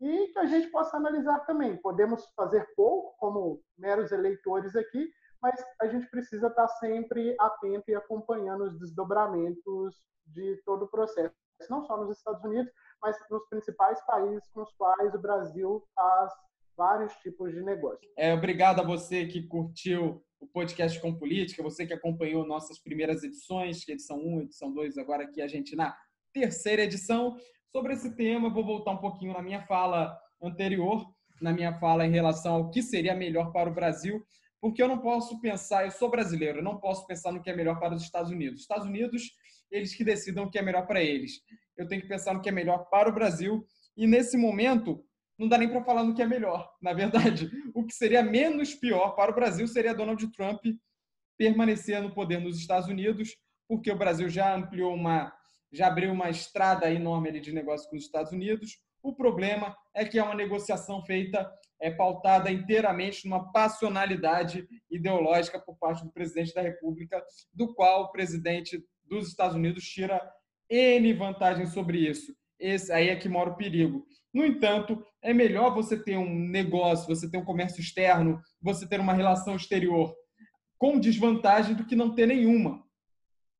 e 0.00 0.28
que 0.28 0.38
a 0.38 0.46
gente 0.46 0.68
possa 0.70 0.96
analisar 0.96 1.40
também. 1.46 1.76
Podemos 1.76 2.26
fazer 2.36 2.66
pouco, 2.76 3.16
como 3.18 3.60
meros 3.78 4.12
eleitores 4.12 4.76
aqui, 4.76 5.10
mas 5.40 5.64
a 5.80 5.86
gente 5.86 6.08
precisa 6.10 6.48
estar 6.48 6.68
sempre 6.68 7.34
atento 7.40 7.90
e 7.90 7.94
acompanhando 7.94 8.64
os 8.64 8.78
desdobramentos 8.78 10.02
de 10.26 10.60
todo 10.64 10.84
o 10.84 10.88
processo, 10.88 11.34
não 11.70 11.84
só 11.84 11.96
nos 11.96 12.16
Estados 12.16 12.42
Unidos, 12.44 12.70
mas 13.00 13.16
nos 13.30 13.46
principais 13.48 14.04
países 14.06 14.48
com 14.52 14.62
os 14.62 14.72
quais 14.74 15.14
o 15.14 15.20
Brasil 15.20 15.82
faz 15.94 16.32
vários 16.76 17.14
tipos 17.16 17.52
de 17.52 17.62
negócio. 17.62 18.08
É, 18.16 18.34
obrigado 18.34 18.80
a 18.80 18.84
você 18.84 19.26
que 19.26 19.46
curtiu 19.46 20.22
o 20.40 20.46
podcast 20.46 21.00
com 21.00 21.14
política, 21.14 21.62
você 21.62 21.86
que 21.86 21.92
acompanhou 21.92 22.46
nossas 22.46 22.78
primeiras 22.78 23.22
edições, 23.22 23.86
edição 23.88 24.18
1, 24.18 24.42
edição 24.42 24.72
2, 24.72 24.98
agora 24.98 25.24
aqui 25.24 25.40
a 25.40 25.48
gente 25.48 25.74
na 25.74 25.96
terceira 26.32 26.82
edição. 26.82 27.36
Sobre 27.70 27.94
esse 27.94 28.14
tema, 28.14 28.52
vou 28.52 28.64
voltar 28.64 28.92
um 28.92 28.98
pouquinho 28.98 29.32
na 29.32 29.42
minha 29.42 29.62
fala 29.62 30.16
anterior, 30.42 31.06
na 31.40 31.52
minha 31.52 31.78
fala 31.78 32.06
em 32.06 32.10
relação 32.10 32.54
ao 32.54 32.70
que 32.70 32.82
seria 32.82 33.14
melhor 33.14 33.52
para 33.52 33.70
o 33.70 33.74
Brasil, 33.74 34.24
porque 34.60 34.82
eu 34.82 34.88
não 34.88 34.98
posso 34.98 35.40
pensar, 35.40 35.84
eu 35.84 35.90
sou 35.90 36.10
brasileiro, 36.10 36.58
eu 36.58 36.64
não 36.64 36.78
posso 36.78 37.06
pensar 37.06 37.32
no 37.32 37.42
que 37.42 37.50
é 37.50 37.56
melhor 37.56 37.78
para 37.78 37.94
os 37.94 38.02
Estados 38.02 38.30
Unidos. 38.30 38.62
Estados 38.62 38.86
Unidos, 38.86 39.32
eles 39.70 39.94
que 39.94 40.04
decidam 40.04 40.44
o 40.44 40.50
que 40.50 40.58
é 40.58 40.62
melhor 40.62 40.86
para 40.86 41.02
eles. 41.02 41.40
Eu 41.76 41.86
tenho 41.86 42.00
que 42.00 42.08
pensar 42.08 42.34
no 42.34 42.40
que 42.40 42.48
é 42.48 42.52
melhor 42.52 42.88
para 42.90 43.08
o 43.08 43.12
Brasil, 43.12 43.64
e 43.96 44.06
nesse 44.06 44.36
momento, 44.36 45.04
não 45.38 45.48
dá 45.48 45.58
nem 45.58 45.68
para 45.68 45.84
falar 45.84 46.02
no 46.02 46.14
que 46.14 46.22
é 46.22 46.26
melhor. 46.26 46.70
Na 46.80 46.92
verdade, 46.92 47.50
o 47.74 47.84
que 47.84 47.94
seria 47.94 48.22
menos 48.22 48.74
pior 48.74 49.10
para 49.10 49.30
o 49.30 49.34
Brasil 49.34 49.66
seria 49.66 49.94
Donald 49.94 50.26
Trump 50.32 50.64
permanecer 51.36 52.00
no 52.02 52.14
poder 52.14 52.40
nos 52.40 52.58
Estados 52.58 52.88
Unidos, 52.88 53.36
porque 53.68 53.90
o 53.90 53.98
Brasil 53.98 54.28
já 54.28 54.54
ampliou 54.54 54.94
uma, 54.94 55.32
já 55.72 55.88
abriu 55.88 56.12
uma 56.12 56.30
estrada 56.30 56.90
enorme 56.90 57.38
de 57.40 57.52
negócio 57.52 57.88
com 57.90 57.96
os 57.96 58.04
Estados 58.04 58.32
Unidos. 58.32 58.78
O 59.02 59.14
problema 59.14 59.76
é 59.94 60.04
que 60.04 60.18
é 60.18 60.22
uma 60.22 60.34
negociação 60.34 61.04
feita, 61.04 61.50
é 61.80 61.90
pautada 61.90 62.50
inteiramente 62.50 63.28
numa 63.28 63.52
passionalidade 63.52 64.66
ideológica 64.90 65.60
por 65.60 65.76
parte 65.76 66.02
do 66.02 66.10
presidente 66.10 66.54
da 66.54 66.62
República, 66.62 67.22
do 67.52 67.74
qual 67.74 68.04
o 68.04 68.12
presidente 68.12 68.82
dos 69.04 69.28
Estados 69.28 69.54
Unidos 69.54 69.84
tira 69.84 70.20
N 70.68 71.12
vantagens 71.12 71.72
sobre 71.72 71.98
isso. 71.98 72.34
Esse 72.58 72.90
aí 72.90 73.08
é 73.08 73.16
que 73.16 73.28
mora 73.28 73.50
o 73.50 73.56
perigo. 73.56 74.06
No 74.36 74.44
entanto, 74.44 75.02
é 75.22 75.32
melhor 75.32 75.72
você 75.72 75.96
ter 75.96 76.18
um 76.18 76.28
negócio, 76.28 77.06
você 77.06 77.26
ter 77.26 77.38
um 77.38 77.44
comércio 77.44 77.80
externo, 77.80 78.38
você 78.60 78.86
ter 78.86 79.00
uma 79.00 79.14
relação 79.14 79.56
exterior 79.56 80.14
com 80.76 81.00
desvantagem 81.00 81.74
do 81.74 81.86
que 81.86 81.96
não 81.96 82.14
ter 82.14 82.26
nenhuma. 82.26 82.84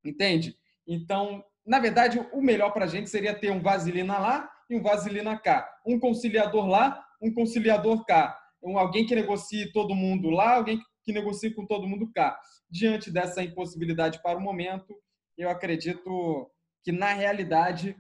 Entende? 0.05 0.55
Então, 0.87 1.43
na 1.65 1.79
verdade, 1.79 2.19
o 2.31 2.43
melhor 2.43 2.75
para 2.75 2.85
a 2.85 2.89
gente 2.89 3.09
seria 3.09 3.33
ter 3.33 3.51
um 3.51 3.63
vaselina 3.63 4.19
lá 4.19 4.51
e 4.69 4.77
um 4.77 4.83
vaselina 4.83 5.39
cá. 5.39 5.67
Um 5.87 5.99
conciliador 5.99 6.67
lá, 6.67 7.03
um 7.23 7.33
conciliador 7.33 8.05
cá. 8.05 8.39
Um, 8.63 8.79
alguém 8.79 9.07
que 9.07 9.15
negocie 9.15 9.73
todo 9.73 9.95
mundo 9.95 10.29
lá, 10.29 10.57
alguém 10.57 10.79
que 11.03 11.11
negocie 11.11 11.55
com 11.55 11.65
todo 11.65 11.89
mundo 11.89 12.13
cá. 12.13 12.39
Diante 12.69 13.11
dessa 13.11 13.43
impossibilidade 13.43 14.21
para 14.23 14.37
o 14.37 14.43
momento, 14.43 14.95
eu 15.39 15.49
acredito 15.49 16.51
que, 16.85 16.93
na 16.93 17.15
realidade, 17.15 17.97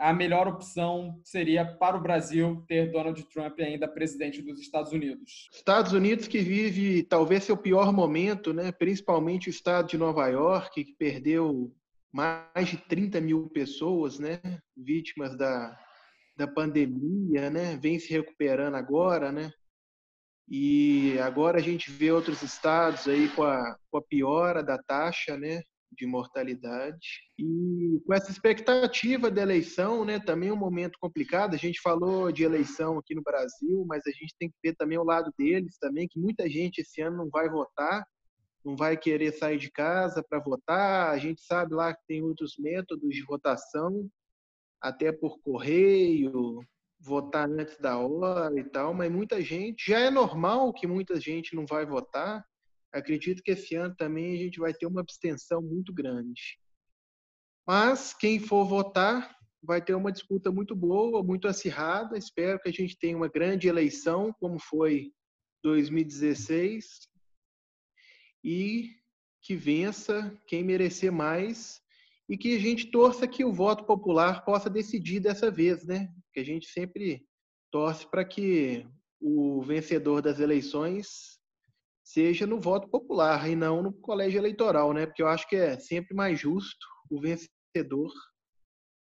a 0.00 0.14
melhor 0.14 0.48
opção 0.48 1.20
seria 1.22 1.62
para 1.62 1.94
o 1.94 2.00
Brasil 2.00 2.64
ter 2.66 2.90
Donald 2.90 3.22
Trump 3.24 3.60
ainda 3.60 3.86
presidente 3.86 4.40
dos 4.40 4.58
Estados 4.58 4.92
Unidos. 4.92 5.50
Estados 5.52 5.92
Unidos 5.92 6.26
que 6.26 6.38
vive 6.38 7.02
talvez 7.02 7.44
seu 7.44 7.56
pior 7.56 7.92
momento, 7.92 8.54
né? 8.54 8.72
principalmente 8.72 9.48
o 9.48 9.50
estado 9.50 9.88
de 9.88 9.98
Nova 9.98 10.26
York, 10.28 10.84
que 10.84 10.94
perdeu 10.94 11.70
mais 12.10 12.68
de 12.68 12.78
30 12.78 13.20
mil 13.20 13.50
pessoas 13.50 14.18
né? 14.18 14.40
vítimas 14.74 15.36
da, 15.36 15.78
da 16.34 16.48
pandemia, 16.48 17.50
né? 17.50 17.76
vem 17.76 17.98
se 17.98 18.08
recuperando 18.10 18.76
agora, 18.76 19.30
né? 19.30 19.52
E 20.48 21.16
agora 21.20 21.58
a 21.58 21.62
gente 21.62 21.90
vê 21.92 22.10
outros 22.10 22.42
estados 22.42 23.06
aí 23.06 23.28
com 23.28 23.42
a, 23.44 23.76
com 23.90 23.98
a 23.98 24.02
piora 24.02 24.64
da 24.64 24.78
taxa, 24.78 25.36
né? 25.36 25.62
De 25.92 26.06
mortalidade. 26.06 27.08
E 27.38 28.00
com 28.06 28.14
essa 28.14 28.30
expectativa 28.30 29.30
da 29.30 29.42
eleição, 29.42 30.04
né, 30.04 30.18
também 30.20 30.50
é 30.50 30.52
um 30.52 30.56
momento 30.56 30.98
complicado. 31.00 31.54
A 31.54 31.58
gente 31.58 31.80
falou 31.80 32.30
de 32.30 32.44
eleição 32.44 32.98
aqui 32.98 33.14
no 33.14 33.22
Brasil, 33.22 33.84
mas 33.86 34.02
a 34.06 34.10
gente 34.10 34.34
tem 34.38 34.48
que 34.48 34.56
ver 34.62 34.74
também 34.76 34.98
o 34.98 35.04
lado 35.04 35.32
deles 35.38 35.76
também, 35.78 36.08
que 36.08 36.18
muita 36.18 36.48
gente 36.48 36.80
esse 36.80 37.00
ano 37.00 37.16
não 37.16 37.28
vai 37.30 37.48
votar, 37.48 38.04
não 38.64 38.76
vai 38.76 38.96
querer 38.96 39.32
sair 39.32 39.58
de 39.58 39.70
casa 39.70 40.22
para 40.22 40.40
votar. 40.40 41.10
A 41.10 41.18
gente 41.18 41.42
sabe 41.42 41.74
lá 41.74 41.94
que 41.94 42.02
tem 42.06 42.22
outros 42.22 42.54
métodos 42.58 43.14
de 43.14 43.22
votação, 43.22 44.08
até 44.80 45.12
por 45.12 45.38
correio, 45.40 46.60
votar 47.00 47.48
antes 47.48 47.78
da 47.78 47.98
hora 47.98 48.58
e 48.58 48.64
tal, 48.64 48.92
mas 48.92 49.10
muita 49.10 49.40
gente 49.40 49.90
já 49.90 49.98
é 49.98 50.10
normal 50.10 50.72
que 50.72 50.86
muita 50.86 51.18
gente 51.18 51.56
não 51.56 51.66
vai 51.66 51.86
votar 51.86 52.44
Acredito 52.92 53.42
que 53.42 53.52
esse 53.52 53.74
ano 53.76 53.94
também 53.96 54.34
a 54.34 54.38
gente 54.38 54.58
vai 54.58 54.74
ter 54.74 54.86
uma 54.86 55.00
abstenção 55.00 55.62
muito 55.62 55.92
grande. 55.92 56.58
Mas 57.66 58.12
quem 58.12 58.40
for 58.40 58.64
votar 58.64 59.36
vai 59.62 59.82
ter 59.82 59.94
uma 59.94 60.10
disputa 60.10 60.50
muito 60.50 60.74
boa, 60.74 61.22
muito 61.22 61.46
acirrada. 61.46 62.16
Espero 62.16 62.58
que 62.58 62.68
a 62.68 62.72
gente 62.72 62.98
tenha 62.98 63.16
uma 63.16 63.28
grande 63.28 63.68
eleição, 63.68 64.34
como 64.40 64.58
foi 64.58 65.12
2016, 65.62 67.08
e 68.42 68.90
que 69.42 69.54
vença 69.54 70.36
quem 70.46 70.64
merecer 70.64 71.12
mais 71.12 71.80
e 72.28 72.36
que 72.38 72.54
a 72.54 72.60
gente 72.60 72.90
torça 72.90 73.26
que 73.26 73.44
o 73.44 73.52
voto 73.52 73.84
popular 73.84 74.44
possa 74.44 74.70
decidir 74.70 75.20
dessa 75.20 75.50
vez, 75.50 75.84
né? 75.84 76.12
Que 76.32 76.40
a 76.40 76.44
gente 76.44 76.68
sempre 76.68 77.26
torce 77.70 78.08
para 78.08 78.24
que 78.24 78.86
o 79.20 79.62
vencedor 79.62 80.22
das 80.22 80.38
eleições 80.38 81.39
seja 82.12 82.44
no 82.44 82.58
voto 82.58 82.88
popular 82.88 83.48
e 83.48 83.54
não 83.54 83.82
no 83.82 83.92
colégio 83.92 84.38
eleitoral, 84.38 84.92
né? 84.92 85.06
Porque 85.06 85.22
eu 85.22 85.28
acho 85.28 85.48
que 85.48 85.54
é 85.54 85.78
sempre 85.78 86.14
mais 86.14 86.40
justo 86.40 86.86
o 87.08 87.20
vencedor 87.20 88.12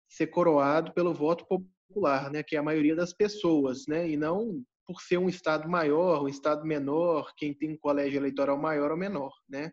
ser 0.08 0.28
coroado 0.28 0.94
pelo 0.94 1.14
voto 1.14 1.46
popular, 1.48 2.30
né? 2.30 2.44
Que 2.44 2.56
é 2.56 2.60
a 2.60 2.64
maioria 2.64 2.96
das 2.96 3.12
pessoas, 3.12 3.86
né? 3.88 4.08
E 4.08 4.16
não 4.16 4.64
por 4.86 5.02
ser 5.02 5.18
um 5.18 5.30
estado 5.30 5.68
maior, 5.68 6.24
um 6.24 6.28
estado 6.28 6.66
menor, 6.66 7.32
quem 7.36 7.54
tem 7.54 7.72
um 7.72 7.78
colégio 7.78 8.18
eleitoral 8.18 8.60
maior 8.60 8.92
ou 8.92 8.98
menor, 8.98 9.32
né? 9.48 9.72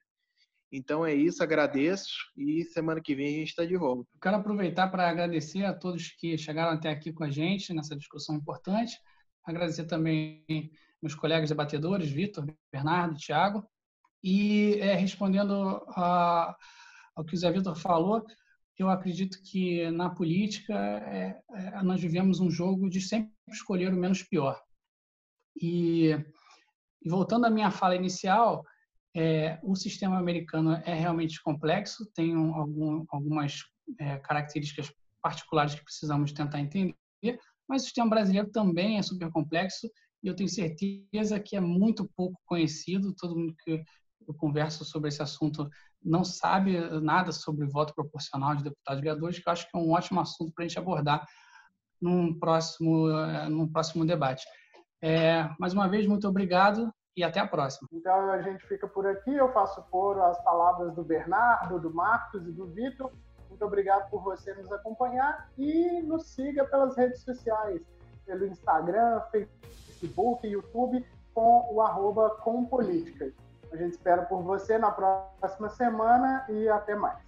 Então 0.72 1.06
é 1.06 1.14
isso, 1.14 1.42
agradeço 1.42 2.10
e 2.36 2.64
semana 2.64 3.00
que 3.00 3.14
vem 3.14 3.26
a 3.26 3.38
gente 3.38 3.48
está 3.48 3.64
de 3.64 3.76
volta. 3.76 4.08
Eu 4.14 4.20
quero 4.20 4.36
aproveitar 4.36 4.88
para 4.88 5.08
agradecer 5.08 5.64
a 5.64 5.74
todos 5.74 6.10
que 6.18 6.36
chegaram 6.36 6.72
até 6.72 6.90
aqui 6.90 7.12
com 7.12 7.24
a 7.24 7.30
gente 7.30 7.72
nessa 7.72 7.96
discussão 7.96 8.34
importante. 8.34 8.96
Agradecer 9.46 9.84
também 9.84 10.44
meus 11.00 11.14
colegas 11.14 11.48
debatedores, 11.48 12.10
Vitor, 12.10 12.44
Bernardo, 12.72 13.16
Tiago. 13.16 13.64
E 14.22 14.74
é, 14.80 14.94
respondendo 14.94 15.86
a, 15.90 16.56
ao 17.14 17.24
que 17.24 17.34
o 17.34 17.38
Zé 17.38 17.52
Vitor 17.52 17.76
falou, 17.76 18.26
eu 18.76 18.90
acredito 18.90 19.40
que 19.42 19.88
na 19.92 20.10
política 20.10 20.74
é, 20.74 21.40
é, 21.54 21.82
nós 21.82 22.00
vivemos 22.00 22.40
um 22.40 22.50
jogo 22.50 22.90
de 22.90 23.00
sempre 23.00 23.32
escolher 23.48 23.92
o 23.92 23.96
menos 23.96 24.22
pior. 24.22 24.60
E, 25.56 26.10
e 27.02 27.08
voltando 27.08 27.46
à 27.46 27.50
minha 27.50 27.70
fala 27.70 27.94
inicial, 27.94 28.64
é, 29.14 29.58
o 29.62 29.74
sistema 29.74 30.18
americano 30.18 30.72
é 30.84 30.92
realmente 30.92 31.40
complexo, 31.42 32.04
tem 32.14 32.36
um, 32.36 32.54
algum, 32.54 33.04
algumas 33.08 33.62
é, 33.98 34.18
características 34.18 34.92
particulares 35.22 35.74
que 35.74 35.84
precisamos 35.84 36.32
tentar 36.32 36.60
entender, 36.60 36.94
mas 37.68 37.82
o 37.82 37.84
sistema 37.84 38.10
brasileiro 38.10 38.50
também 38.50 38.98
é 38.98 39.02
super 39.02 39.30
complexo 39.30 39.88
e 40.22 40.28
eu 40.28 40.34
tenho 40.34 40.48
certeza 40.48 41.40
que 41.40 41.56
é 41.56 41.60
muito 41.60 42.08
pouco 42.16 42.40
conhecido. 42.46 43.14
Todo 43.14 43.36
mundo 43.36 43.54
que 43.62 43.82
eu 44.26 44.34
converso 44.34 44.84
sobre 44.84 45.08
esse 45.08 45.22
assunto 45.22 45.68
não 46.02 46.24
sabe 46.24 46.78
nada 47.00 47.32
sobre 47.32 47.66
voto 47.66 47.94
proporcional 47.94 48.54
de 48.54 48.64
deputados 48.64 49.00
e 49.00 49.02
vereadores, 49.02 49.38
que 49.38 49.48
eu 49.48 49.52
acho 49.52 49.70
que 49.70 49.76
é 49.76 49.80
um 49.80 49.90
ótimo 49.92 50.20
assunto 50.20 50.52
para 50.52 50.64
a 50.64 50.68
gente 50.68 50.78
abordar 50.78 51.26
num 52.00 52.38
próximo, 52.38 53.10
eh, 53.10 53.48
num 53.48 53.70
próximo 53.70 54.04
debate. 54.04 54.44
É, 55.02 55.48
mais 55.58 55.72
uma 55.72 55.88
vez, 55.88 56.06
muito 56.06 56.28
obrigado 56.28 56.92
e 57.16 57.22
até 57.22 57.40
a 57.40 57.46
próxima. 57.46 57.88
Então, 57.92 58.30
a 58.30 58.42
gente 58.42 58.66
fica 58.66 58.86
por 58.86 59.06
aqui. 59.06 59.34
Eu 59.34 59.52
faço 59.52 59.82
coro 59.90 60.22
às 60.22 60.42
palavras 60.44 60.94
do 60.94 61.02
Bernardo, 61.02 61.80
do 61.80 61.92
Marcos 61.92 62.46
e 62.46 62.52
do 62.52 62.66
Vitor. 62.68 63.12
Muito 63.56 63.64
obrigado 63.64 64.10
por 64.10 64.22
você 64.22 64.52
nos 64.52 64.70
acompanhar 64.70 65.48
e 65.56 66.02
nos 66.02 66.26
siga 66.26 66.62
pelas 66.66 66.94
redes 66.94 67.22
sociais, 67.22 67.80
pelo 68.26 68.44
Instagram, 68.44 69.22
Facebook 69.30 70.46
YouTube, 70.46 71.02
com 71.32 71.66
o 71.72 71.80
arroba 71.80 72.36
A 73.72 73.76
gente 73.78 73.92
espera 73.92 74.26
por 74.26 74.42
você 74.42 74.76
na 74.76 74.90
próxima 74.90 75.70
semana 75.70 76.44
e 76.50 76.68
até 76.68 76.94
mais. 76.94 77.25